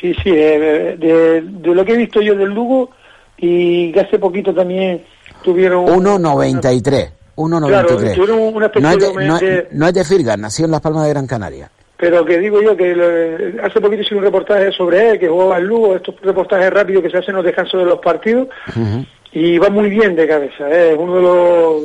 Sí, 0.00 0.14
sí, 0.22 0.30
de, 0.30 0.96
de, 0.96 1.74
lo 1.74 1.84
que 1.84 1.92
he 1.92 1.96
visto 1.96 2.20
yo 2.20 2.34
del 2.36 2.50
Lugo 2.50 2.90
y 3.36 3.92
que 3.92 4.00
hace 4.00 4.18
poquito 4.18 4.54
también 4.54 5.04
tuvieron... 5.42 5.86
1,93. 5.86 7.17
1,93. 7.38 7.68
Claro, 7.68 8.36
una 8.36 8.68
no, 8.80 8.90
es 8.90 8.98
de, 8.98 9.26
no, 9.26 9.38
no 9.72 9.86
es 9.88 9.94
de 9.94 10.04
Firga, 10.04 10.36
nació 10.36 10.64
en 10.66 10.70
Las 10.72 10.80
Palmas 10.80 11.04
de 11.04 11.10
Gran 11.10 11.26
Canaria. 11.26 11.70
pero 11.96 12.24
que 12.24 12.38
digo 12.38 12.60
yo 12.62 12.76
que 12.76 12.94
lo- 12.94 13.64
hace 13.64 13.80
poquito 13.80 14.02
hice 14.02 14.14
un 14.14 14.22
reportaje 14.22 14.70
sobre 14.72 15.10
él, 15.12 15.18
que 15.18 15.28
jugaba 15.28 15.58
en 15.58 15.64
Lugo, 15.64 15.96
estos 15.96 16.14
reportajes 16.22 16.70
rápidos 16.70 17.02
que 17.02 17.10
se 17.10 17.18
hacen 17.18 17.30
en 17.30 17.36
los 17.36 17.44
descansos 17.44 17.80
de 17.80 17.86
los 17.86 17.98
partidos, 18.00 18.48
y 19.32 19.58
va 19.58 19.68
muy 19.70 19.90
bien 19.90 20.14
de 20.16 20.26
cabeza, 20.26 20.68
¿eh? 20.70 20.92
es 20.92 20.98
uno 20.98 21.16
de 21.16 21.22
los, 21.22 21.82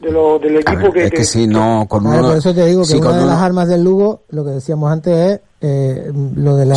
de 0.00 0.10
los 0.12 0.40
del 0.40 0.56
equipo 0.56 0.82
ver, 0.82 0.92
que... 0.92 1.04
es 1.04 1.10
que 1.10 1.16
que- 1.18 1.24
si 1.24 1.46
no, 1.46 1.84
con 1.88 2.06
uno... 2.06 2.22
por 2.28 2.36
eso 2.38 2.54
te 2.54 2.64
digo 2.66 2.80
que 2.82 2.86
si 2.88 2.98
una 2.98 3.12
de 3.12 3.18
uno- 3.18 3.26
las 3.26 3.38
armas 3.42 3.68
del 3.68 3.82
Lugo, 3.84 4.22
lo 4.30 4.44
que 4.44 4.50
decíamos 4.50 4.90
antes 4.90 5.14
es 5.16 5.40
eh, 5.62 6.10
lo 6.36 6.56
de 6.56 6.64
la 6.64 6.74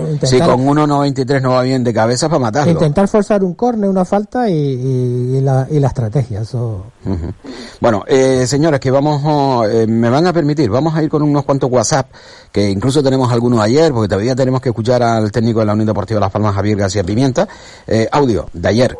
intentar, 0.00 0.28
Si 0.28 0.38
con 0.40 0.66
1.93 0.66 1.40
no 1.40 1.50
va 1.52 1.62
bien 1.62 1.84
de 1.84 1.94
cabeza 1.94 2.28
para 2.28 2.40
matarlo. 2.40 2.72
intentar 2.72 3.06
forzar 3.06 3.44
un 3.44 3.54
córner, 3.54 3.88
una 3.88 4.04
falta 4.04 4.50
y, 4.50 4.54
y- 4.54 5.36
y 5.36 5.40
la, 5.40 5.66
y 5.70 5.78
la 5.78 5.86
estrategia. 5.88 6.40
Eso. 6.40 6.82
Bueno, 7.80 8.04
eh, 8.08 8.44
señores, 8.46 8.80
que 8.80 8.90
vamos, 8.90 9.22
oh, 9.24 9.64
eh, 9.66 9.86
me 9.86 10.10
van 10.10 10.26
a 10.26 10.32
permitir, 10.32 10.68
vamos 10.68 10.94
a 10.96 11.02
ir 11.02 11.08
con 11.08 11.22
unos 11.22 11.44
cuantos 11.44 11.70
WhatsApp, 11.70 12.08
que 12.50 12.68
incluso 12.68 13.02
tenemos 13.02 13.30
algunos 13.32 13.60
ayer, 13.60 13.92
porque 13.92 14.08
todavía 14.08 14.34
tenemos 14.34 14.60
que 14.60 14.70
escuchar 14.70 15.02
al 15.02 15.30
técnico 15.30 15.60
de 15.60 15.66
la 15.66 15.72
Unión 15.74 15.86
Deportiva 15.86 16.18
Las 16.18 16.32
Palmas, 16.32 16.54
Javier 16.54 16.76
García 16.76 17.04
Pimienta. 17.04 17.46
Eh, 17.86 18.08
audio 18.10 18.46
de 18.52 18.68
ayer. 18.68 18.98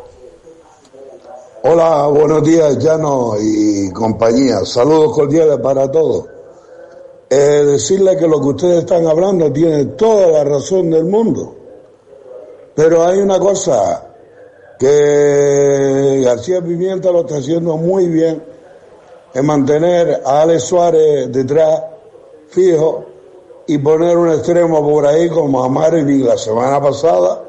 Hola, 1.63 2.07
buenos 2.07 2.41
días, 2.43 2.77
Llano 2.77 3.33
y 3.37 3.91
compañía. 3.91 4.63
Saludos 4.63 5.13
cordiales 5.13 5.57
para 5.59 5.91
todos. 5.91 6.25
Eh, 7.29 7.63
decirle 7.65 8.17
que 8.17 8.27
lo 8.27 8.41
que 8.41 8.47
ustedes 8.47 8.79
están 8.79 9.05
hablando 9.05 9.51
tiene 9.51 9.85
toda 9.85 10.27
la 10.27 10.43
razón 10.43 10.89
del 10.89 11.05
mundo. 11.05 11.55
Pero 12.75 13.05
hay 13.05 13.19
una 13.19 13.39
cosa 13.39 14.13
que 14.79 16.21
García 16.23 16.61
Pimienta 16.61 17.11
lo 17.11 17.21
está 17.21 17.37
haciendo 17.37 17.77
muy 17.77 18.07
bien, 18.07 18.41
es 19.33 19.43
mantener 19.43 20.21
a 20.25 20.41
Alex 20.41 20.63
Suárez 20.63 21.31
detrás, 21.31 21.83
fijo, 22.47 23.05
y 23.67 23.77
poner 23.77 24.17
un 24.17 24.29
extremo 24.31 24.81
por 24.81 25.05
ahí 25.05 25.29
como 25.29 25.63
Amari 25.63 26.23
la 26.23 26.37
semana 26.37 26.81
pasada, 26.81 27.43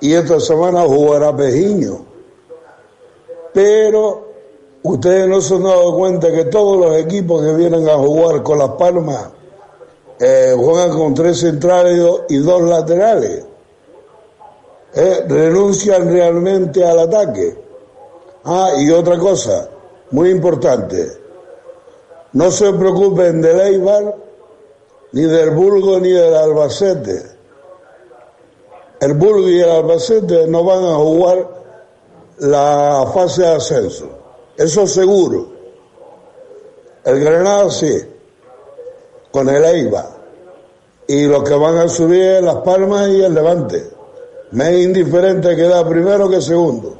y 0.00 0.14
esta 0.14 0.40
semana 0.40 0.82
jugará 0.82 1.36
Pejiño 1.36 2.10
pero 3.52 4.29
ustedes 4.82 5.28
no 5.28 5.40
se 5.40 5.54
han 5.54 5.62
dado 5.64 5.96
cuenta 5.96 6.30
que 6.32 6.44
todos 6.46 6.78
los 6.78 6.96
equipos 6.96 7.42
que 7.42 7.54
vienen 7.54 7.88
a 7.88 7.94
jugar 7.96 8.42
con 8.42 8.58
Las 8.58 8.70
Palmas 8.70 9.28
eh, 10.18 10.54
juegan 10.56 10.90
con 10.96 11.14
tres 11.14 11.38
centrales 11.40 11.96
y 11.96 11.98
do- 12.00 12.24
y 12.28 12.36
dos 12.38 12.62
laterales. 12.62 13.44
Eh, 14.94 15.24
renuncian 15.28 16.10
realmente 16.10 16.84
al 16.84 16.98
ataque. 16.98 17.56
Ah, 18.44 18.70
y 18.78 18.90
otra 18.90 19.18
cosa, 19.18 19.68
muy 20.10 20.30
importante, 20.30 21.06
no 22.32 22.50
se 22.50 22.72
preocupen 22.72 23.40
del 23.42 23.60
Eibar, 23.60 24.14
ni 25.12 25.22
del 25.22 25.50
Burgo, 25.50 25.98
ni 26.00 26.10
del 26.10 26.34
Albacete. 26.34 27.22
El 29.00 29.14
Burgo 29.14 29.48
y 29.48 29.60
el 29.60 29.70
Albacete 29.70 30.46
no 30.46 30.64
van 30.64 30.84
a 30.84 30.94
jugar 30.96 31.48
la 32.38 33.10
fase 33.14 33.42
de 33.42 33.48
ascenso. 33.48 34.08
Eso 34.56 34.86
seguro. 34.86 35.48
El 37.04 37.20
Granada 37.20 37.70
sí, 37.70 37.98
con 39.30 39.48
el 39.48 39.64
Eibar. 39.64 40.20
Y 41.08 41.26
los 41.26 41.42
que 41.42 41.54
van 41.54 41.78
a 41.78 41.88
subir 41.88 42.22
es 42.22 42.42
Las 42.42 42.56
Palmas 42.56 43.08
y 43.08 43.22
el 43.22 43.34
Levante. 43.34 43.90
Me 44.52 44.70
es 44.70 44.84
indiferente 44.84 45.56
quedar 45.56 45.88
primero 45.88 46.28
que 46.28 46.40
segundo. 46.40 46.96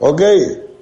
Ok, 0.00 0.22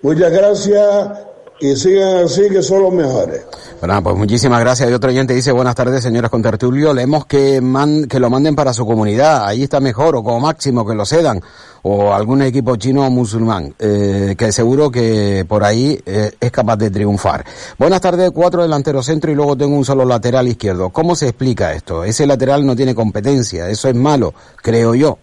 muchas 0.02 0.32
gracias 0.32 1.24
y 1.60 1.76
sigan 1.76 2.24
así 2.24 2.42
que 2.50 2.62
son 2.62 2.82
los 2.82 2.92
mejores. 2.92 3.42
Bueno, 3.80 4.02
pues 4.02 4.16
muchísimas 4.16 4.60
gracias. 4.60 4.90
Y 4.90 4.92
otro 4.94 5.10
oyente 5.10 5.34
dice, 5.34 5.52
buenas 5.52 5.74
tardes, 5.74 6.02
señoras 6.02 6.30
con 6.30 6.40
tertulio. 6.42 6.94
Leemos 6.94 7.26
que, 7.26 7.60
man- 7.60 8.06
que 8.06 8.18
lo 8.18 8.30
manden 8.30 8.54
para 8.54 8.72
su 8.72 8.86
comunidad. 8.86 9.46
Ahí 9.46 9.62
está 9.64 9.78
mejor, 9.80 10.16
o 10.16 10.22
como 10.24 10.40
máximo 10.40 10.86
que 10.86 10.94
lo 10.94 11.04
cedan. 11.04 11.40
O 11.82 12.14
algún 12.14 12.40
equipo 12.40 12.76
chino 12.76 13.06
o 13.06 13.10
musulmán, 13.10 13.74
eh, 13.78 14.34
que 14.38 14.52
seguro 14.52 14.90
que 14.90 15.44
por 15.46 15.64
ahí 15.64 16.00
eh, 16.06 16.32
es 16.40 16.50
capaz 16.50 16.76
de 16.76 16.90
triunfar. 16.90 17.44
Buenas 17.78 18.00
tardes, 18.00 18.30
cuatro 18.30 18.62
delanteros 18.62 19.04
centro 19.04 19.30
y 19.30 19.34
luego 19.34 19.54
tengo 19.54 19.76
un 19.76 19.84
solo 19.84 20.06
lateral 20.06 20.48
izquierdo. 20.48 20.88
¿Cómo 20.88 21.14
se 21.14 21.28
explica 21.28 21.74
esto? 21.74 22.02
Ese 22.04 22.26
lateral 22.26 22.64
no 22.64 22.74
tiene 22.74 22.94
competencia. 22.94 23.68
Eso 23.68 23.88
es 23.88 23.94
malo, 23.94 24.32
creo 24.62 24.94
yo. 24.94 25.18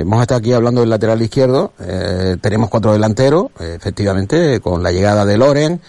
Hemos 0.00 0.20
estado 0.22 0.38
aquí 0.38 0.52
hablando 0.52 0.80
del 0.82 0.90
lateral 0.90 1.20
izquierdo. 1.22 1.72
eh, 1.80 2.36
tenemos 2.40 2.68
cuatro 2.70 2.92
delanteros, 2.92 3.46
eh, 3.60 3.74
efectivamente, 3.76 4.60
con 4.60 4.82
la 4.82 4.92
llegada 4.92 5.24
de 5.24 5.36
Loren. 5.38 5.80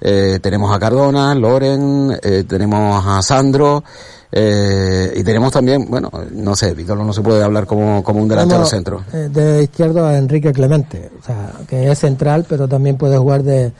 eh, 0.00 0.38
tenemos 0.42 0.74
a 0.74 0.78
Cardona, 0.80 1.34
Loren, 1.34 2.18
eh, 2.22 2.44
tenemos 2.48 3.04
a 3.06 3.22
Sandro. 3.22 3.84
eh, 4.32 5.12
y 5.14 5.22
tenemos 5.22 5.52
también, 5.52 5.86
bueno, 5.90 6.10
no 6.32 6.56
sé, 6.56 6.72
Víctor 6.74 6.96
no 6.98 7.12
se 7.12 7.20
puede 7.20 7.42
hablar 7.44 7.66
como, 7.66 8.02
como 8.02 8.20
un 8.22 8.28
delantero 8.28 8.64
centro. 8.64 9.04
eh, 9.12 9.28
de 9.30 9.62
izquierdo 9.64 10.06
a 10.06 10.16
Enrique 10.16 10.52
Clemente, 10.52 11.10
o 11.20 11.22
sea, 11.22 11.52
que 11.68 11.90
es 11.90 11.98
central, 11.98 12.46
pero 12.48 12.66
también 12.66 12.96
puede 12.96 13.18
jugar 13.18 13.42
de, 13.42 13.72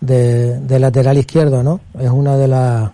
de, 0.00 0.60
de 0.60 0.78
lateral 0.78 1.16
izquierdo, 1.18 1.62
¿no? 1.62 1.80
Es 1.98 2.10
una 2.10 2.36
de, 2.36 2.48
las 2.48 2.90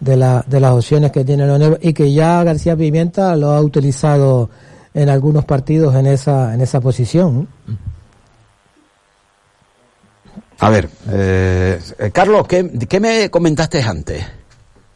de, 0.00 0.16
la, 0.16 0.42
de 0.46 0.58
las 0.60 0.72
opciones 0.72 1.12
que 1.12 1.24
tiene 1.24 1.44
Leonel 1.46 1.78
y 1.82 1.92
que 1.92 2.10
ya 2.12 2.42
García 2.42 2.74
Pimienta 2.74 3.36
lo 3.36 3.50
ha 3.50 3.60
utilizado 3.60 4.48
en 4.96 5.10
algunos 5.10 5.44
partidos 5.44 5.94
en 5.94 6.06
esa, 6.06 6.54
en 6.54 6.62
esa 6.62 6.80
posición. 6.80 7.46
A 10.58 10.70
ver, 10.70 10.88
eh, 11.10 11.78
eh, 11.98 12.10
Carlos, 12.12 12.46
¿qué, 12.48 12.66
¿qué 12.88 12.98
me 12.98 13.30
comentaste 13.30 13.82
antes? 13.82 14.24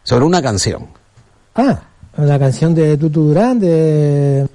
Sobre 0.02 0.24
una 0.24 0.40
canción. 0.40 0.88
Ah, 1.54 1.82
la 2.16 2.38
canción 2.38 2.74
de 2.74 2.96
Tutu 2.96 3.24
Durán, 3.24 3.60
de, 3.60 4.48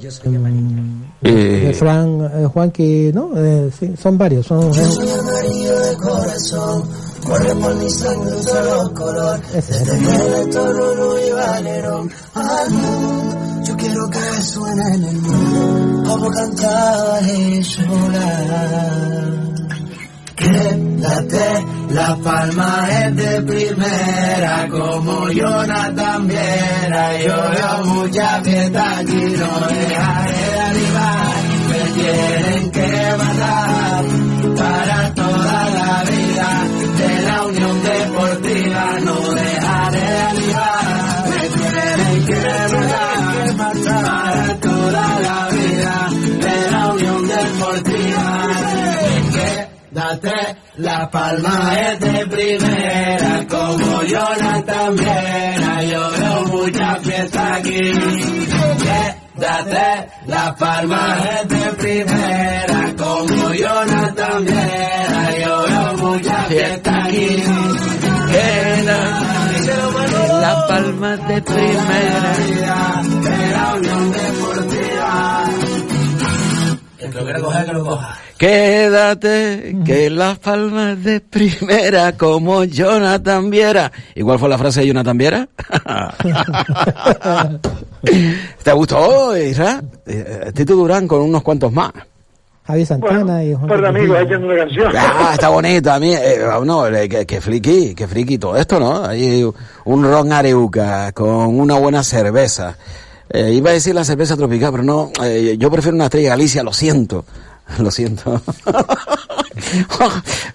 mm, 0.00 1.02
de, 1.22 1.30
Eh, 1.30 1.66
de 1.68 1.74
Fran 1.74 2.28
eh, 2.34 2.46
Juanqui, 2.52 3.12
¿no? 3.14 3.30
Eh, 3.36 3.70
sí, 3.78 3.94
son 3.96 4.18
varios, 4.18 4.46
son... 4.46 4.74
Soy 4.74 5.08
amarillo 5.10 5.78
de 5.78 5.96
corazón, 5.96 6.82
corre 7.24 7.54
por 7.54 7.74
mi 7.76 7.88
sangre 7.88 8.34
un 8.34 8.42
solo 8.42 8.94
color. 8.94 9.40
Desde 9.52 10.42
el 10.42 10.50
toro 10.50 11.24
y 11.24 11.30
Valerón 11.30 12.10
al 12.34 12.70
mundo, 12.70 13.53
yo 13.66 13.76
quiero 13.76 14.10
que 14.10 14.42
suene 14.42 14.94
en 14.94 15.04
el 15.04 15.18
mundo, 15.20 16.10
como 16.10 16.30
cantaba 16.30 17.20
Jesús. 17.22 17.84
Quédate, 20.36 21.66
la 21.90 22.16
palma 22.16 22.88
es 22.90 23.16
de 23.16 23.42
primera, 23.42 24.68
como 24.68 25.30
Jonathan 25.30 26.26
Viera. 26.26 27.18
Yo 27.22 27.36
veo 27.50 27.84
mucha 27.86 28.42
fiesta 28.42 28.98
aquí, 28.98 29.12
no 29.14 29.66
dejaré 29.68 30.50
de 30.52 30.60
animar. 30.60 31.34
Me 31.70 31.80
tienen 31.94 32.70
que 32.70 33.14
matar 33.16 34.04
para 34.56 35.14
toda 35.14 35.70
la 35.70 36.04
vida 36.10 36.50
de 36.98 37.22
la 37.22 37.46
Unión 37.46 37.82
Deportiva. 37.82 38.98
No 39.04 39.34
dejaré 39.34 40.00
de 40.00 40.22
animar. 40.22 41.24
Me 41.30 41.48
tienen 41.48 42.26
que 42.26 42.74
matar 42.74 42.93
toda 44.84 45.20
la 45.20 45.48
vida 45.48 46.08
de 46.44 46.70
la 46.70 46.86
Unión 46.92 47.26
Deportiva. 47.26 48.28
Quédate, 49.34 50.56
la 50.76 51.10
palma 51.10 51.74
es 51.80 52.00
de 52.00 52.26
primera, 52.26 53.46
como 53.48 54.02
Jonathan 54.02 54.96
Viera, 54.96 55.82
yo 55.84 56.10
veo 56.10 56.44
mucha 56.54 56.96
fiesta 56.96 57.54
aquí. 57.54 57.92
Quédate, 58.84 60.08
la 60.26 60.54
palma 60.54 61.16
es 61.32 61.48
de 61.48 61.66
primera, 61.82 62.94
como 62.96 63.54
Jonathan 63.54 64.44
Viera, 64.44 65.38
yo 65.44 65.62
veo 65.62 66.08
mucha 66.08 66.42
fiesta 66.44 67.04
aquí. 67.04 67.42
Quédate, 68.32 69.43
la 70.44 70.66
palma 70.66 71.16
de 71.16 71.40
primera, 71.40 72.32
de 73.26 73.36
la 73.50 73.74
Unión 73.76 74.12
Deportiva. 74.12 75.44
El 76.98 77.10
que 77.10 77.18
lo 77.18 77.24
quiera 77.24 77.40
coger, 77.40 77.66
que 77.66 77.72
lo 77.72 77.84
coja. 77.84 78.18
Quédate, 78.36 79.76
que 79.86 80.10
las 80.10 80.38
palmas 80.38 81.02
de 81.02 81.20
primera 81.20 82.12
como 82.18 82.64
Jonathan 82.64 83.48
Viera. 83.48 83.90
¿Igual 84.14 84.38
fue 84.38 84.50
la 84.50 84.58
frase 84.58 84.80
de 84.80 84.88
Jonathan 84.88 85.16
Viera? 85.16 85.48
¿Te 88.62 88.72
gustó, 88.72 89.34
Isra? 89.38 89.82
Eh, 90.06 90.52
Tito 90.54 90.76
Durán 90.76 91.08
con 91.08 91.22
unos 91.22 91.42
cuantos 91.42 91.72
más. 91.72 91.90
Javi 92.66 92.86
Santana 92.86 93.44
y 93.44 93.54
Juan 93.54 93.80
de 93.82 93.88
amigos 93.88 94.18
echando 94.20 94.46
una 94.46 94.56
canción. 94.56 94.92
Ah, 94.96 95.30
está 95.34 95.48
bonita. 95.50 95.94
A 95.96 96.00
mí, 96.00 96.14
eh, 96.14 96.40
no, 96.64 96.86
eh, 96.86 97.08
que, 97.08 97.26
que 97.26 97.40
friki, 97.40 97.94
que 97.94 98.08
friki 98.08 98.38
todo 98.38 98.56
esto, 98.56 98.80
¿no? 98.80 99.04
Hay 99.04 99.44
un 99.84 100.02
ron 100.04 100.32
areuca 100.32 101.12
con 101.12 101.58
una 101.60 101.78
buena 101.78 102.02
cerveza. 102.02 102.76
Eh, 103.28 103.52
iba 103.52 103.70
a 103.70 103.72
decir 103.74 103.94
la 103.94 104.04
cerveza 104.04 104.36
tropical, 104.36 104.70
pero 104.70 104.82
no, 104.82 105.10
eh, 105.22 105.56
yo 105.58 105.70
prefiero 105.70 105.94
una 105.94 106.04
estrella 106.04 106.30
Galicia, 106.30 106.62
lo 106.62 106.72
siento. 106.72 107.24
Lo 107.78 107.90
siento. 107.90 108.42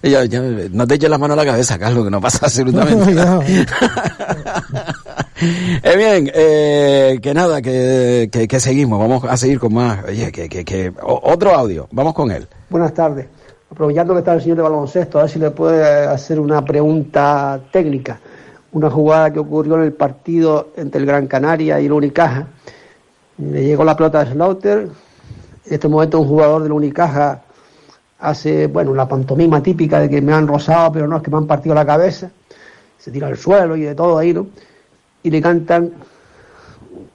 Ya- 0.02 0.24
ya, 0.24 0.40
no 0.40 0.86
te 0.86 0.94
eches 0.94 1.10
la 1.10 1.18
mano 1.18 1.32
a 1.34 1.36
la 1.36 1.44
cabeza, 1.44 1.78
Carlos, 1.78 2.04
que 2.04 2.10
no 2.10 2.20
pasa 2.20 2.46
absolutamente 2.46 3.12
nada. 3.14 3.40
Eh, 5.82 5.96
bien, 5.96 6.30
eh, 6.34 7.18
que 7.22 7.32
nada, 7.32 7.62
que, 7.62 8.28
que, 8.30 8.60
seguimos, 8.60 8.98
vamos 8.98 9.24
a 9.24 9.36
seguir 9.36 9.58
con 9.58 9.72
más. 9.72 10.04
Oye, 10.04 10.30
que, 10.30 10.48
que, 10.48 10.64
que 10.64 10.92
otro 11.00 11.54
audio, 11.54 11.88
vamos 11.92 12.12
con 12.12 12.30
él. 12.30 12.46
Buenas 12.68 12.92
tardes. 12.92 13.26
Aprovechando 13.70 14.12
que 14.12 14.18
está 14.18 14.34
el 14.34 14.42
señor 14.42 14.58
de 14.58 14.62
baloncesto, 14.64 15.18
a 15.18 15.22
ver 15.22 15.30
si 15.30 15.38
le 15.38 15.50
puede 15.50 15.82
hacer 15.82 16.38
una 16.38 16.62
pregunta 16.62 17.58
técnica. 17.72 18.20
Una 18.72 18.90
jugada 18.90 19.32
que 19.32 19.38
ocurrió 19.38 19.76
en 19.76 19.82
el 19.82 19.92
partido 19.92 20.68
entre 20.76 21.00
el 21.00 21.06
Gran 21.06 21.26
Canaria 21.26 21.80
y 21.80 21.86
el 21.86 21.92
Unicaja. 21.92 22.48
Le 23.38 23.64
llegó 23.64 23.84
la 23.84 23.96
pelota 23.96 24.24
de 24.24 24.32
Slaughter. 24.32 24.78
En 25.64 25.74
este 25.74 25.88
momento 25.88 26.20
un 26.20 26.28
jugador 26.28 26.62
del 26.62 26.72
Unicaja 26.72 27.42
hace, 28.18 28.66
bueno, 28.66 28.94
la 28.94 29.08
pantomima 29.08 29.62
típica 29.62 30.00
de 30.00 30.10
que 30.10 30.20
me 30.20 30.34
han 30.34 30.46
rozado, 30.46 30.92
pero 30.92 31.08
no 31.08 31.16
es 31.16 31.22
que 31.22 31.30
me 31.30 31.38
han 31.38 31.46
partido 31.46 31.74
la 31.74 31.86
cabeza. 31.86 32.30
Se 32.98 33.10
tira 33.10 33.28
al 33.28 33.38
suelo 33.38 33.76
y 33.76 33.82
de 33.82 33.94
todo 33.94 34.18
ahí, 34.18 34.34
¿no? 34.34 34.48
Y 35.22 35.30
le 35.30 35.40
cantan 35.40 35.92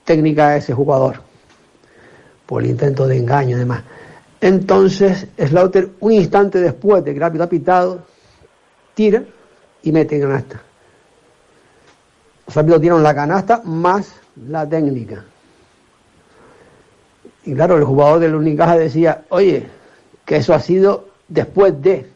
técnica 0.04 0.48
a 0.48 0.56
ese 0.56 0.72
jugador 0.72 1.20
por 2.46 2.62
el 2.62 2.70
intento 2.70 3.06
de 3.06 3.18
engaño 3.18 3.56
y 3.56 3.60
demás. 3.60 3.82
Entonces, 4.40 5.26
Slaughter, 5.36 5.90
un 6.00 6.12
instante 6.12 6.60
después 6.60 7.04
de 7.04 7.14
que 7.14 7.24
árbitro 7.24 7.44
ha 7.44 7.48
pitado, 7.48 8.02
tira 8.94 9.24
y 9.82 9.92
mete 9.92 10.16
en 10.16 10.22
canasta. 10.22 10.62
Los 12.46 12.56
árbitros 12.56 12.80
tiran 12.80 13.02
la 13.02 13.14
canasta 13.14 13.62
más 13.64 14.14
la 14.48 14.68
técnica. 14.68 15.24
Y 17.44 17.54
claro, 17.54 17.76
el 17.76 17.84
jugador 17.84 18.20
del 18.20 18.34
Unicaja 18.34 18.76
decía, 18.76 19.24
oye, 19.30 19.66
que 20.24 20.36
eso 20.36 20.52
ha 20.54 20.60
sido 20.60 21.08
después 21.28 21.80
de 21.80 22.10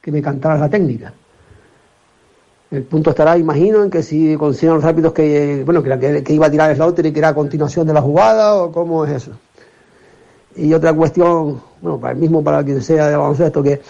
que 0.00 0.12
me 0.12 0.22
cantara 0.22 0.56
la 0.56 0.68
técnica. 0.68 1.12
El 2.70 2.84
punto 2.84 3.10
estará, 3.10 3.36
imagino, 3.36 3.82
en 3.82 3.90
que 3.90 4.02
si 4.02 4.36
consideran 4.36 4.76
los 4.76 4.84
árbitros 4.84 5.12
que, 5.12 5.62
bueno, 5.64 5.82
que, 5.82 6.22
que 6.22 6.32
iba 6.32 6.46
a 6.46 6.50
tirar 6.50 6.74
Slaughter 6.74 7.04
y 7.04 7.12
que 7.12 7.18
era 7.18 7.28
a 7.30 7.34
continuación 7.34 7.84
de 7.86 7.92
la 7.92 8.00
jugada, 8.00 8.54
o 8.54 8.70
cómo 8.70 9.04
es 9.04 9.10
eso. 9.10 9.32
Y 10.54 10.72
otra 10.72 10.92
cuestión, 10.92 11.60
bueno, 11.80 11.98
para 11.98 12.12
el 12.12 12.20
mismo, 12.20 12.44
para 12.44 12.62
quien 12.62 12.80
sea 12.80 13.08
de 13.08 13.16
baloncesto, 13.16 13.60
que 13.62 13.80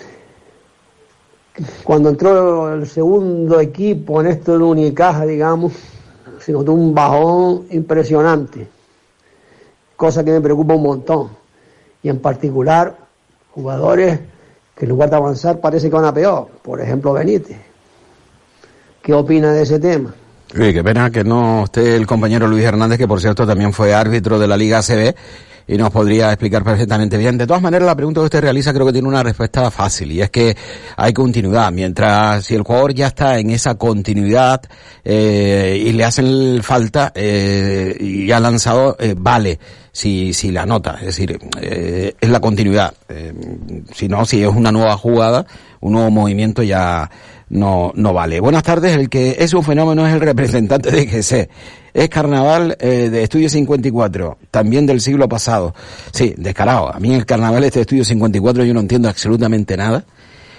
cuando 1.85 2.09
entró 2.09 2.73
el 2.73 2.87
segundo 2.87 3.61
equipo 3.61 4.21
en 4.23 4.29
esto 4.29 4.57
de 4.57 4.65
Unicaja, 4.65 5.27
digamos, 5.27 5.75
se 6.39 6.53
notó 6.53 6.73
un 6.73 6.95
bajón 6.95 7.67
impresionante, 7.71 8.67
cosa 9.95 10.25
que 10.25 10.31
me 10.31 10.41
preocupa 10.41 10.75
un 10.75 10.83
montón. 10.83 11.29
Y 12.03 12.09
en 12.09 12.19
particular, 12.19 12.97
jugadores 13.51 14.21
que 14.75 14.87
en 14.87 14.89
lugar 14.89 15.11
de 15.11 15.17
avanzar 15.17 15.61
parece 15.61 15.91
que 15.91 15.97
van 15.97 16.07
a 16.07 16.15
peor, 16.15 16.49
por 16.63 16.81
ejemplo 16.81 17.13
Benítez. 17.13 17.70
¿Qué 19.11 19.15
opina 19.15 19.53
de 19.53 19.63
ese 19.63 19.81
tema? 19.81 20.15
Uy, 20.57 20.73
qué 20.73 20.85
pena 20.85 21.11
que 21.11 21.25
no 21.25 21.65
esté 21.65 21.97
el 21.97 22.07
compañero 22.07 22.47
Luis 22.47 22.63
Hernández, 22.65 22.97
que 22.97 23.09
por 23.09 23.21
cierto 23.21 23.45
también 23.45 23.73
fue 23.73 23.93
árbitro 23.93 24.39
de 24.39 24.47
la 24.47 24.57
Liga 24.57 24.79
ACB 24.79 25.13
y 25.67 25.77
nos 25.77 25.91
podría 25.91 26.29
explicar 26.29 26.63
perfectamente 26.63 27.19
bien. 27.19 27.37
De 27.37 27.45
todas 27.45 27.61
maneras, 27.61 27.87
la 27.87 27.97
pregunta 27.97 28.21
que 28.21 28.27
usted 28.27 28.41
realiza 28.41 28.73
creo 28.73 28.87
que 28.87 28.93
tiene 28.93 29.09
una 29.09 29.25
respuesta 29.25 29.69
fácil 29.73 30.13
y 30.13 30.21
es 30.21 30.31
que 30.31 30.57
hay 30.97 31.13
continuidad. 31.13 31.73
Mientras 31.73 32.45
si 32.45 32.55
el 32.55 32.63
jugador 32.63 32.95
ya 32.95 33.09
está 33.09 33.41
en 33.41 33.51
esa 33.51 33.75
continuidad 33.75 34.63
eh, 35.05 35.83
y 35.85 35.91
le 35.91 36.05
hacen 36.05 36.63
falta 36.63 37.11
eh, 37.13 37.97
y 37.99 38.31
ha 38.31 38.39
lanzado, 38.39 38.97
eh, 39.01 39.17
vale 39.19 39.59
si, 39.91 40.33
si 40.35 40.53
la 40.53 40.67
nota. 40.67 40.99
Es 41.01 41.07
decir, 41.07 41.37
eh, 41.61 42.15
es 42.21 42.31
la 42.31 42.39
continuidad. 42.39 42.95
Si 43.93 44.07
no, 44.07 44.25
si 44.25 44.45
es 44.45 44.49
una 44.49 44.71
nueva 44.71 44.97
jugada, 44.97 45.47
un 45.81 45.95
nuevo 45.95 46.11
movimiento 46.11 46.63
ya 46.63 47.11
no, 47.51 47.93
no 47.95 48.13
vale. 48.15 48.41
Buenas 48.41 48.63
tardes, 48.63 48.97
el 48.97 49.09
que 49.09 49.37
es 49.41 49.53
un 49.55 49.63
fenómeno 49.63 50.07
es 50.07 50.15
el 50.15 50.21
representante 50.21 50.91
de 50.91 51.07
GC. 51.07 51.49
Es 51.93 52.09
carnaval 52.09 52.77
eh, 52.81 53.09
de 53.11 53.23
Estudio 53.25 53.49
54, 53.49 54.39
también 54.51 54.87
del 54.87 55.01
siglo 55.01 55.29
pasado. 55.29 55.75
Sí, 56.13 56.35
descarado. 56.39 56.95
A 56.95 56.99
mí 57.01 57.13
el 57.15 57.27
carnaval 57.27 57.65
este 57.65 57.81
de 57.81 57.83
Estudio 57.83 58.05
54 58.05 58.65
yo 58.65 58.73
no 58.73 58.81
entiendo 58.81 59.09
absolutamente 59.09 59.77
nada. 59.77 60.05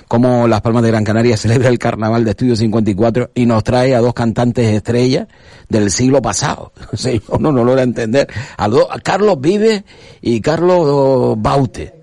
Cómo 0.09 0.45
Las 0.45 0.59
Palmas 0.59 0.83
de 0.83 0.89
Gran 0.89 1.05
Canaria 1.05 1.37
celebra 1.37 1.69
el 1.69 1.79
carnaval 1.79 2.25
de 2.25 2.31
Estudio 2.31 2.57
54 2.57 3.31
y 3.33 3.45
nos 3.45 3.63
trae 3.63 3.95
a 3.95 3.99
dos 4.01 4.13
cantantes 4.13 4.67
estrellas 4.75 5.27
del 5.69 5.89
siglo 5.91 6.21
pasado. 6.21 6.73
O 6.91 6.97
sea, 6.97 7.13
yo 7.13 7.21
no, 7.39 7.53
no 7.53 7.63
lo 7.63 7.71
voy 7.71 7.79
a 7.79 7.83
entender. 7.83 8.27
A, 8.57 8.67
dos- 8.67 8.87
a 8.91 8.99
Carlos 8.99 9.39
Vive 9.39 9.85
y 10.21 10.41
Carlos 10.41 11.35
Baute. 11.41 12.00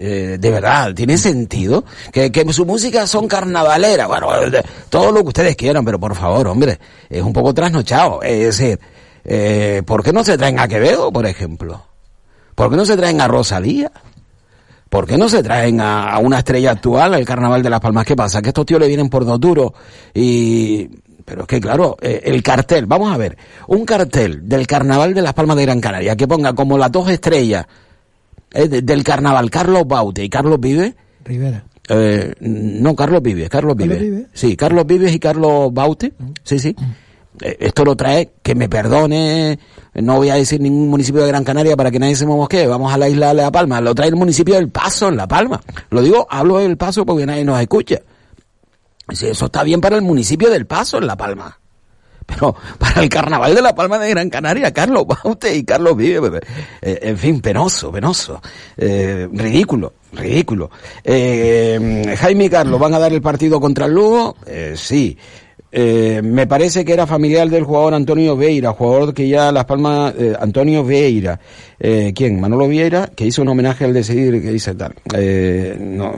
Eh, 0.00 0.36
de 0.38 0.50
verdad, 0.52 0.94
¿tiene 0.94 1.18
sentido? 1.18 1.84
Que, 2.12 2.30
que 2.30 2.52
su 2.52 2.64
música 2.64 3.04
son 3.08 3.26
carnavalera, 3.26 4.06
bueno, 4.06 4.28
todo 4.88 5.10
lo 5.10 5.22
que 5.22 5.28
ustedes 5.28 5.56
quieran, 5.56 5.84
pero 5.84 5.98
por 5.98 6.14
favor, 6.14 6.46
hombre, 6.46 6.78
es 7.10 7.20
un 7.20 7.32
poco 7.32 7.52
trasnochado. 7.52 8.22
Es 8.22 8.58
decir, 8.58 8.78
eh, 9.24 9.82
¿por 9.84 10.04
qué 10.04 10.12
no 10.12 10.22
se 10.22 10.38
traen 10.38 10.60
a 10.60 10.68
Quevedo, 10.68 11.12
por 11.12 11.26
ejemplo? 11.26 11.84
¿Por 12.54 12.70
qué 12.70 12.76
no 12.76 12.84
se 12.84 12.96
traen 12.96 13.20
a 13.20 13.26
Rosalía? 13.26 13.90
¿Por 14.88 15.06
qué 15.06 15.18
no 15.18 15.28
se 15.28 15.42
traen 15.42 15.80
a, 15.80 16.12
a 16.12 16.18
una 16.20 16.38
estrella 16.38 16.70
actual 16.70 17.14
al 17.14 17.24
Carnaval 17.24 17.62
de 17.62 17.70
Las 17.70 17.80
Palmas? 17.80 18.06
¿Qué 18.06 18.14
pasa? 18.14 18.40
Que 18.40 18.48
estos 18.48 18.66
tíos 18.66 18.80
le 18.80 18.86
vienen 18.86 19.10
por 19.10 19.24
dos 19.24 19.40
duros 19.40 19.72
y... 20.14 20.88
Pero 21.24 21.42
es 21.42 21.46
que 21.46 21.60
claro, 21.60 21.98
eh, 22.00 22.22
el 22.24 22.42
cartel, 22.42 22.86
vamos 22.86 23.12
a 23.12 23.18
ver, 23.18 23.36
un 23.66 23.84
cartel 23.84 24.48
del 24.48 24.66
Carnaval 24.66 25.12
de 25.12 25.20
Las 25.20 25.34
Palmas 25.34 25.58
de 25.58 25.64
Gran 25.64 25.78
Canaria 25.78 26.16
que 26.16 26.26
ponga 26.26 26.54
como 26.54 26.78
las 26.78 26.90
dos 26.90 27.10
estrellas 27.10 27.66
eh, 28.52 28.68
de- 28.68 28.82
del 28.82 29.04
carnaval 29.04 29.50
Carlos 29.50 29.86
Baute 29.86 30.24
y 30.24 30.28
Carlos 30.28 30.58
Vive. 30.60 30.94
Rivera. 31.24 31.64
Eh, 31.90 32.34
no, 32.40 32.94
Carlos 32.94 33.22
Vives, 33.22 33.48
Carlos 33.48 33.74
Vives. 33.76 34.00
Vives? 34.00 34.26
Sí, 34.34 34.56
Carlos 34.56 34.86
Vives 34.86 35.14
y 35.14 35.18
Carlos 35.18 35.72
Baute. 35.72 36.12
Sí, 36.44 36.58
sí. 36.58 36.76
Eh, 37.40 37.56
esto 37.60 37.84
lo 37.84 37.96
trae, 37.96 38.32
que 38.42 38.54
me 38.54 38.68
perdone, 38.68 39.58
no 39.94 40.16
voy 40.16 40.28
a 40.30 40.34
decir 40.34 40.60
ningún 40.60 40.88
municipio 40.88 41.22
de 41.22 41.28
Gran 41.28 41.44
Canaria 41.44 41.76
para 41.76 41.90
que 41.90 41.98
nadie 41.98 42.16
se 42.16 42.26
mosquee, 42.26 42.66
vamos 42.66 42.92
a 42.92 42.98
la 42.98 43.08
isla 43.08 43.28
de 43.28 43.34
La 43.34 43.52
Palma, 43.52 43.80
lo 43.80 43.94
trae 43.94 44.08
el 44.08 44.16
municipio 44.16 44.56
del 44.56 44.68
Paso 44.70 45.08
en 45.08 45.16
La 45.16 45.28
Palma. 45.28 45.60
Lo 45.90 46.02
digo, 46.02 46.26
hablo 46.28 46.58
del 46.58 46.76
Paso 46.76 47.06
porque 47.06 47.24
nadie 47.26 47.44
nos 47.44 47.60
escucha. 47.60 48.00
Eso 49.08 49.46
está 49.46 49.62
bien 49.62 49.80
para 49.80 49.96
el 49.96 50.02
municipio 50.02 50.50
del 50.50 50.66
Paso 50.66 50.98
en 50.98 51.06
La 51.06 51.16
Palma. 51.16 51.58
Pero 52.28 52.54
para 52.78 53.02
el 53.02 53.08
carnaval 53.08 53.54
de 53.54 53.62
La 53.62 53.74
Palma 53.74 53.98
de 53.98 54.10
Gran 54.10 54.28
Canaria, 54.28 54.70
Carlos 54.70 55.06
Baute 55.06 55.56
y 55.56 55.64
Carlos 55.64 55.96
Vive, 55.96 56.40
eh, 56.82 56.98
en 57.02 57.16
fin, 57.16 57.40
penoso, 57.40 57.90
penoso, 57.90 58.42
eh, 58.76 59.26
ridículo, 59.32 59.94
ridículo. 60.12 60.70
Eh, 61.02 62.14
Jaime 62.18 62.44
y 62.44 62.50
Carlos 62.50 62.78
van 62.78 62.92
a 62.92 62.98
dar 62.98 63.14
el 63.14 63.22
partido 63.22 63.58
contra 63.58 63.86
el 63.86 63.94
Lugo, 63.94 64.36
eh, 64.46 64.74
sí. 64.76 65.16
Eh, 65.72 66.20
me 66.22 66.46
parece 66.46 66.84
que 66.84 66.92
era 66.92 67.06
familiar 67.06 67.48
del 67.48 67.64
jugador 67.64 67.94
Antonio 67.94 68.36
Vieira, 68.36 68.72
jugador 68.72 69.14
que 69.14 69.28
ya 69.28 69.50
Las 69.50 69.64
Palmas, 69.64 70.14
Antonio 70.38 70.84
Vieira, 70.84 71.40
eh, 71.78 72.12
¿quién? 72.14 72.40
Manolo 72.40 72.68
Vieira, 72.68 73.10
que 73.14 73.26
hizo 73.26 73.42
un 73.42 73.48
homenaje 73.48 73.84
al 73.86 73.94
decidir, 73.94 74.42
que 74.42 74.50
dice 74.50 74.74
tal. 74.74 74.94
No, 75.78 76.14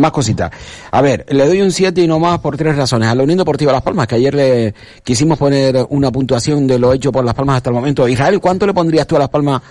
más 0.00 0.10
cositas. 0.10 0.50
A 0.90 1.00
ver, 1.02 1.24
le 1.28 1.46
doy 1.46 1.60
un 1.62 1.70
7 1.70 2.00
y 2.00 2.06
no 2.06 2.18
más 2.18 2.38
por 2.40 2.56
tres 2.56 2.76
razones. 2.76 3.08
A 3.08 3.14
la 3.14 3.22
Unión 3.22 3.38
Deportiva 3.38 3.72
Las 3.72 3.82
Palmas, 3.82 4.06
que 4.06 4.16
ayer 4.16 4.34
le 4.34 4.74
quisimos 5.04 5.38
poner 5.38 5.86
una 5.90 6.10
puntuación 6.10 6.66
de 6.66 6.78
lo 6.78 6.92
hecho 6.92 7.12
por 7.12 7.24
Las 7.24 7.34
Palmas 7.34 7.56
hasta 7.56 7.70
el 7.70 7.74
momento. 7.74 8.08
Israel, 8.08 8.40
¿cuánto 8.40 8.66
le 8.66 8.74
pondrías 8.74 9.06
tú 9.06 9.16
a 9.16 9.20
Las 9.20 9.28
Palmas 9.28 9.62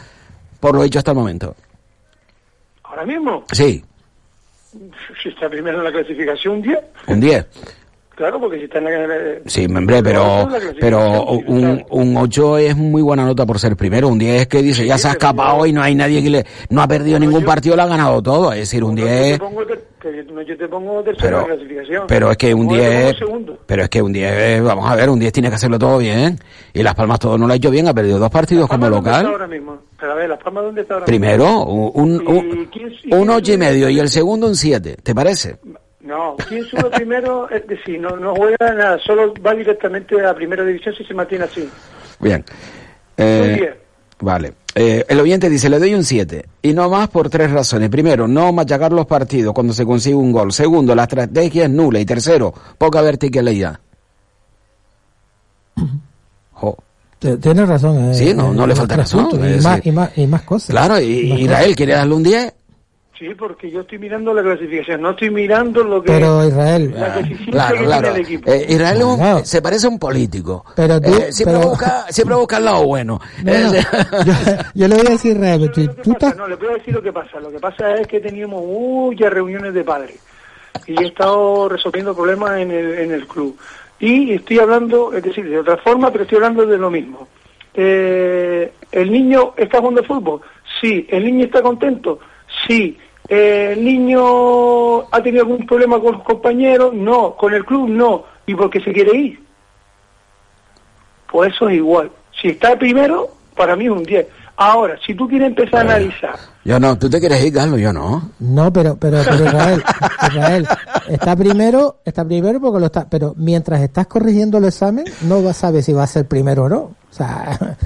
por 0.59 0.75
lo 0.75 0.83
hecho 0.83 0.99
hasta 0.99 1.11
el 1.11 1.17
momento? 1.17 1.55
Ahora 2.83 3.05
mismo, 3.05 3.43
Sí, 3.51 3.83
si 5.21 5.29
está 5.29 5.49
primero 5.49 5.79
en 5.79 5.83
la 5.83 5.91
clasificación, 5.91 6.55
un 6.55 6.61
10. 6.61 6.79
un 7.07 7.19
10. 7.19 7.45
Claro, 8.15 8.39
porque 8.39 8.57
si 8.57 8.63
está 8.65 8.79
en 8.79 8.83
la... 8.83 9.15
Sí, 9.45 9.65
hombre, 9.65 10.03
pero, 10.03 10.49
pero 10.77 11.23
un, 11.23 11.85
un 11.89 12.17
8 12.17 12.57
es 12.57 12.75
muy 12.75 13.01
buena 13.01 13.23
nota 13.23 13.45
por 13.45 13.59
ser 13.59 13.77
primero. 13.77 14.09
Un 14.09 14.19
10 14.19 14.41
es 14.41 14.47
que 14.47 14.61
dice, 14.61 14.85
ya 14.85 14.97
se 14.97 15.07
ha 15.07 15.11
escapado 15.11 15.65
y 15.65 15.71
no 15.71 15.81
hay 15.81 15.95
nadie 15.95 16.21
que 16.21 16.29
le, 16.29 16.45
no 16.69 16.81
ha 16.81 16.87
perdido 16.87 17.17
ningún 17.17 17.45
partido, 17.45 17.77
lo 17.77 17.83
ha 17.83 17.87
ganado 17.87 18.21
todo. 18.21 18.51
Es 18.51 18.59
decir, 18.59 18.83
un 18.83 18.97
Yo 18.97 19.05
10, 19.05 19.39
yo 20.47 20.57
te 20.57 20.67
pongo 20.67 21.03
tercero 21.03 21.37
en 21.37 21.41
la 21.49 21.55
clasificación. 21.55 22.03
pero 22.07 22.31
es 22.31 22.37
que 22.37 22.53
un 22.53 22.67
Como 22.67 22.75
yo 22.77 22.81
te 22.83 22.87
pongo 22.89 23.05
10, 23.07 23.17
segundo. 23.17 23.59
pero 23.65 23.83
es 23.83 23.89
que 23.89 24.01
un 24.01 24.13
10, 24.13 24.63
vamos 24.63 24.89
a 24.89 24.95
ver, 24.95 25.09
un 25.09 25.19
10 25.19 25.31
tiene 25.33 25.49
que 25.49 25.55
hacerlo 25.55 25.77
todo 25.79 25.97
bien. 25.97 26.37
Y 26.73 26.81
Las 26.83 26.95
Palmas 26.95 27.19
todo 27.19 27.37
no 27.37 27.47
lo 27.47 27.53
ha 27.53 27.55
hecho 27.57 27.69
bien, 27.71 27.87
ha 27.87 27.93
perdido 27.93 28.19
dos 28.19 28.29
partidos 28.29 28.67
como 28.67 28.89
¿Dónde 28.89 29.09
está 29.09 29.17
local. 29.21 29.31
ahora 29.33 29.47
mismo? 29.47 29.79
Pero 29.99 30.11
a 30.11 30.15
ver, 30.15 30.29
¿Las 30.29 30.39
Palmas 30.39 30.63
dónde 30.63 30.81
está 30.81 30.93
ahora 30.95 31.05
Primero, 31.05 31.63
un, 31.65 31.91
un, 31.93 32.27
un, 32.27 32.69
un 33.11 33.29
8 33.29 33.53
y 33.53 33.57
medio 33.57 33.89
y 33.89 33.99
el 33.99 34.09
segundo 34.09 34.47
un 34.47 34.55
7, 34.55 34.97
¿te 35.03 35.13
parece? 35.15 35.57
mismo? 35.63 35.79
No, 36.01 36.35
¿quién 36.47 36.63
sube 36.63 36.89
primero? 36.95 37.49
Es 37.49 37.67
decir, 37.67 37.99
no, 37.99 38.15
no 38.17 38.33
juega 38.35 38.73
nada, 38.73 38.97
solo 38.99 39.33
va 39.45 39.53
directamente 39.53 40.15
a 40.25 40.33
primera 40.33 40.63
división 40.63 40.95
si 40.95 41.03
se 41.03 41.13
mantiene 41.13 41.43
así. 41.43 41.69
Bien. 42.19 42.43
Un 43.17 43.25
Eh, 43.25 43.55
10. 43.59 43.73
Vale. 44.21 44.53
Eh, 44.75 45.05
el 45.07 45.19
oyente 45.19 45.49
dice, 45.49 45.69
le 45.69 45.79
doy 45.79 45.93
un 45.93 46.03
7. 46.03 46.45
Y 46.61 46.73
no 46.73 46.89
más 46.89 47.07
por 47.09 47.29
tres 47.29 47.51
razones. 47.51 47.89
Primero, 47.89 48.27
no 48.27 48.51
machacar 48.53 48.91
los 48.91 49.05
partidos 49.05 49.53
cuando 49.53 49.73
se 49.73 49.85
consigue 49.85 50.15
un 50.15 50.31
gol. 50.31 50.51
Segundo, 50.51 50.93
la 50.93 51.03
estrategia 51.03 51.63
es 51.63 51.69
nula. 51.69 51.99
Y 51.99 52.05
tercero, 52.05 52.53
poca 52.77 53.01
verticalidad. 53.01 53.79
Jo. 56.53 56.77
Tienes 57.19 57.67
razón. 57.67 58.11
eh, 58.11 58.13
Sí, 58.13 58.33
no, 58.33 58.53
no 58.53 58.65
le 58.67 58.75
falta 58.75 58.95
razón, 58.97 59.29
puntos, 59.29 59.49
Y 59.49 59.61
más, 59.61 59.85
y, 59.85 59.91
más, 59.91 60.17
y 60.17 60.27
más 60.27 60.41
cosas. 60.43 60.69
Claro, 60.69 60.99
y 61.01 61.29
Más 61.29 61.39
Israel, 61.39 61.75
¿quiere 61.75 61.93
darle 61.93 62.13
un 62.15 62.23
10? 62.23 62.53
Sí, 63.19 63.27
porque 63.37 63.69
yo 63.69 63.81
estoy 63.81 63.99
mirando 63.99 64.33
la 64.33 64.41
clasificación, 64.41 65.01
no 65.01 65.09
estoy 65.09 65.29
mirando 65.29 65.83
lo 65.83 66.01
que... 66.01 66.09
Pero 66.13 66.47
Israel... 66.47 66.93
La 66.95 67.09
deficiencia 67.17 67.51
Claro, 67.51 67.77
que 67.77 67.83
claro. 67.83 68.01
tiene 68.03 68.15
el 68.17 68.25
equipo. 68.25 68.49
Eh, 68.51 68.65
Israel 68.69 68.97
es 68.97 69.03
un- 69.03 69.17
Claro. 69.17 69.39
se 69.45 69.61
parece 69.61 69.87
a 69.87 69.89
un 69.89 69.99
político. 69.99 70.65
Pero 70.73 71.01
tú- 71.01 71.09
Eh, 71.13 71.31
siempre, 71.33 71.57
pero- 71.57 71.69
busca, 71.69 72.05
siempre 72.11 72.35
busca 72.37 72.57
el 72.57 72.65
lado 72.65 72.85
bueno. 72.85 73.19
No, 73.43 73.51
no, 73.51 73.73
Eh, 73.73 73.81
yo, 74.25 74.33
yo 74.73 74.87
le 74.87 74.95
voy 74.95 75.07
a 75.07 75.09
decir, 75.09 75.35
Israel, 75.35 75.69
tú, 75.73 75.87
tú 76.01 76.11
estás... 76.13 76.37
No, 76.37 76.47
le 76.47 76.55
voy 76.55 76.69
a 76.69 76.73
decir 76.75 76.93
lo 76.93 77.01
que 77.01 77.11
pasa. 77.11 77.41
Lo 77.41 77.51
que 77.51 77.59
pasa 77.59 77.93
es 77.95 78.07
que 78.07 78.21
teníamos 78.21 78.63
muchas 78.63 79.33
reuniones 79.33 79.73
de 79.73 79.83
padres 79.83 80.17
y 80.87 80.97
he 81.03 81.07
estado 81.07 81.67
resolviendo 81.67 82.15
problemas 82.15 82.57
en 82.59 82.71
el, 82.71 82.93
en 82.99 83.11
el 83.11 83.27
club. 83.27 83.57
Y 83.99 84.31
estoy 84.31 84.59
hablando, 84.59 85.11
es 85.13 85.21
decir, 85.23 85.49
de 85.49 85.59
otra 85.59 85.75
forma, 85.75 86.09
pero 86.09 86.23
estoy 86.23 86.37
hablando 86.37 86.65
de 86.65 86.77
lo 86.77 86.89
mismo. 86.89 87.27
Eh, 87.73 88.71
¿El 88.93 89.11
niño 89.11 89.53
está 89.57 89.79
jugando 89.79 90.03
fútbol? 90.05 90.39
Sí. 90.79 91.05
¿El 91.09 91.25
niño 91.25 91.43
está 91.45 91.61
contento? 91.61 92.19
Sí. 92.65 92.97
Eh, 93.29 93.73
¿El 93.73 93.85
niño 93.85 95.01
ha 95.11 95.21
tenido 95.21 95.43
algún 95.43 95.65
problema 95.65 95.99
con 95.99 96.13
los 96.13 96.23
compañeros? 96.23 96.93
No. 96.93 97.35
¿Con 97.35 97.53
el 97.53 97.63
club? 97.65 97.89
No. 97.89 98.23
¿Y 98.45 98.55
por 98.55 98.69
qué 98.69 98.81
se 98.81 98.91
quiere 98.91 99.17
ir? 99.17 99.43
Pues 101.31 101.53
eso 101.53 101.69
es 101.69 101.75
igual. 101.75 102.11
Si 102.41 102.49
está 102.49 102.77
primero, 102.77 103.29
para 103.55 103.75
mí 103.75 103.85
es 103.85 103.91
un 103.91 104.03
10. 104.03 104.27
Ahora, 104.57 104.97
si 105.05 105.13
tú 105.13 105.27
quieres 105.27 105.47
empezar 105.49 105.79
a 105.79 105.93
analizar, 105.93 106.37
yo 106.65 106.79
no, 106.79 106.99
tú 106.99 107.09
te 107.09 107.19
quieres 107.19 107.43
ir, 107.43 107.53
Carlos, 107.53 107.79
yo 107.79 107.93
no. 107.93 108.31
No, 108.39 108.71
pero, 108.73 108.97
pero, 108.97 109.19
pero 109.23 109.45
Israel, 109.45 109.83
Israel, 110.29 110.67
está 111.07 111.35
primero, 111.35 112.01
está 112.03 112.25
primero 112.25 112.59
porque 112.59 112.79
lo 112.79 112.85
está, 112.87 113.09
pero 113.09 113.33
mientras 113.37 113.81
estás 113.81 114.07
corrigiendo 114.07 114.57
el 114.57 114.65
examen, 114.65 115.05
no 115.23 115.41
vas 115.41 115.57
sabes 115.57 115.85
si 115.85 115.93
va 115.93 116.03
a 116.03 116.07
ser 116.07 116.27
primero 116.27 116.65
o 116.65 116.69
no. 116.69 116.77
O 116.77 116.95
sea, 117.09 117.77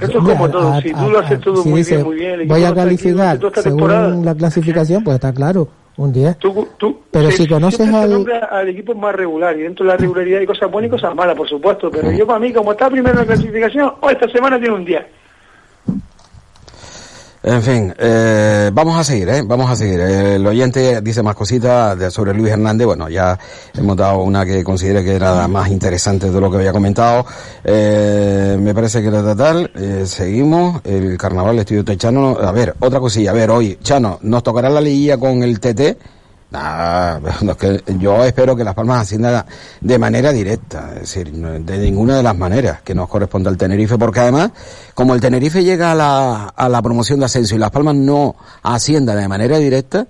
Esto 0.00 0.18
es 0.18 0.24
como 0.24 0.50
todo, 0.50 0.80
si 0.80 0.92
tú 0.92 1.10
lo 1.10 1.18
haces 1.20 1.40
todo 1.40 1.64
muy 1.64 1.82
bien, 1.82 2.02
muy 2.02 2.16
bien, 2.16 2.48
voy 2.48 2.64
a 2.64 2.74
calificar 2.74 3.36
esta 3.42 3.62
según 3.62 4.24
la 4.24 4.34
clasificación, 4.34 5.04
pues 5.04 5.14
está 5.16 5.32
claro, 5.32 5.68
un 5.96 6.12
10. 6.12 6.38
tú, 6.38 6.66
tú 6.78 7.00
Pero 7.10 7.30
si 7.30 7.46
conoces 7.46 7.88
al- 7.92 8.26
al 8.50 8.68
equipo 8.68 8.94
más 8.94 9.14
regular 9.14 9.56
y 9.56 9.62
dentro 9.62 9.84
de 9.84 9.92
la 9.92 9.96
regularidad 9.96 10.40
hay 10.40 10.46
cosas 10.46 10.70
buenas 10.70 10.88
y 10.88 10.90
cosas 10.92 11.14
malas, 11.14 11.36
por 11.36 11.48
supuesto, 11.48 11.90
pero 11.90 12.10
yo 12.10 12.26
para 12.26 12.38
mí, 12.40 12.52
como 12.52 12.72
está 12.72 12.88
primero 12.90 13.20
en 13.20 13.26
la 13.28 13.34
clasificación, 13.34 13.92
oh, 14.00 14.10
esta 14.10 14.28
semana 14.30 14.58
tiene 14.58 14.74
un 14.74 14.84
10. 14.84 15.02
En 17.42 17.62
fin, 17.62 17.94
eh, 17.96 18.70
vamos 18.70 18.98
a 18.98 19.02
seguir, 19.02 19.30
¿eh? 19.30 19.42
Vamos 19.42 19.70
a 19.70 19.74
seguir. 19.74 19.98
El 19.98 20.46
oyente 20.46 21.00
dice 21.00 21.22
más 21.22 21.34
cositas 21.34 22.12
sobre 22.12 22.34
Luis 22.34 22.52
Hernández. 22.52 22.86
Bueno, 22.86 23.08
ya 23.08 23.38
hemos 23.74 23.96
dado 23.96 24.18
una 24.18 24.44
que 24.44 24.62
considere 24.62 25.02
que 25.02 25.14
era 25.14 25.34
la 25.34 25.48
más 25.48 25.70
interesante 25.70 26.30
de 26.30 26.38
lo 26.38 26.50
que 26.50 26.58
había 26.58 26.72
comentado. 26.72 27.24
Eh, 27.64 28.58
me 28.60 28.74
parece 28.74 29.00
que 29.00 29.08
era 29.08 29.34
tal. 29.34 29.70
Eh, 29.74 30.04
seguimos. 30.04 30.82
El 30.84 31.16
carnaval, 31.16 31.54
el 31.54 31.60
estudio 31.60 31.82
de 31.82 31.96
Chano. 31.96 32.36
A 32.38 32.52
ver, 32.52 32.74
otra 32.78 33.00
cosilla. 33.00 33.30
A 33.30 33.34
ver, 33.34 33.50
hoy, 33.50 33.78
Chano, 33.82 34.18
¿nos 34.20 34.42
tocará 34.42 34.68
la 34.68 34.82
liguilla 34.82 35.16
con 35.16 35.42
el 35.42 35.60
TT? 35.60 36.19
Nah, 36.50 37.18
no, 37.42 37.56
que 37.56 37.82
yo 37.98 38.24
espero 38.24 38.56
que 38.56 38.64
Las 38.64 38.74
Palmas 38.74 39.02
ascienda 39.02 39.46
de 39.80 39.98
manera 39.98 40.32
directa, 40.32 40.90
es 40.94 41.00
decir, 41.02 41.30
de 41.32 41.78
ninguna 41.78 42.16
de 42.16 42.22
las 42.24 42.36
maneras 42.36 42.82
que 42.82 42.94
nos 42.94 43.08
corresponde 43.08 43.48
al 43.48 43.56
Tenerife, 43.56 43.96
porque 43.96 44.20
además, 44.20 44.50
como 44.94 45.14
el 45.14 45.20
Tenerife 45.20 45.62
llega 45.62 45.92
a 45.92 45.94
la, 45.94 46.44
a 46.48 46.68
la 46.68 46.82
promoción 46.82 47.20
de 47.20 47.26
ascenso 47.26 47.54
y 47.54 47.58
Las 47.58 47.70
Palmas 47.70 47.94
no 47.94 48.34
ascienda 48.62 49.14
de 49.14 49.28
manera 49.28 49.58
directa, 49.58 50.06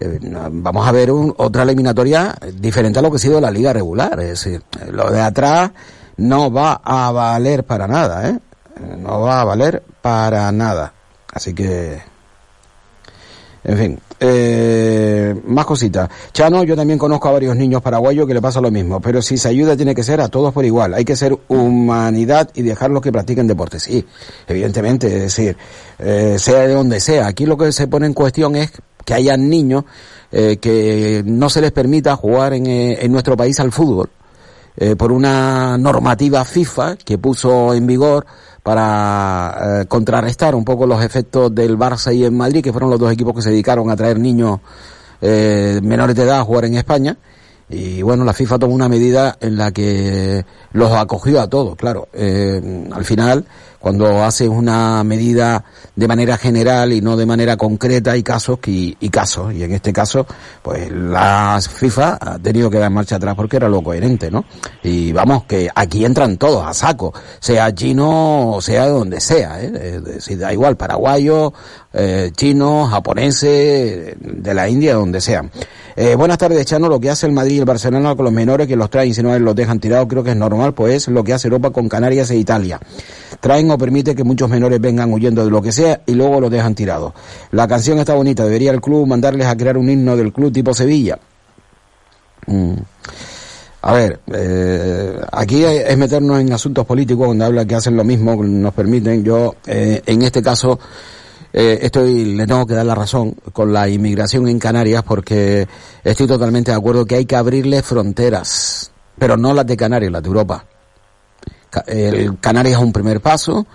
eh, 0.00 0.18
vamos 0.50 0.88
a 0.88 0.92
ver 0.92 1.12
un- 1.12 1.32
otra 1.36 1.62
eliminatoria 1.62 2.34
diferente 2.54 2.98
a 2.98 3.02
lo 3.02 3.10
que 3.10 3.16
ha 3.16 3.20
sido 3.20 3.40
la 3.40 3.50
liga 3.52 3.72
regular, 3.72 4.18
es 4.20 4.28
decir, 4.30 4.62
lo 4.90 5.10
de 5.10 5.20
atrás 5.20 5.70
no 6.16 6.50
va 6.50 6.80
a 6.84 7.12
valer 7.12 7.64
para 7.64 7.86
nada, 7.86 8.28
¿eh? 8.28 8.38
No 8.98 9.20
va 9.20 9.40
a 9.40 9.44
valer 9.44 9.82
para 10.02 10.50
nada. 10.50 10.92
Así 11.32 11.54
que, 11.54 12.02
en 13.64 13.78
fin, 13.78 14.00
eh, 14.20 15.34
más 15.46 15.66
cositas. 15.66 16.08
Chano, 16.32 16.64
yo 16.64 16.76
también 16.76 16.98
conozco 16.98 17.28
a 17.28 17.32
varios 17.32 17.56
niños 17.56 17.82
paraguayos 17.82 18.26
que 18.26 18.34
le 18.34 18.42
pasa 18.42 18.60
lo 18.60 18.70
mismo, 18.70 19.00
pero 19.00 19.20
si 19.22 19.36
se 19.36 19.48
ayuda 19.48 19.76
tiene 19.76 19.94
que 19.94 20.02
ser 20.02 20.20
a 20.20 20.28
todos 20.28 20.52
por 20.52 20.64
igual. 20.64 20.94
Hay 20.94 21.04
que 21.04 21.16
ser 21.16 21.36
humanidad 21.48 22.50
y 22.54 22.62
dejarlos 22.62 23.02
que 23.02 23.12
practiquen 23.12 23.46
deporte. 23.46 23.78
Sí, 23.78 24.04
evidentemente, 24.46 25.06
es 25.08 25.22
decir, 25.22 25.56
eh, 25.98 26.36
sea 26.38 26.60
de 26.60 26.74
donde 26.74 27.00
sea. 27.00 27.26
Aquí 27.26 27.46
lo 27.46 27.56
que 27.56 27.72
se 27.72 27.88
pone 27.88 28.06
en 28.06 28.14
cuestión 28.14 28.56
es 28.56 28.72
que 29.04 29.14
hayan 29.14 29.48
niños 29.48 29.84
eh, 30.32 30.58
que 30.60 31.22
no 31.24 31.48
se 31.48 31.60
les 31.60 31.72
permita 31.72 32.16
jugar 32.16 32.54
en, 32.54 32.66
eh, 32.66 32.98
en 33.00 33.12
nuestro 33.12 33.36
país 33.36 33.60
al 33.60 33.70
fútbol 33.70 34.10
eh, 34.78 34.94
por 34.94 35.10
una 35.10 35.78
normativa 35.78 36.44
FIFA 36.44 36.96
que 36.96 37.16
puso 37.16 37.72
en 37.72 37.86
vigor 37.86 38.26
para 38.66 39.82
eh, 39.82 39.86
contrarrestar 39.86 40.56
un 40.56 40.64
poco 40.64 40.88
los 40.88 41.00
efectos 41.00 41.54
del 41.54 41.78
Barça 41.78 42.12
y 42.12 42.24
el 42.24 42.32
Madrid, 42.32 42.64
que 42.64 42.72
fueron 42.72 42.90
los 42.90 42.98
dos 42.98 43.12
equipos 43.12 43.32
que 43.32 43.40
se 43.40 43.50
dedicaron 43.50 43.88
a 43.90 43.94
traer 43.94 44.18
niños 44.18 44.58
eh, 45.20 45.78
menores 45.84 46.16
de 46.16 46.24
edad 46.24 46.40
a 46.40 46.44
jugar 46.44 46.64
en 46.64 46.74
España. 46.74 47.16
Y 47.68 48.02
bueno, 48.02 48.24
la 48.24 48.32
FIFA 48.32 48.58
tomó 48.58 48.74
una 48.74 48.88
medida 48.88 49.36
en 49.40 49.56
la 49.56 49.70
que 49.70 50.44
los 50.72 50.90
acogió 50.90 51.40
a 51.40 51.46
todos, 51.46 51.76
claro. 51.76 52.08
Eh, 52.12 52.88
al 52.90 53.04
final, 53.04 53.44
cuando 53.86 54.24
haces 54.24 54.48
una 54.48 55.04
medida 55.04 55.62
de 55.94 56.08
manera 56.08 56.36
general 56.36 56.92
y 56.92 57.00
no 57.00 57.16
de 57.16 57.24
manera 57.24 57.56
concreta, 57.56 58.10
hay 58.10 58.24
casos 58.24 58.58
y, 58.66 58.96
y 58.98 59.10
casos. 59.10 59.54
Y 59.54 59.62
en 59.62 59.70
este 59.70 59.92
caso, 59.92 60.26
pues 60.60 60.90
la 60.90 61.60
FIFA 61.60 62.18
ha 62.20 62.36
tenido 62.40 62.68
que 62.68 62.80
dar 62.80 62.90
marcha 62.90 63.14
atrás 63.14 63.36
porque 63.36 63.58
era 63.58 63.68
lo 63.68 63.82
coherente, 63.82 64.28
¿no? 64.28 64.44
Y 64.82 65.12
vamos, 65.12 65.44
que 65.44 65.70
aquí 65.72 66.04
entran 66.04 66.36
todos 66.36 66.66
a 66.66 66.74
saco, 66.74 67.14
sea 67.38 67.72
chino 67.72 68.54
o 68.54 68.60
sea 68.60 68.86
de 68.86 68.90
donde 68.90 69.20
sea, 69.20 69.62
¿eh? 69.62 69.70
Decir, 70.00 70.36
da 70.36 70.52
igual, 70.52 70.76
paraguayo, 70.76 71.52
eh, 71.92 72.32
chinos, 72.34 72.90
japoneses, 72.90 74.16
de 74.18 74.54
la 74.54 74.68
India, 74.68 74.94
donde 74.94 75.20
sean. 75.20 75.48
Eh, 75.98 76.14
buenas 76.14 76.36
tardes, 76.36 76.66
Chano. 76.66 76.88
Lo 76.90 77.00
que 77.00 77.08
hace 77.08 77.24
el 77.24 77.32
Madrid 77.32 77.56
y 77.56 77.58
el 77.60 77.64
Barcelona 77.64 78.14
con 78.14 78.26
los 78.26 78.32
menores 78.34 78.66
que 78.66 78.76
los 78.76 78.90
traen, 78.90 79.14
si 79.14 79.22
no 79.22 79.36
los 79.38 79.54
dejan 79.56 79.80
tirados, 79.80 80.06
creo 80.06 80.22
que 80.22 80.32
es 80.32 80.36
normal, 80.36 80.74
pues 80.74 80.94
es 80.94 81.08
lo 81.08 81.24
que 81.24 81.32
hace 81.32 81.48
Europa 81.48 81.70
con 81.70 81.88
Canarias 81.88 82.30
e 82.30 82.36
Italia. 82.36 82.78
Traen 83.40 83.70
o 83.70 83.78
permite 83.78 84.14
que 84.14 84.22
muchos 84.22 84.50
menores 84.50 84.78
vengan 84.78 85.10
huyendo 85.10 85.42
de 85.42 85.50
lo 85.50 85.62
que 85.62 85.72
sea 85.72 86.02
y 86.04 86.12
luego 86.12 86.38
los 86.38 86.50
dejan 86.50 86.74
tirados. 86.74 87.14
La 87.50 87.66
canción 87.66 87.98
está 87.98 88.12
bonita, 88.12 88.44
debería 88.44 88.72
el 88.72 88.82
club 88.82 89.06
mandarles 89.06 89.46
a 89.46 89.56
crear 89.56 89.78
un 89.78 89.88
himno 89.88 90.18
del 90.18 90.34
club 90.34 90.52
tipo 90.52 90.74
Sevilla. 90.74 91.18
Mm. 92.46 92.74
A 93.80 93.92
ver, 93.94 94.20
eh, 94.34 95.18
aquí 95.32 95.64
es 95.64 95.96
meternos 95.96 96.40
en 96.40 96.52
asuntos 96.52 96.84
políticos 96.84 97.28
donde 97.28 97.44
habla 97.44 97.64
que 97.64 97.74
hacen 97.74 97.96
lo 97.96 98.04
mismo, 98.04 98.36
nos 98.44 98.74
permiten. 98.74 99.24
Yo, 99.24 99.54
eh, 99.66 100.02
en 100.04 100.22
este 100.22 100.42
caso, 100.42 100.78
eh, 101.58 101.78
estoy, 101.86 102.26
le 102.36 102.46
tengo 102.46 102.66
que 102.66 102.74
dar 102.74 102.84
la 102.84 102.94
razón 102.94 103.34
con 103.54 103.72
la 103.72 103.88
inmigración 103.88 104.46
en 104.46 104.58
Canarias 104.58 105.02
porque 105.02 105.66
estoy 106.04 106.26
totalmente 106.26 106.70
de 106.70 106.76
acuerdo 106.76 107.06
que 107.06 107.14
hay 107.14 107.24
que 107.24 107.34
abrirle 107.34 107.82
fronteras, 107.82 108.90
pero 109.18 109.38
no 109.38 109.54
las 109.54 109.66
de 109.66 109.74
Canarias, 109.74 110.12
las 110.12 110.22
de 110.22 110.28
Europa. 110.28 110.66
El 111.86 112.38
Canarias 112.40 112.76
es 112.76 112.84
un 112.84 112.92
primer 112.92 113.22
paso 113.22 113.66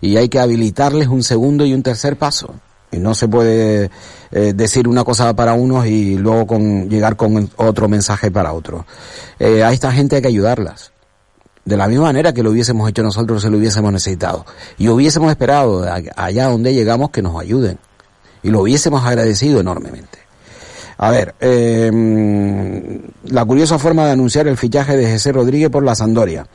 y 0.00 0.16
hay 0.16 0.28
que 0.28 0.40
habilitarles 0.40 1.06
un 1.06 1.22
segundo 1.22 1.64
y 1.64 1.74
un 1.74 1.84
tercer 1.84 2.16
paso. 2.16 2.56
Y 2.90 2.96
no 2.96 3.14
se 3.14 3.28
puede 3.28 3.88
eh, 4.32 4.52
decir 4.52 4.88
una 4.88 5.04
cosa 5.04 5.32
para 5.36 5.52
unos 5.52 5.86
y 5.86 6.18
luego 6.18 6.44
con, 6.44 6.90
llegar 6.90 7.14
con 7.14 7.48
otro 7.54 7.88
mensaje 7.88 8.32
para 8.32 8.52
otros. 8.52 8.84
Eh, 9.38 9.62
a 9.62 9.72
esta 9.72 9.92
gente 9.92 10.16
hay 10.16 10.22
que 10.22 10.28
ayudarlas. 10.28 10.90
De 11.68 11.76
la 11.76 11.86
misma 11.86 12.04
manera 12.04 12.32
que 12.32 12.42
lo 12.42 12.50
hubiésemos 12.50 12.88
hecho 12.88 13.02
nosotros 13.02 13.42
si 13.42 13.50
lo 13.50 13.58
hubiésemos 13.58 13.92
necesitado. 13.92 14.46
Y 14.78 14.88
hubiésemos 14.88 15.30
esperado 15.30 15.84
allá 16.16 16.46
donde 16.46 16.72
llegamos 16.72 17.10
que 17.10 17.20
nos 17.20 17.38
ayuden. 17.38 17.78
Y 18.42 18.48
lo 18.48 18.62
hubiésemos 18.62 19.04
agradecido 19.04 19.60
enormemente. 19.60 20.18
A 20.96 21.10
ver, 21.10 21.34
mm, 21.92 23.32
la 23.34 23.44
curiosa 23.44 23.78
forma 23.78 24.06
de 24.06 24.12
anunciar 24.12 24.48
el 24.48 24.56
fichaje 24.56 24.96
de 24.96 25.12
José 25.12 25.30
Rodríguez 25.30 25.68
por 25.68 25.82
la 25.82 25.94
Sandoria. 25.94 26.46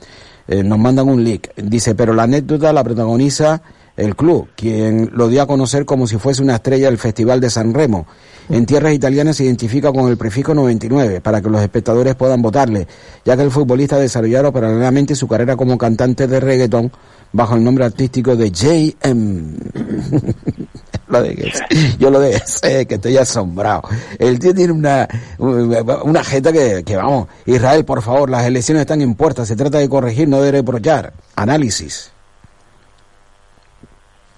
Eh, 0.47 0.64
nos 0.64 0.80
mandan 0.80 1.07
un 1.07 1.24
leak. 1.24 1.53
Dice, 1.57 1.93
pero 1.93 2.16
la 2.16 2.24
anécdota 2.24 2.74
la 2.74 2.84
protagoniza 2.84 3.61
el 3.96 4.16
club, 4.16 4.48
quien 4.56 5.12
lo 5.14 5.28
dio 5.28 5.41
a 5.41 5.48
conocer 5.48 5.86
como 5.86 6.08
si 6.08 6.18
fuese 6.18 6.41
una 6.41 6.56
estrella 6.56 6.88
del 6.88 6.98
Festival 6.98 7.39
de 7.39 7.50
San 7.50 7.74
Remo. 7.74 8.08
En 8.50 8.66
tierras 8.66 8.94
italianas 8.94 9.38
se 9.38 9.46
identifica 9.46 9.94
con 9.94 10.10
el 10.10 10.18
prefijo 10.18 10.54
99 10.54 11.22
para 11.22 11.41
que 11.41 11.50
los 11.50 11.62
espectadores 11.62 12.16
puedan 12.16 12.41
votarle, 12.41 12.88
ya 13.24 13.38
que 13.38 13.44
el 13.44 13.52
futbolista 13.52 13.98
desarrolló 13.98 14.52
paralelamente 14.52 15.16
su 15.16 15.28
carrera 15.28 15.56
como 15.56 15.78
cantante 15.78 16.28
de 16.28 16.39
reggaeton 16.41 16.91
bajo 17.32 17.56
el 17.56 17.64
nombre 17.64 17.86
artístico 17.86 18.36
de 18.36 18.50
J.M. 18.50 19.54
lo 21.08 21.22
de 21.22 21.36
que- 21.36 21.52
yo 22.00 22.10
lo 22.10 22.20
de 22.20 22.41
que 22.88 22.96
estoy 22.96 23.18
asombrado. 23.18 23.84
El 24.20 24.39
tío 24.39 24.54
tiene 24.54 24.74
una, 24.74 25.08
una 25.39 26.24
jeta 26.24 26.52
que, 26.52 26.84
que 26.84 26.96
vamos, 26.98 27.28
Israel, 27.46 27.86
por 27.86 28.02
favor, 28.02 28.30
las 28.30 28.46
elecciones 28.46 28.82
están 28.82 29.02
en 29.02 29.16
puerta, 29.16 29.46
se 29.46 29.56
trata 29.56 29.78
de 29.78 29.88
corregir, 29.88 30.28
no 30.28 30.41
de 30.41 30.52
reprochar. 30.52 31.14
Análisis. 31.36 32.10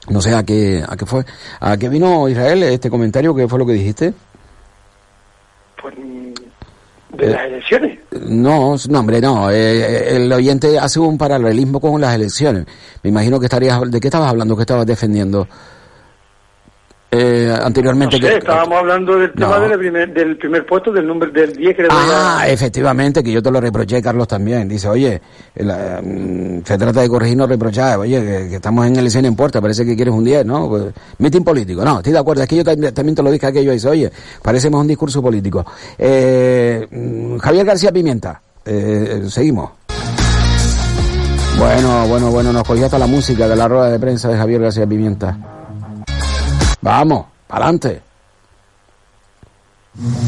No 0.09 0.21
sé 0.21 0.35
a 0.35 0.43
qué, 0.43 0.83
a 0.87 0.95
qué 0.95 1.05
fue, 1.05 1.25
a 1.59 1.77
qué 1.77 1.89
vino 1.89 2.29
Israel 2.29 2.63
este 2.63 2.89
comentario, 2.89 3.33
qué 3.33 3.47
fue 3.47 3.59
lo 3.59 3.65
que 3.65 3.73
dijiste. 3.73 4.13
Pues, 5.81 5.95
de 7.17 7.27
las 7.27 7.45
elecciones. 7.45 7.99
No, 8.27 8.75
no, 8.89 8.99
hombre, 8.99 9.21
no. 9.21 9.49
eh, 9.49 10.15
el 10.15 10.31
oyente 10.31 10.77
hace 10.77 10.99
un 10.99 11.17
paralelismo 11.17 11.79
con 11.79 11.99
las 11.99 12.13
elecciones. 12.13 12.65
Me 13.03 13.09
imagino 13.09 13.39
que 13.39 13.45
estarías, 13.45 13.79
¿de 13.89 13.99
qué 13.99 14.07
estabas 14.07 14.29
hablando? 14.29 14.55
¿Qué 14.55 14.63
estabas 14.63 14.85
defendiendo? 14.85 15.47
Eh, 17.11 17.55
anteriormente. 17.61 18.19
No 18.19 18.25
sé, 18.27 18.33
que, 18.33 18.37
estábamos 18.39 18.77
hablando 18.79 19.17
del 19.17 19.31
tema 19.33 19.57
No. 19.59 19.69
del, 19.69 19.79
primer, 19.79 20.13
del 20.13 20.37
primer 20.37 20.65
puesto, 20.65 20.91
del 20.91 21.07
número 21.07 21.31
del 21.31 21.55
10 21.55 21.75
que 21.75 21.81
le 21.83 21.87
Ah, 21.91 22.39
a- 22.41 22.47
efectivamente, 22.49 23.23
que 23.23 23.31
yo 23.31 23.41
te 23.41 23.49
lo 23.51 23.61
reproché, 23.61 24.01
Carlos, 24.01 24.27
también. 24.27 24.67
Dice, 24.67 24.89
oye, 24.89 25.21
la- 25.55 26.01
mm, 26.03 26.63
se 26.65 26.77
trata 26.77 27.01
de 27.01 27.07
corregirnos 27.07 27.47
reprochar, 27.47 27.99
oye, 27.99 28.19
que, 28.19 28.49
que 28.49 28.55
estamos 28.55 28.85
en 28.87 28.95
el 28.97 29.07
escena 29.07 29.27
en 29.29 29.35
puerta, 29.35 29.61
parece 29.61 29.85
que 29.85 29.95
quieres 29.95 30.13
un 30.13 30.23
10, 30.25 30.45
¿no? 30.45 30.67
Pues, 30.67 30.83
mitin 31.19 31.43
político, 31.43 31.85
no, 31.85 31.97
estoy 31.97 32.11
de 32.11 32.19
acuerdo, 32.19 32.41
es 32.43 32.49
que 32.49 32.57
yo 32.57 32.63
también, 32.65 32.93
también 32.93 33.15
te 33.15 33.23
lo 33.23 33.31
dije 33.31 33.45
aquello, 33.47 33.71
dice, 33.71 33.87
oye, 33.87 34.11
parecemos 34.41 34.81
un 34.81 34.87
discurso 34.87 35.21
político. 35.21 35.65
Eh, 35.97 36.85
mm, 36.91 37.37
Javier 37.37 37.65
García 37.65 37.91
Pimienta, 37.93 38.41
eh, 38.65 39.23
seguimos. 39.29 39.69
Bueno, 41.57 42.05
bueno, 42.09 42.29
bueno, 42.31 42.51
nos 42.51 42.63
cogió 42.63 42.85
hasta 42.85 42.99
la 42.99 43.07
música 43.07 43.47
de 43.47 43.55
la 43.55 43.67
rueda 43.69 43.89
de 43.89 43.99
prensa 43.99 44.27
de 44.27 44.35
Javier 44.37 44.59
García 44.61 44.85
Pimienta. 44.85 45.37
Vamos, 46.85 47.25
adelante. 47.49 47.99
Buenos 49.95 50.27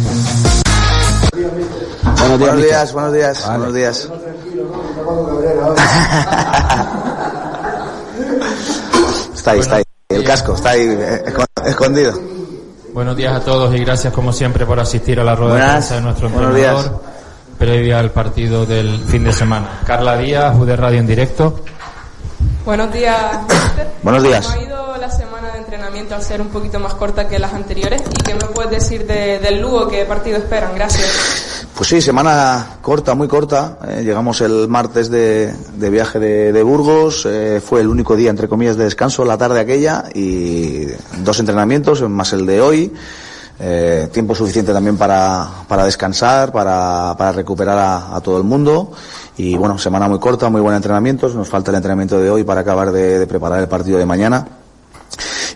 días, 2.39 2.39
Buenos 2.39 2.39
mister. 2.39 2.55
días, 2.65 2.93
buenos 2.93 3.13
días, 3.13 3.45
Vale. 3.45 3.57
buenos 3.59 3.75
días. 3.75 4.09
Está 9.35 9.51
ahí, 9.51 9.59
está 9.59 9.75
ahí. 9.77 9.83
El 10.09 10.23
casco 10.23 10.55
está 10.55 10.71
ahí 10.71 10.81
eh, 10.81 11.23
esco- 11.27 11.45
escondido. 11.65 12.13
Buenos 12.93 13.15
días 13.15 13.35
a 13.35 13.39
todos 13.41 13.73
y 13.75 13.79
gracias 13.85 14.11
como 14.11 14.33
siempre 14.33 14.65
por 14.65 14.79
asistir 14.79 15.19
a 15.19 15.23
la 15.23 15.35
rueda 15.35 15.53
de 15.53 15.59
Buenas, 15.59 15.75
prensa 15.75 15.95
de 15.95 16.01
nuestro 16.01 16.27
entrenador 16.29 17.01
previa 17.59 17.99
al 17.99 18.09
partido 18.11 18.65
del 18.65 18.99
fin 19.05 19.23
de 19.23 19.31
semana. 19.31 19.81
Carla 19.85 20.17
Díaz, 20.17 20.55
UD 20.57 20.71
Radio 20.75 20.99
en 20.99 21.05
directo. 21.07 21.59
Buenos 22.65 22.91
días, 22.91 23.15
mister. 23.47 23.87
Buenos 24.01 24.23
días. 24.23 24.47
¿Cómo 24.47 24.59
ha 24.59 24.63
ido 24.63 24.97
la 24.97 25.09
semana 25.11 25.26
de 25.26 25.26
entrenamiento 25.87 26.15
al 26.15 26.21
ser 26.23 26.41
un 26.41 26.49
poquito 26.49 26.79
más 26.79 26.93
corta 26.95 27.27
que 27.29 27.39
las 27.39 27.53
anteriores? 27.53 28.01
¿Y 28.01 28.21
qué 28.23 28.33
me 28.33 28.41
puedes 28.53 28.71
decir 28.71 29.07
de- 29.07 29.39
del 29.39 29.61
Lugo? 29.61 29.87
¿Qué 29.87 30.03
partido 30.05 30.37
esperan? 30.37 30.75
Gracias. 30.75 31.65
Pues 31.75 31.87
sí, 31.89 32.01
semana 32.01 32.77
corta, 32.81 33.15
muy 33.15 33.27
corta. 33.29 33.77
Eh, 33.87 34.01
llegamos 34.03 34.41
el 34.41 34.67
martes 34.67 35.09
de, 35.09 35.53
de 35.75 35.89
viaje 35.89 36.19
de, 36.19 36.51
de 36.51 36.63
Burgos. 36.63 37.25
eh, 37.25 37.61
fue 37.65 37.79
el 37.81 37.87
único 37.87 38.15
día, 38.17 38.29
entre 38.29 38.49
comillas, 38.49 38.75
de 38.75 38.83
descanso, 38.83 39.23
la 39.23 39.37
tarde 39.37 39.61
aquella. 39.61 40.05
Y 40.13 40.87
dos 41.19 41.39
entrenamientos, 41.39 42.01
más 42.09 42.33
el 42.33 42.45
de 42.45 42.59
hoy. 42.61 42.93
Eh, 43.59 44.09
tiempo 44.11 44.35
suficiente 44.35 44.71
también 44.73 44.97
para, 44.97 45.47
para 45.69 45.85
descansar, 45.85 46.51
para, 46.51 47.15
para 47.17 47.31
recuperar 47.31 47.77
a, 47.77 48.15
a 48.15 48.21
todo 48.21 48.37
el 48.37 48.43
mundo. 48.43 48.91
Y 49.37 49.55
bueno, 49.55 49.77
semana 49.79 50.07
muy 50.09 50.19
corta, 50.19 50.49
muy 50.49 50.59
buen 50.61 50.75
entrenamiento. 50.75 51.29
Nos 51.29 51.47
falta 51.47 51.71
el 51.71 51.77
entrenamiento 51.77 52.19
de 52.19 52.29
hoy 52.29 52.43
para 52.43 52.61
acabar 52.61 52.91
de- 52.91 53.19
de 53.19 53.27
preparar 53.27 53.59
el 53.61 53.67
partido 53.69 53.97
de 53.97 54.05
mañana. 54.05 54.45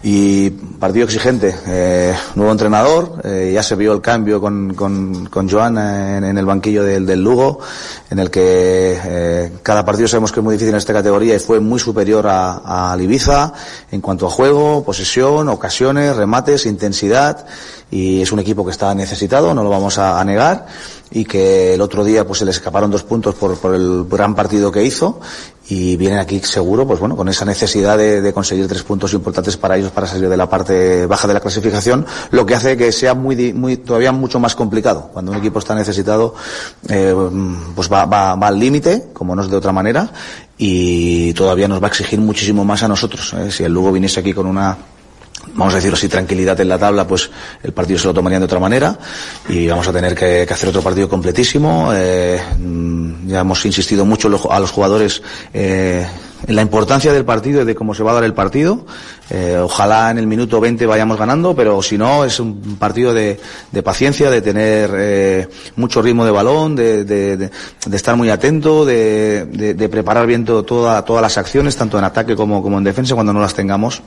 Y 0.04 0.50
partido 0.50 1.06
exigente, 1.06 1.56
eh, 1.68 2.16
nuevo 2.34 2.52
entrenador, 2.52 3.22
eh, 3.24 3.52
ya 3.54 3.62
se 3.62 3.76
vio 3.76 3.94
el 3.94 4.02
cambio 4.02 4.42
con, 4.42 4.74
con, 4.74 5.28
con 5.28 5.48
Joan 5.48 5.78
en, 5.78 6.38
el 6.38 6.46
banquillo 6.46 6.84
del, 6.84 7.06
del 7.06 7.24
Lugo, 7.24 7.60
en 8.10 8.18
el 8.18 8.32
que 8.32 8.98
eh, 9.00 9.52
cada 9.62 9.86
partido 9.86 10.08
sabemos 10.08 10.32
que 10.32 10.40
es 10.40 10.44
muy 10.44 10.54
difícil 10.54 10.74
en 10.74 10.80
esta 10.80 10.94
categoría 10.94 11.36
y 11.36 11.40
fue 11.40 11.60
muy 11.60 11.80
superior 11.80 12.26
a, 12.28 12.94
a 12.94 12.98
Ibiza 13.00 13.54
en 13.92 14.02
cuanto 14.02 14.26
a 14.26 14.32
juego, 14.32 14.84
posesión, 14.84 15.50
ocasiones, 15.50 16.16
remates, 16.16 16.66
intensidad 16.66 17.46
y 17.92 18.22
es 18.22 18.32
un 18.32 18.40
equipo 18.40 18.66
que 18.66 18.72
está 18.72 18.96
necesitado, 18.96 19.54
no 19.54 19.64
lo 19.64 19.70
vamos 19.70 19.98
a, 19.98 20.24
negar 20.24 20.66
y 21.12 21.26
que 21.26 21.74
el 21.74 21.82
otro 21.82 22.06
día 22.06 22.26
pues 22.26 22.40
se 22.40 22.46
le 22.46 22.52
escaparon 22.52 22.90
dos 22.90 23.04
puntos 23.04 23.36
por, 23.36 23.58
por 23.58 23.76
el 23.76 24.06
gran 24.10 24.34
partido 24.34 24.72
que 24.72 24.82
hizo 24.84 25.20
y 25.68 25.96
vienen 25.96 26.20
aquí 26.20 26.40
seguro, 26.40 26.86
pues 26.88 27.00
bueno, 27.00 27.16
con 27.16 27.30
esa 27.30 27.46
necesidad 27.46 27.98
de, 27.98 28.34
conseguir 28.34 28.68
tres 28.68 28.84
puntos 28.84 29.14
importantes 29.14 29.56
para 29.58 29.78
ellos 29.78 29.92
para 29.92 30.08
salir 30.08 30.28
de 30.28 30.36
la 30.36 30.50
parte 30.50 31.06
baja 31.06 31.28
de 31.28 31.34
la 31.34 31.40
clasificación, 31.40 32.06
lo 32.32 32.46
que 32.46 32.56
hace 32.56 32.76
que 32.76 32.92
sea 32.92 33.14
muy, 33.14 33.54
muy 33.54 33.78
todavía 33.78 34.12
mucho 34.12 34.40
más 34.40 34.56
complicado. 34.56 35.10
Cuando 35.14 35.32
un 35.32 35.38
equipo 35.38 35.60
está 35.60 35.76
necesitado, 35.76 36.36
eh, 36.90 37.16
pues 37.76 37.92
va, 37.92 38.06
va, 38.06 38.36
va 38.36 38.48
al 38.48 38.60
límite, 38.60 39.10
como 39.14 39.36
no 39.36 39.44
es 39.44 39.50
de 39.50 39.56
otra 39.56 39.72
manera, 39.72 40.12
y 40.58 41.34
todavía 41.34 41.68
nos 41.68 41.82
va 41.82 41.88
a 41.88 41.90
exigir 41.90 42.20
muchísimo 42.20 42.66
más 42.66 42.84
a 42.84 42.88
nosotros. 42.88 43.34
¿eh? 43.34 43.50
Si 43.50 43.64
el 43.64 43.74
Lugo 43.74 43.92
viniese 43.92 44.20
aquí 44.20 44.34
con 44.34 44.48
una 44.48 44.78
vamos 45.56 45.74
a 45.74 45.78
decirlo 45.78 45.96
así, 45.98 46.08
tranquilidad 46.08 46.60
en 46.62 46.70
la 46.70 46.78
tabla, 46.78 47.06
pues 47.08 47.30
el 47.64 47.74
partido 47.74 48.00
se 48.00 48.08
lo 48.08 48.14
tomarían 48.14 48.42
de 48.42 48.46
otra 48.46 48.60
manera 48.60 48.98
y 49.50 49.68
vamos 49.68 49.88
a 49.88 49.94
tener 49.94 50.16
que, 50.16 50.48
hacer 50.50 50.70
otro 50.70 50.82
partido 50.82 51.10
completísimo. 51.10 51.90
Eh, 51.94 52.40
mm, 52.60 53.28
ya 53.28 53.40
hemos 53.42 53.66
insistido 53.66 54.06
mucho 54.06 54.30
a 54.52 54.60
los 54.60 54.72
jugadores 54.72 55.22
eh, 55.54 56.06
en 56.48 56.56
la 56.56 56.62
importancia 56.62 57.12
del 57.14 57.26
partido 57.26 57.62
y 57.62 57.66
de 57.66 57.76
cómo 57.76 57.94
se 57.94 58.02
va 58.04 58.12
a 58.12 58.16
dar 58.16 58.24
el 58.24 58.34
partido. 58.34 58.86
Eh, 59.30 59.58
ojalá 59.62 60.12
en 60.12 60.18
el 60.18 60.28
minuto 60.28 60.60
20 60.60 60.86
vayamos 60.86 61.18
ganando, 61.18 61.56
pero 61.56 61.82
si 61.82 61.98
no, 61.98 62.24
es 62.26 62.40
un 62.40 62.78
partido 62.78 63.14
de, 63.14 63.40
de 63.72 63.84
paciencia, 63.84 64.30
de 64.30 64.42
tener 64.42 64.92
eh, 64.96 65.48
mucho 65.76 66.02
ritmo 66.02 66.26
de 66.26 66.32
balón, 66.32 66.76
de, 66.76 67.04
de- 67.06 67.50
estar 67.92 68.16
muy 68.16 68.30
atento, 68.30 68.86
de, 68.86 69.88
preparar 69.92 70.26
bien 70.28 70.44
to- 70.46 70.64
toda- 70.64 71.04
todas 71.06 71.22
las 71.22 71.38
acciones, 71.38 71.76
tanto 71.76 71.98
en 71.98 72.04
ataque 72.04 72.36
como 72.36 72.78
en 72.78 72.84
defensa, 72.84 73.14
cuando 73.16 73.34
no 73.34 73.40
las 73.42 73.54
tengamos 73.54 74.02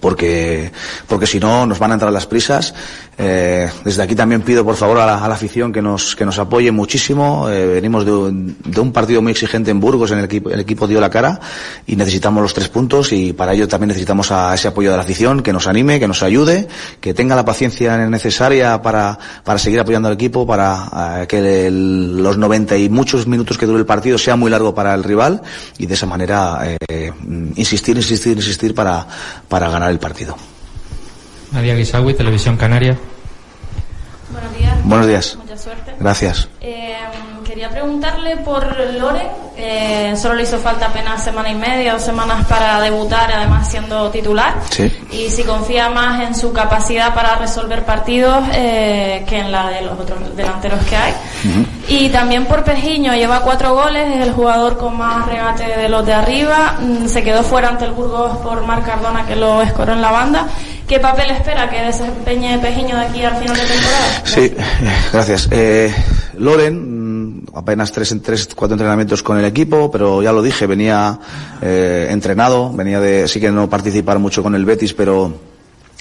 porque 0.00 0.72
porque 1.06 1.26
si 1.26 1.40
no 1.40 1.66
nos 1.66 1.78
van 1.78 1.92
a 1.92 1.94
entrar 1.94 2.12
las 2.12 2.26
prisas. 2.26 2.74
Eh, 3.18 3.70
desde 3.82 4.02
aquí 4.02 4.14
también 4.14 4.42
pido 4.42 4.62
por 4.62 4.76
favor 4.76 4.98
a 4.98 5.06
la, 5.06 5.24
afición 5.24 5.72
que 5.72 5.80
nos 5.80 6.14
que 6.14 6.26
nos 6.26 6.38
apoye 6.38 6.70
muchísimo. 6.70 7.48
Eh, 7.48 7.66
venimos 7.66 8.04
de 8.04 8.12
un, 8.12 8.92
partido 8.92 9.22
muy 9.22 9.32
exigente 9.32 9.70
en 9.70 9.80
Burgos 9.80 10.10
en 10.10 10.18
el 10.18 10.26
equipo 10.26 10.50
el 10.50 10.60
equipo 10.60 10.86
dio 10.86 11.00
la 11.00 11.08
cara 11.08 11.40
y 11.86 11.96
necesitamos 11.96 12.42
los 12.42 12.52
tres 12.52 12.68
puntos 12.68 13.12
y 13.12 13.32
para 13.32 13.54
ello 13.54 13.66
también 13.68 13.88
necesitamos 13.88 14.30
a 14.32 14.54
ese 14.54 14.68
apoyo 14.68 14.90
de 14.90 14.96
la 14.96 15.02
afición 15.02 15.42
que 15.42 15.52
nos 15.52 15.66
anime 15.66 15.98
que 15.98 16.06
nos 16.06 16.22
ayude 16.22 16.68
que 17.00 17.14
tenga 17.14 17.34
la 17.34 17.44
paciencia 17.44 17.96
necesaria 18.06 18.80
para 18.82 19.18
para 19.44 19.58
seguir 19.58 19.80
apoyando 19.80 20.08
al 20.08 20.14
equipo 20.14 20.46
para 20.46 21.22
eh, 21.22 21.26
que 21.26 21.70
los 21.70 22.36
90 22.36 22.76
y 22.76 22.88
muchos 22.88 23.26
minutos 23.26 23.58
que 23.58 23.66
dure 23.66 23.80
el 23.80 23.86
partido 23.86 24.18
sea 24.18 24.36
muy 24.36 24.50
largo 24.50 24.74
para 24.74 24.94
el 24.94 25.02
rival 25.02 25.42
y 25.78 25.86
de 25.86 25.94
esa 25.94 26.06
manera 26.06 26.76
insistir 27.56 27.96
insistir 27.96 28.36
insistir 28.36 28.74
para 28.74 29.06
para 29.48 29.68
ganar 29.70 29.75
el 29.84 29.98
partido 29.98 30.36
Nadia 31.52 31.74
Guisagui, 31.74 32.14
Televisión 32.14 32.56
Canaria. 32.56 32.98
Buenos 34.30 34.56
días. 34.56 34.84
Buenos 34.84 35.06
días. 35.06 35.36
Mucha 35.36 35.56
suerte. 35.56 35.94
Gracias. 35.98 36.48
Eh, 36.60 36.94
quería 37.56 37.70
preguntarle 37.70 38.36
por 38.36 38.66
Loren. 38.98 39.28
Eh, 39.56 40.12
solo 40.20 40.34
le 40.34 40.42
hizo 40.42 40.58
falta 40.58 40.88
apenas 40.88 41.24
semana 41.24 41.48
y 41.48 41.54
media 41.54 41.94
o 41.94 41.98
semanas 41.98 42.44
para 42.46 42.78
debutar, 42.82 43.32
además 43.32 43.70
siendo 43.70 44.10
titular. 44.10 44.56
Sí. 44.68 44.92
Y 45.10 45.30
si 45.30 45.42
confía 45.42 45.88
más 45.88 46.20
en 46.20 46.34
su 46.34 46.52
capacidad 46.52 47.14
para 47.14 47.36
resolver 47.36 47.82
partidos 47.86 48.44
eh, 48.52 49.24
que 49.26 49.38
en 49.38 49.50
la 49.50 49.70
de 49.70 49.80
los 49.80 49.98
otros 49.98 50.36
delanteros 50.36 50.84
que 50.84 50.96
hay. 50.96 51.14
Y 51.88 52.10
también 52.10 52.44
por 52.44 52.62
Pejiño, 52.62 53.14
lleva 53.14 53.40
cuatro 53.40 53.72
goles, 53.72 54.06
es 54.16 54.26
el 54.26 54.34
jugador 54.34 54.76
con 54.76 54.94
más 54.98 55.24
regate 55.24 55.64
de 55.64 55.88
los 55.88 56.04
de 56.04 56.12
arriba. 56.12 56.76
Mm, 56.78 57.06
Se 57.06 57.22
quedó 57.24 57.42
fuera 57.42 57.70
ante 57.70 57.86
el 57.86 57.92
Burgos 57.92 58.36
por 58.38 58.66
Marc 58.66 58.84
Cardona 58.84 59.24
que 59.24 59.34
lo 59.34 59.62
escoró 59.62 59.94
en 59.94 60.02
la 60.02 60.10
banda. 60.10 60.46
¿Qué 60.86 61.00
papel 61.00 61.30
espera 61.30 61.70
que 61.70 61.80
desempeñe 61.80 62.58
Pejiño 62.58 62.96
de 62.96 63.06
aquí 63.06 63.24
al 63.24 63.36
final 63.36 63.56
de 63.56 63.62
temporada? 63.62 64.22
Sí, 64.24 64.40
eh, 64.40 64.56
gracias. 65.12 65.48
Eh, 65.50 65.94
Loren, 66.38 66.95
apenas 67.56 67.90
tres, 67.90 68.14
tres, 68.22 68.48
cuatro 68.54 68.74
entrenamientos 68.74 69.22
con 69.22 69.38
el 69.38 69.44
equipo, 69.46 69.90
pero 69.90 70.22
ya 70.22 70.30
lo 70.30 70.42
dije, 70.42 70.66
venía 70.66 71.18
eh, 71.62 72.06
entrenado, 72.10 72.70
venía 72.72 73.00
de, 73.00 73.26
sí 73.26 73.40
que 73.40 73.50
no 73.50 73.68
participar 73.68 74.18
mucho 74.18 74.42
con 74.42 74.54
el 74.54 74.66
Betis, 74.66 74.92
pero 74.92 75.32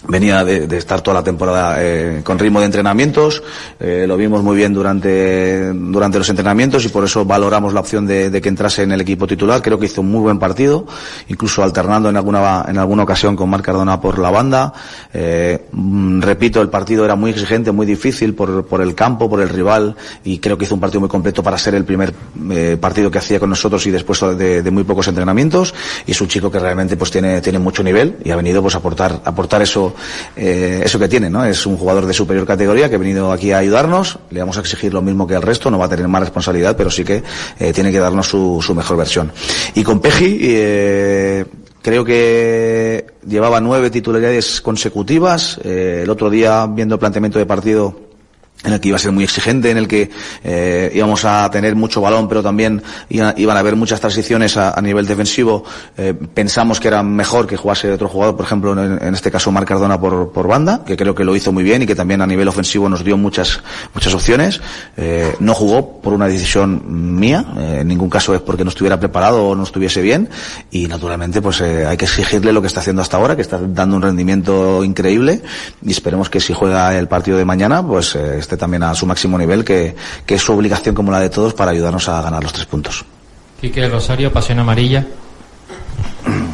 venía 0.08 0.44
de, 0.44 0.78
estar 0.78 1.02
toda 1.02 1.16
la 1.16 1.24
temporada 1.24 1.78
eh, 1.80 2.22
con 2.24 2.38
ritmo 2.40 2.60
de 2.60 2.66
entrenamientos, 2.66 3.42
eh, 3.80 4.06
lo 4.08 4.18
vimos 4.18 4.44
muy 4.44 4.56
bien 4.56 4.74
durante, 4.74 5.72
durante 5.74 6.18
los 6.18 6.30
entrenamientos 6.30 6.86
y 6.86 6.90
por 6.90 7.04
eso 7.04 7.26
valoramos 7.26 7.74
la 7.74 7.80
opción 7.80 8.06
de, 8.06 8.42
que 8.42 8.50
entrase 8.50 8.84
en 8.84 8.92
el 8.92 9.02
equipo 9.02 9.28
titular. 9.28 9.62
Creo 9.62 9.80
que 9.80 9.86
hizo 9.86 10.02
un 10.02 10.12
muy 10.12 10.22
buen 10.22 10.40
partido, 10.40 10.86
incluso 11.28 11.64
alternando 11.64 12.10
en 12.10 12.18
alguna, 12.18 12.66
en 12.68 12.78
alguna 12.78 13.04
ocasión 13.04 13.36
con 13.36 13.50
Marc 13.50 13.66
Cardona 13.66 14.00
por 14.00 14.20
la 14.20 14.30
banda. 14.30 14.74
Eh, 15.14 15.66
mm, 15.72 16.22
repito, 16.22 16.62
el 16.62 16.70
partido 16.70 17.06
era 17.06 17.16
muy 17.16 17.32
exigente, 17.32 17.72
muy 17.72 17.86
difícil 17.86 18.34
por, 18.36 18.66
por 18.66 18.82
el 18.82 18.94
campo, 18.96 19.30
por 19.30 19.42
el 19.42 19.50
rival 19.50 19.96
y 20.24 20.40
creo 20.40 20.58
que 20.58 20.66
hizo 20.66 20.76
un 20.76 20.82
partido 20.82 21.00
muy 21.02 21.10
completo 21.10 21.42
para 21.42 21.58
ser 21.58 21.76
el 21.76 21.86
primer 21.86 22.14
partido 22.80 23.10
que 23.10 23.18
hacía 23.18 23.40
con 23.40 23.50
nosotros 23.50 23.86
y 23.88 23.92
después 23.92 24.20
de, 24.38 24.72
muy 24.72 24.84
pocos 24.84 25.08
entrenamientos 25.08 25.74
y 26.06 26.12
es 26.12 26.22
un 26.22 26.28
chico 26.28 26.52
que 26.52 26.60
realmente 26.60 26.98
pues 26.98 27.12
tiene, 27.12 27.42
tiene 27.42 27.60
mucho 27.60 27.84
nivel 27.84 28.18
y 28.24 28.32
ha 28.32 28.36
venido 28.36 28.62
pues 28.62 28.76
aportar, 28.76 29.22
aportar 29.24 29.62
eso 29.62 29.95
eh, 30.36 30.82
eso 30.84 31.00
que 31.00 31.08
tiene, 31.08 31.30
¿no? 31.30 31.46
Es 31.46 31.66
un 31.66 31.78
jugador 31.78 32.06
de 32.06 32.14
superior 32.14 32.46
categoría 32.46 32.90
que 32.90 32.96
ha 32.96 33.00
venido 33.00 33.32
aquí 33.32 33.52
a 33.52 33.60
ayudarnos, 33.60 34.20
le 34.30 34.40
vamos 34.40 34.58
a 34.58 34.62
exigir 34.62 34.94
lo 34.94 35.02
mismo 35.02 35.28
que 35.28 35.36
al 35.36 35.42
resto, 35.42 35.70
no 35.72 35.78
va 35.78 35.86
a 35.86 35.90
tener 35.90 36.08
más 36.08 36.22
responsabilidad, 36.22 36.76
pero 36.78 36.90
sí 36.90 37.04
que 37.04 37.24
eh, 37.60 37.74
tiene 37.74 37.92
que 37.92 38.00
darnos 38.00 38.28
su, 38.28 38.74
mejor 38.76 38.98
versión. 38.98 39.32
Y 39.74 39.84
con 39.84 40.00
Peji, 40.00 40.40
eh, 40.42 41.46
Creo 41.86 42.04
que 42.04 43.06
llevaba 43.28 43.62
nueve 43.62 43.92
titularidades 43.92 44.60
consecutivas. 44.60 45.60
Eh, 45.64 46.00
el 46.02 46.10
otro 46.10 46.32
día, 46.32 46.66
viendo 46.66 46.96
el 46.96 47.00
planteamiento 47.00 47.38
de 47.38 47.46
partido, 47.46 47.96
en 48.66 48.74
el 48.74 48.80
que 48.80 48.90
iba 48.90 48.98
a 48.98 49.00
ser 49.00 49.12
muy 49.12 49.24
exigente, 49.24 49.70
en 49.72 49.78
el 49.78 49.88
que 49.88 50.10
eh, 50.44 50.92
íbamos 50.94 51.24
a 51.26 51.50
tener 51.52 51.76
mucho 51.76 52.02
balón, 52.02 52.28
pero 52.28 52.44
también 52.44 52.82
iba- 53.10 53.34
iban 53.38 53.56
a 53.58 53.60
haber 53.60 53.76
muchas 53.76 54.00
transiciones 54.02 54.58
a, 54.58 54.80
nivel 54.82 55.06
defensivo. 55.06 55.64
Eh, 55.98 56.14
pensamos 56.34 56.80
que 56.80 56.88
era 56.88 57.02
mejor 57.04 57.48
que 57.48 57.58
jugase 57.58 57.92
otro 57.92 58.08
jugador, 58.08 58.36
por 58.36 58.46
ejemplo, 58.46 58.72
en, 58.84 59.14
este 59.16 59.32
caso 59.32 59.52
Marc 59.52 59.68
Cardona 59.68 60.00
por, 60.00 60.32
por 60.32 60.48
banda, 60.48 60.84
que 60.86 60.98
creo 60.98 61.16
que 61.16 61.24
lo 61.24 61.36
hizo 61.36 61.52
muy 61.52 61.64
bien 61.64 61.82
y 61.84 61.86
que 61.86 61.96
también 61.96 62.22
a 62.22 62.28
nivel 62.28 62.48
ofensivo 62.48 62.90
nos 62.90 63.04
dio 63.04 63.18
muchas 63.18 63.62
muchas 63.94 64.14
opciones. 64.14 64.62
Eh, 64.98 65.36
no 65.40 65.54
jugó 65.54 66.02
por 66.02 66.14
una 66.14 66.28
decisión 66.28 67.16
mía, 67.18 67.46
eh, 67.58 67.78
en 67.82 67.88
ningún 67.88 68.10
caso 68.10 68.34
es 68.34 68.42
porque 68.42 68.64
no 68.64 68.70
estuviera 68.70 69.00
preparado 69.00 69.48
o 69.50 69.56
no 69.56 69.64
estuviese 69.64 70.02
bien 70.02 70.30
y 70.72 70.88
naturalmente 70.88 71.42
pues 71.42 71.62
eh, 71.62 71.86
hay 71.86 71.98
que 71.98 72.06
exigirle 72.06 72.52
lo 72.52 72.62
que 72.62 72.68
está 72.68 72.80
haciendo 72.80 73.02
hasta 73.02 73.18
ahora, 73.18 73.36
que 73.36 73.42
está 73.42 73.60
dando 73.60 73.96
un 73.96 74.02
rendimiento 74.02 74.84
increíble 74.84 75.42
y 75.86 75.92
esperemos 75.92 76.30
que 76.30 76.40
si 76.40 76.54
juega 76.54 76.98
el 76.98 77.08
partido 77.08 77.38
de 77.38 77.46
mañana 77.46 77.86
pues 77.86 78.16
eh, 78.16 78.38
esté 78.56 78.58
también 78.58 78.84
a 78.84 78.94
su 78.96 79.06
máximo 79.06 79.38
nivel, 79.38 79.64
que, 79.64 79.96
que 80.26 80.36
es 80.36 80.42
su 80.42 80.54
obligación 80.54 80.96
como 80.96 81.12
la 81.12 81.20
de 81.20 81.30
todos 81.30 81.54
para 81.54 81.72
ayudarnos 81.72 82.08
a 82.10 82.22
ganar 82.22 82.42
los 82.42 82.54
tres 82.54 82.66
puntos. 82.66 83.06
Quique 83.60 83.88
Rosario, 83.88 84.32
Pasión 84.32 84.60
Amarilla. 84.60 85.06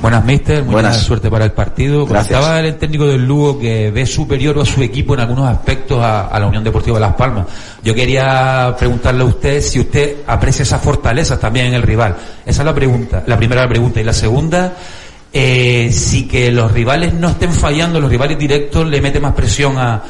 Buenas, 0.02 0.26
mister. 0.26 0.64
Muy 0.64 0.74
Buenas. 0.74 0.94
buena 0.94 1.06
suerte 1.06 1.30
para 1.30 1.46
el 1.46 1.52
partido. 1.54 2.06
Comentaba 2.08 2.60
el 2.60 2.76
técnico 2.78 3.06
del 3.08 3.26
Lugo 3.26 3.60
que 3.60 3.92
ve 3.92 4.06
superior 4.06 4.60
a 4.60 4.66
su 4.66 4.82
equipo 4.82 5.14
en 5.14 5.22
algunos 5.22 5.48
aspectos 5.48 6.04
a, 6.04 6.28
a 6.28 6.40
la 6.40 6.48
Unión 6.48 6.64
Deportiva 6.64 6.98
de 6.98 7.02
Las 7.02 7.16
Palmas. 7.16 7.48
Yo 7.84 7.94
quería 7.94 8.76
preguntarle 8.78 9.22
a 9.22 9.26
usted 9.26 9.62
si 9.62 9.80
usted 9.80 10.18
aprecia 10.28 10.64
esas 10.64 10.82
fortalezas 10.82 11.40
también 11.40 11.68
en 11.68 11.76
el 11.76 11.84
rival. 11.84 12.16
Esa 12.46 12.62
es 12.62 12.66
la 12.66 12.76
pregunta, 12.76 13.24
la 13.26 13.38
primera 13.38 13.68
pregunta. 13.68 14.02
Y 14.02 14.04
la 14.04 14.14
segunda, 14.14 14.74
eh, 15.32 15.90
si 15.94 16.28
que 16.28 16.52
los 16.52 16.72
rivales 16.72 17.14
no 17.14 17.30
estén 17.30 17.54
fallando, 17.54 18.00
los 18.02 18.10
rivales 18.10 18.38
directos 18.38 18.86
le 18.88 19.02
meten 19.02 19.22
más 19.22 19.34
presión 19.34 19.78
a, 19.78 20.04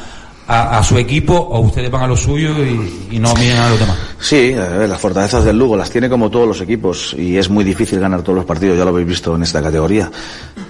a, 0.46 0.78
a 0.78 0.82
su 0.82 0.98
equipo 0.98 1.34
o 1.34 1.60
ustedes 1.60 1.90
van 1.90 2.02
a 2.02 2.06
lo 2.06 2.16
suyo 2.16 2.50
y, 2.64 3.18
no 3.18 3.34
miren 3.34 3.58
a 3.58 3.70
los 3.70 3.78
demás. 3.78 3.96
Sí, 4.18 4.52
ver, 4.52 4.88
las 4.88 5.00
fortalezas 5.00 5.44
del 5.44 5.58
Lugo 5.58 5.76
las 5.76 5.90
tiene 5.90 6.08
como 6.08 6.30
todos 6.30 6.46
los 6.46 6.60
equipos 6.60 7.14
y 7.18 7.36
es 7.36 7.48
muy 7.48 7.64
difícil 7.64 8.00
ganar 8.00 8.22
todos 8.22 8.36
los 8.36 8.44
partidos, 8.44 8.76
ya 8.76 8.84
lo 8.84 8.90
habéis 8.90 9.06
visto 9.06 9.34
en 9.36 9.42
esta 9.42 9.62
categoría. 9.62 10.10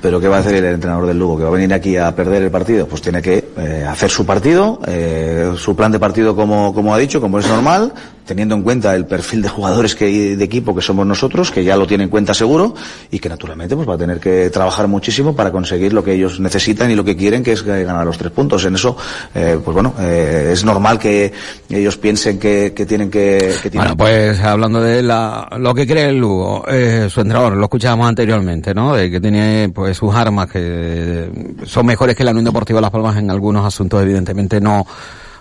Pero 0.00 0.20
¿qué 0.20 0.28
va 0.28 0.38
a 0.38 0.40
hacer 0.40 0.56
el 0.56 0.64
entrenador 0.64 1.06
del 1.06 1.18
Lugo? 1.18 1.38
¿Que 1.38 1.44
va 1.44 1.48
a 1.48 1.52
venir 1.52 1.72
aquí 1.72 1.96
a 1.96 2.14
perder 2.14 2.42
el 2.42 2.50
partido? 2.50 2.86
Pues 2.86 3.00
tiene 3.02 3.22
que 3.22 3.52
eh, 3.56 3.86
hacer 3.88 4.10
su 4.10 4.26
partido, 4.26 4.80
eh, 4.86 5.52
su 5.56 5.76
plan 5.76 5.92
de 5.92 5.98
partido 5.98 6.34
como, 6.34 6.74
como 6.74 6.94
ha 6.94 6.98
dicho, 6.98 7.20
como 7.20 7.38
es 7.38 7.46
normal, 7.46 7.92
teniendo 8.24 8.54
en 8.54 8.62
cuenta 8.62 8.94
el 8.94 9.06
perfil 9.06 9.42
de 9.42 9.48
jugadores 9.48 9.94
que 9.94 10.36
de 10.36 10.44
equipo 10.44 10.74
que 10.74 10.82
somos 10.82 11.06
nosotros, 11.06 11.50
que 11.50 11.64
ya 11.64 11.76
lo 11.76 11.86
tiene 11.86 12.04
en 12.04 12.10
cuenta 12.10 12.34
seguro 12.34 12.74
y 13.10 13.18
que 13.18 13.28
naturalmente 13.28 13.76
pues 13.76 13.88
va 13.88 13.94
a 13.94 13.98
tener 13.98 14.20
que 14.20 14.50
trabajar 14.50 14.88
muchísimo 14.88 15.34
para 15.34 15.50
conseguir 15.50 15.92
lo 15.92 16.02
que 16.02 16.14
ellos 16.14 16.40
necesitan 16.40 16.90
y 16.90 16.94
lo 16.94 17.04
que 17.04 17.16
quieren, 17.16 17.42
que 17.42 17.52
es 17.52 17.62
ganar 17.62 18.06
los 18.06 18.18
tres 18.18 18.32
puntos. 18.32 18.64
En 18.64 18.74
eso, 18.74 18.96
eh, 19.34 19.58
pues 19.62 19.74
bueno, 19.74 19.94
eh, 20.00 20.50
es 20.52 20.64
normal 20.64 20.98
que 20.98 21.32
ellos 21.68 21.96
piensen 21.96 22.38
que, 22.38 22.72
que 22.74 22.86
tienen 22.86 23.10
que, 23.10 23.54
que 23.62 23.70
tienen 23.70 23.88
Bueno, 23.88 23.96
pues 23.96 24.40
hablando 24.40 24.80
de 24.80 25.02
la, 25.02 25.48
lo 25.58 25.74
que 25.74 25.86
cree 25.86 26.08
el 26.08 26.18
Lugo, 26.18 26.64
eh, 26.68 27.08
su 27.10 27.20
entrenador, 27.20 27.56
lo 27.56 27.64
escuchábamos 27.64 28.08
anteriormente, 28.08 28.74
¿no? 28.74 28.94
De 28.94 29.10
que 29.10 29.20
tiene 29.20 29.70
pues 29.74 29.96
sus 29.96 30.14
armas 30.14 30.50
que 30.50 30.60
eh, 30.62 31.30
son 31.64 31.86
mejores 31.86 32.16
que 32.16 32.24
la 32.24 32.30
Unión 32.30 32.44
Deportiva 32.44 32.80
Las 32.80 32.90
Palmas 32.90 33.16
en 33.16 33.30
algunos 33.30 33.66
asuntos, 33.66 34.02
evidentemente 34.02 34.60
no, 34.60 34.86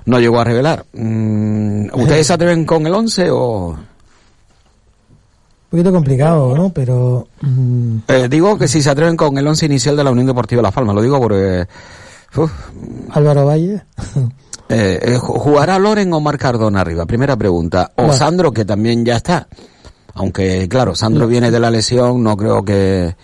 no 0.06 0.20
llegó 0.20 0.40
a 0.40 0.44
revelar. 0.44 0.86
Mm, 0.94 1.88
¿Ustedes 1.94 2.28
se 2.28 2.34
atreven 2.34 2.66
con 2.66 2.86
el 2.88 2.94
11 2.94 3.30
o...? 3.32 3.68
Un 3.70 3.78
poquito 5.80 5.92
complicado, 5.94 6.56
¿no? 6.56 6.70
Pero 6.70 7.28
mm, 7.42 7.98
Eh, 8.08 8.28
digo 8.30 8.58
que 8.58 8.68
si 8.68 8.82
se 8.82 8.90
atreven 8.90 9.16
con 9.16 9.38
el 9.38 9.48
11 9.48 9.66
inicial 9.68 9.96
de 9.96 10.04
la 10.04 10.12
Unión 10.12 10.28
Deportiva 10.28 10.62
Las 10.62 10.74
Palmas, 10.74 10.96
lo 10.96 11.02
digo 11.02 11.20
porque... 11.22 11.66
uf, 12.36 12.52
Álvaro 13.12 13.46
Valle, 13.46 13.84
eh, 14.70 15.00
eh, 15.02 15.18
ju- 15.18 15.38
¿Jugará 15.40 15.80
Loren 15.80 16.12
o 16.14 16.20
Marc 16.20 16.42
Cardona 16.42 16.82
arriba? 16.82 17.06
Primera 17.06 17.38
pregunta. 17.38 17.92
O 17.96 18.04
Bueno. 18.04 18.14
Sandro, 18.14 18.52
que 18.52 18.66
también 18.66 19.06
ya 19.06 19.16
está. 19.18 19.48
Aunque, 20.14 20.68
claro, 20.68 20.94
Sandro 20.94 21.26
viene 21.26 21.52
de 21.52 21.60
la 21.62 21.72
lesión, 21.72 22.22
no 22.22 22.36
creo 22.36 22.66
que, 22.66 23.16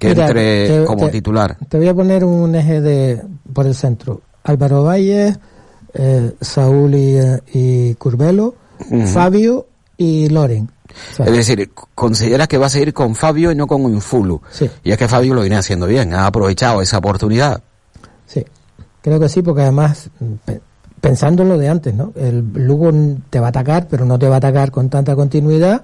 que 0.00 0.08
Mira, 0.08 0.26
entre 0.26 0.66
te- 0.80 0.84
como 0.84 1.06
te- 1.06 1.12
titular. 1.12 1.56
te 1.68 1.78
voy 1.78 1.86
a 1.86 1.94
poner 1.94 2.24
un 2.24 2.56
eje 2.56 2.80
de 2.80 3.22
por 3.52 3.66
el 3.68 3.76
centro. 3.76 4.20
Álvaro 4.42 4.82
Valle, 4.82 5.36
eh, 5.94 6.32
Saúl 6.40 6.94
y, 6.94 7.16
eh, 7.18 7.40
y 7.52 7.94
Curvelo, 7.94 8.54
Ujú. 8.90 9.06
Fabio 9.06 9.66
y 9.96 10.28
Loren. 10.28 10.70
Es 11.18 11.32
decir, 11.32 11.70
consideras 11.94 12.48
que 12.48 12.58
va 12.58 12.66
a 12.66 12.70
seguir 12.70 12.92
con 12.92 13.14
Fabio 13.14 13.50
y 13.50 13.54
no 13.54 13.66
con 13.66 13.82
Infulu. 13.82 14.42
Sí. 14.50 14.68
Y 14.84 14.90
es 14.92 14.98
que 14.98 15.08
Fabio 15.08 15.32
lo 15.34 15.40
viene 15.40 15.56
haciendo 15.56 15.86
bien, 15.86 16.12
ha 16.14 16.26
aprovechado 16.26 16.82
esa 16.82 16.98
oportunidad. 16.98 17.62
Sí, 18.26 18.44
creo 19.00 19.18
que 19.18 19.28
sí, 19.30 19.40
porque 19.40 19.62
además, 19.62 20.10
pe- 20.44 20.60
pensando 21.00 21.42
en 21.44 21.48
lo 21.48 21.56
de 21.58 21.68
antes, 21.68 21.94
¿no? 21.94 22.12
El 22.14 22.40
Lugo 22.54 22.92
te 23.30 23.40
va 23.40 23.46
a 23.46 23.50
atacar, 23.50 23.86
pero 23.88 24.04
no 24.04 24.18
te 24.18 24.28
va 24.28 24.34
a 24.34 24.38
atacar 24.38 24.70
con 24.70 24.90
tanta 24.90 25.14
continuidad 25.16 25.82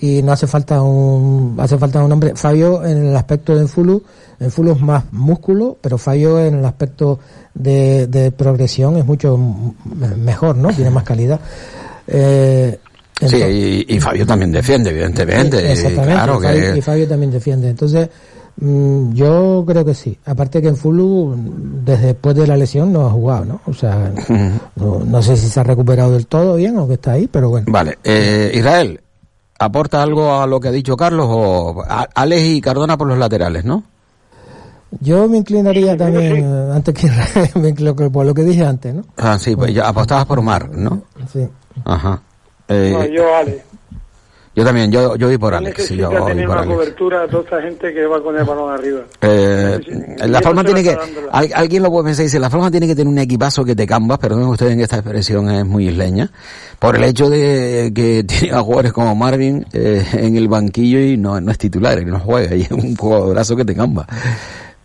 y 0.00 0.22
no 0.22 0.32
hace 0.32 0.46
falta 0.46 0.82
un 0.82 1.56
hace 1.58 1.78
falta 1.78 2.02
un 2.02 2.12
hombre. 2.12 2.34
Fabio 2.34 2.84
en 2.84 3.06
el 3.06 3.16
aspecto 3.16 3.54
de 3.54 3.62
Enfulu, 3.62 4.02
Enfulu 4.40 4.72
es 4.72 4.80
más 4.80 5.04
músculo, 5.12 5.76
pero 5.80 5.98
Fabio 5.98 6.40
en 6.40 6.56
el 6.58 6.64
aspecto 6.64 7.18
de, 7.54 8.06
de 8.06 8.30
progresión 8.32 8.96
es 8.96 9.06
mucho 9.06 9.38
mejor, 10.18 10.56
¿no? 10.56 10.68
Tiene 10.70 10.90
más 10.90 11.04
calidad. 11.04 11.40
Eh, 12.06 12.78
Sí, 13.20 13.36
y, 13.88 13.94
y 13.96 14.00
Fabio 14.00 14.26
también 14.26 14.50
defiende, 14.50 14.90
evidentemente. 14.90 15.58
Sí, 15.58 15.64
y 15.64 15.70
Exactamente, 15.70 16.12
claro 16.12 16.38
y, 16.40 16.42
Fabio, 16.42 16.72
que... 16.72 16.78
y 16.78 16.82
Fabio 16.82 17.08
también 17.08 17.30
defiende. 17.30 17.70
Entonces, 17.70 18.08
mm, 18.56 19.12
yo 19.12 19.64
creo 19.66 19.84
que 19.84 19.94
sí. 19.94 20.18
Aparte 20.24 20.60
que 20.60 20.68
en 20.68 20.76
Fulu, 20.76 21.34
desde 21.84 22.08
después 22.08 22.34
de 22.34 22.46
la 22.46 22.56
lesión, 22.56 22.92
no 22.92 23.06
ha 23.06 23.10
jugado, 23.10 23.44
¿no? 23.44 23.60
O 23.66 23.72
sea, 23.72 24.12
no, 24.76 24.98
no 25.04 25.22
sé 25.22 25.36
si 25.36 25.48
se 25.48 25.60
ha 25.60 25.62
recuperado 25.62 26.12
del 26.12 26.26
todo 26.26 26.56
bien 26.56 26.76
o 26.76 26.88
que 26.88 26.94
está 26.94 27.12
ahí, 27.12 27.28
pero 27.30 27.50
bueno. 27.50 27.66
Vale, 27.70 27.98
eh, 28.02 28.50
Israel, 28.52 29.00
¿aporta 29.58 30.02
algo 30.02 30.34
a 30.40 30.46
lo 30.46 30.60
que 30.60 30.68
ha 30.68 30.72
dicho 30.72 30.96
Carlos 30.96 31.26
o 31.28 31.82
a- 31.88 32.08
Alex 32.14 32.42
y 32.42 32.60
Cardona 32.60 32.96
por 32.96 33.06
los 33.08 33.18
laterales, 33.18 33.64
no? 33.64 33.82
Yo 35.00 35.28
me 35.28 35.38
inclinaría 35.38 35.96
también, 35.96 36.36
eh, 36.36 36.70
antes 36.72 36.94
que 36.94 37.08
me 37.58 38.10
por 38.10 38.24
lo 38.26 38.32
que 38.34 38.42
dije 38.44 38.64
antes, 38.64 38.94
¿no? 38.94 39.02
Ah, 39.16 39.38
sí, 39.38 39.56
pues 39.56 39.74
ya 39.74 39.88
apostabas 39.88 40.26
por 40.26 40.40
Mar, 40.42 40.68
¿no? 40.70 41.02
Sí. 41.32 41.48
Ajá. 41.84 42.22
Eh, 42.68 42.90
No, 42.92 43.04
yo, 43.06 43.34
Ale. 43.36 43.64
Yo 44.56 44.64
también, 44.64 44.90
yo, 44.92 45.16
yo 45.16 45.26
voy 45.26 45.38
por 45.38 45.54
Alex, 45.54 45.88
yo 45.90 46.08
tener 46.26 46.46
por 46.46 46.54
una 46.56 46.62
Alex. 46.62 46.74
cobertura 46.76 47.22
a 47.24 47.28
toda 47.28 47.42
esta 47.42 47.60
gente 47.62 47.92
que 47.92 48.06
va 48.06 48.22
con 48.22 48.36
el 48.38 48.44
balón 48.44 48.72
arriba. 48.72 49.00
Eh, 49.20 49.80
Sí, 49.84 49.90
la 50.28 50.38
eso 50.38 50.64
tiene 50.64 50.82
que, 50.82 50.96
al- 51.32 51.50
alguien 51.54 51.82
lo 51.82 51.90
puede 51.90 52.04
pensar 52.04 52.22
y 52.22 52.26
dice, 52.26 52.38
la 52.38 52.48
Palma 52.50 52.70
tiene 52.70 52.86
que 52.86 52.94
tener 52.94 53.08
un 53.08 53.18
equipazo 53.18 53.64
que 53.64 53.74
te 53.74 53.86
cambas, 53.86 54.18
perdón 54.18 54.44
ustedes 54.44 54.72
en 54.72 54.80
esta 54.80 54.96
expresión 54.96 55.50
es 55.50 55.66
muy 55.66 55.88
isleña, 55.88 56.30
por 56.78 56.94
el 56.96 57.04
hecho 57.04 57.28
de 57.28 57.92
que 57.94 58.22
tiene 58.28 58.54
a 58.54 58.60
jugadores 58.60 58.92
como 58.92 59.14
Marvin 59.16 59.66
eh, 59.72 60.06
en 60.12 60.36
el 60.36 60.46
banquillo 60.48 61.00
y 61.00 61.16
no, 61.16 61.40
no 61.40 61.50
es 61.50 61.58
titular, 61.58 62.00
y 62.00 62.04
no 62.04 62.20
juega, 62.20 62.54
y 62.54 62.62
es 62.62 62.70
un 62.70 62.94
jugadorazo 62.96 63.56
que 63.56 63.64
te 63.64 63.74
camba. 63.74 64.06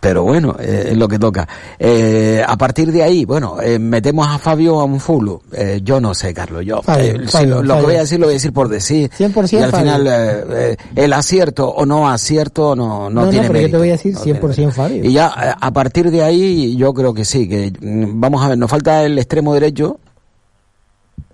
Pero 0.02 0.24
bueno, 0.24 0.56
eh, 0.60 0.90
es 0.92 0.98
lo 0.98 1.10
que 1.10 1.20
toca. 1.20 1.46
Eh, 1.78 2.42
a 2.48 2.56
partir 2.56 2.90
de 2.90 3.04
ahí, 3.04 3.26
bueno, 3.26 3.58
eh, 3.62 3.78
metemos 3.80 4.26
a 4.30 4.38
Fabio 4.40 4.80
a 4.80 4.86
un 4.86 4.98
fulo. 5.02 5.42
Eh, 5.52 5.82
yo 5.84 6.00
no 6.00 6.14
sé, 6.14 6.34
Carlos, 6.34 6.64
yo. 6.66 6.82
Fabio, 6.82 7.16
eh, 7.16 7.20
si 7.26 7.28
Fabio, 7.28 7.56
lo, 7.56 7.64
lo 7.64 7.76
que 7.78 7.82
voy 7.84 7.96
a 7.96 8.00
decir 8.00 8.18
lo 8.18 8.28
voy 8.28 8.34
a 8.34 8.38
decir 8.38 8.54
por 8.54 8.70
decir. 8.70 9.10
100% 9.12 9.52
y 9.52 9.58
al 9.58 9.72
Fabio. 9.72 9.86
final, 9.86 10.08
eh, 10.10 10.78
el 10.96 11.12
acierto 11.12 11.68
o 11.70 11.86
no 11.86 12.08
acierto 12.10 12.78
no, 12.78 13.10
no, 13.10 13.10
No, 13.10 13.26
no, 13.26 13.30
tiene 13.30 13.48
pero 13.48 13.60
yo 13.60 13.68
te 13.72 13.78
mérito. 13.78 13.78
voy 13.80 13.90
a 13.90 13.92
decir 13.92 14.14
No 14.14 14.22
tiene 14.22 14.40
100% 14.40 14.72
Fabio. 14.72 15.04
y 15.04 15.12
ya 15.12 15.28
a 15.60 15.72
partir 15.74 16.12
de 16.12 16.24
ahí 16.24 16.78
yo 16.78 16.94
creo 16.94 17.14
que 17.14 17.26
sí, 17.26 17.50
que 17.50 17.74
mm, 17.82 18.22
vamos 18.22 18.42
a 18.42 18.48
ver, 18.48 18.58
nos 18.58 18.70
falta 18.72 19.04
el 19.04 19.18
extremo 19.20 19.54
derecho, 19.54 20.00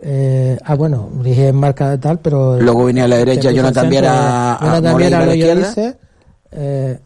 Eh, 0.01 0.57
ah, 0.65 0.75
bueno, 0.75 1.09
dije 1.23 1.51
marca 1.53 1.89
de 1.89 1.97
tal, 1.99 2.19
pero... 2.19 2.59
Luego 2.59 2.85
venía 2.85 3.05
a 3.05 3.07
la 3.07 3.17
derecha 3.17 3.51
Jonathan 3.51 3.89
Viera 3.89 4.57
Jonathan 4.61 4.97
Viera 4.97 5.25
lo 5.25 5.31
dice, 5.31 5.97
eh, 6.51 6.99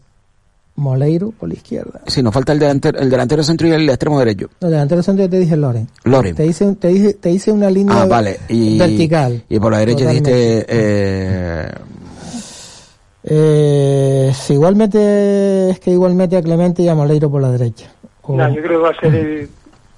Moleiro 0.76 1.30
por 1.38 1.48
la 1.48 1.54
izquierda. 1.54 2.00
sí, 2.06 2.22
nos 2.22 2.32
falta 2.32 2.52
el 2.52 2.58
delantero, 2.58 2.98
el 2.98 3.10
delantero 3.10 3.42
centro 3.42 3.66
y 3.68 3.72
el 3.72 3.88
extremo 3.88 4.18
derecho. 4.18 4.48
No, 4.60 4.70
delantero 4.70 5.02
centro 5.02 5.24
yo 5.26 5.30
te 5.30 5.38
dije 5.38 5.56
Loren. 5.56 5.88
Loren. 6.04 6.34
Te 6.34 6.46
hice, 6.46 6.74
te 6.76 6.90
hice, 6.90 7.14
te 7.14 7.30
hice 7.30 7.52
una 7.52 7.68
línea 7.70 8.02
Ah, 8.02 8.06
vale. 8.06 8.38
Y, 8.48 8.78
vertical. 8.78 9.42
Y 9.48 9.58
por 9.58 9.72
la 9.72 9.78
derecha 9.80 9.98
Totalmente. 9.98 10.30
dijiste, 10.30 10.66
eh, 10.68 11.68
Eh, 13.22 14.32
si 14.34 14.54
igualmente, 14.54 15.70
es 15.70 15.80
que 15.80 15.90
igualmente 15.90 16.36
a 16.36 16.42
Clemente 16.42 16.82
y 16.82 16.88
a 16.88 16.94
Moleiro 16.94 17.30
por 17.30 17.42
la 17.42 17.50
derecha. 17.50 17.90
O, 18.22 18.34
No, 18.36 18.48
yo 18.48 18.62
creo 18.62 18.78
que 18.78 18.84
va 18.84 18.90
a 18.90 19.00
ser 19.00 19.14
el 19.14 19.48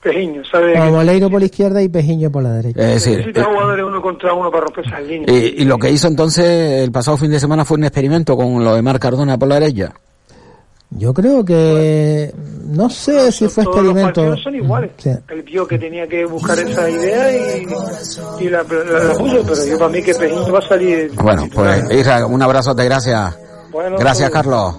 Pejiño, 0.03 0.43
¿sabes? 0.51 0.77
o 0.81 0.91
Moleiro 0.91 1.31
por 1.31 1.39
la 1.39 1.47
izquierda 1.47 1.81
y 1.81 1.89
Pejiño 1.89 2.33
por 2.33 2.43
la 2.43 2.55
derecha. 2.55 2.81
es 2.83 2.95
decir, 3.05 3.19
Necesita 3.19 3.45
jugadores 3.45 3.85
uno 3.87 4.03
contra 4.03 4.35
uno 4.35 4.51
para 4.51 4.65
romper 4.65 4.85
esas 4.87 5.03
líneas. 5.05 5.31
y, 5.31 5.63
y 5.63 5.65
lo 5.65 5.79
que 5.79 5.91
hizo 5.93 6.09
entonces 6.09 6.83
el 6.83 6.91
pasado 6.91 7.17
fin 7.17 7.31
de 7.31 7.39
semana 7.39 7.65
fue 7.65 7.77
un 7.77 7.85
experimento 7.85 8.37
con 8.37 8.65
lo 8.65 8.75
de 8.75 8.83
Mar 8.83 8.99
Cardona 8.99 9.39
por 9.39 9.47
la 9.49 9.61
derecha. 9.61 9.93
Yo 10.97 11.15
creo 11.15 11.45
que, 11.45 12.33
no 12.67 12.89
sé 12.91 13.33
si 13.33 13.49
fue 13.49 13.65
Todos 13.65 13.77
los 13.77 13.87
experimento. 13.87 14.21
partidos 14.21 14.43
son 14.43 14.55
iguales. 14.55 14.91
Sí. 14.99 15.11
Él 15.31 15.43
vio 15.43 15.67
que 15.67 15.79
tenía 15.79 16.07
que 16.07 16.25
buscar 16.27 16.59
esa 16.59 16.89
idea 16.89 17.33
y, 17.59 17.67
y 18.41 18.49
la, 18.51 18.63
la- 18.63 19.05
la 19.05 19.15
puso, 19.15 19.43
pero 19.43 19.67
yo 19.67 19.79
para 19.79 19.91
mí 19.91 20.03
que 20.03 20.15
Pejiño 20.15 20.53
va 20.53 20.59
a 20.59 20.69
salir. 20.69 21.11
Bueno, 21.15 21.49
pues 21.53 21.91
Isra, 21.93 22.27
un 22.27 22.43
abrazote, 22.43 22.85
gracias. 22.85 23.37
Bueno, 23.71 23.97
Gracias, 23.99 24.31
pues, 24.31 24.43
Carlos. 24.43 24.75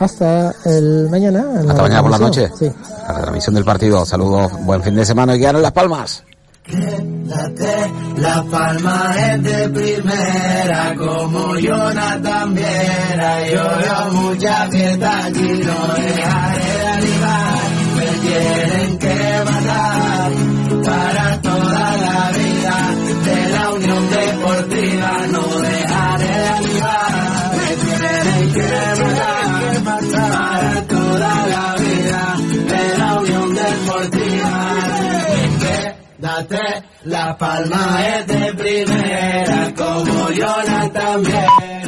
Hasta 0.00 0.52
el 0.64 1.08
mañana. 1.08 1.44
Hasta 1.60 1.82
mañana 1.82 2.02
por 2.02 2.10
la 2.10 2.18
noche. 2.18 2.50
Sí. 2.58 2.70
La 3.06 3.14
transmisión 3.20 3.54
del 3.54 3.64
partido. 3.64 4.04
Saludos, 4.04 4.50
buen 4.64 4.82
fin 4.82 4.96
de 4.96 5.04
semana 5.04 5.36
y 5.36 5.38
que 5.38 5.44
ganen 5.44 5.62
las 5.62 5.70
palmas. 5.72 6.24
Quédate, 6.66 7.92
la 8.16 8.42
palma 8.50 9.14
es 9.18 9.42
de 9.42 9.68
primera, 9.68 10.94
como 10.96 11.58
Jonathan 11.58 12.54
Viera. 12.54 13.50
Yo 13.50 13.62
veo 13.80 14.12
mucha 14.12 14.66
fiesta 14.70 15.26
aquí, 15.26 15.60
no 15.62 15.94
dejaré 15.94 16.78
de 16.78 16.86
animar. 16.86 17.58
Me 17.96 18.06
tienen 18.24 18.98
que 18.98 19.44
matar 19.44 20.32
para 20.86 21.42
toda 21.42 21.96
la 21.98 22.32
vida 22.32 22.76
de 23.24 23.48
la 23.50 23.70
Unión 23.70 24.10
Deportiva. 24.10 25.26
No 25.32 25.42
dejaré 25.42 26.26
de 26.26 26.48
animar. 26.48 27.52
Me 27.58 27.70
tienen 27.76 28.52
que 28.54 29.02
matar 29.02 29.84
para 29.84 30.73
La 37.04 37.36
palma 37.38 38.04
es 38.08 38.26
de 38.26 38.54
primera, 38.54 39.72
como 39.76 40.30
Jonathan 40.30 41.22
Viera. 41.22 41.83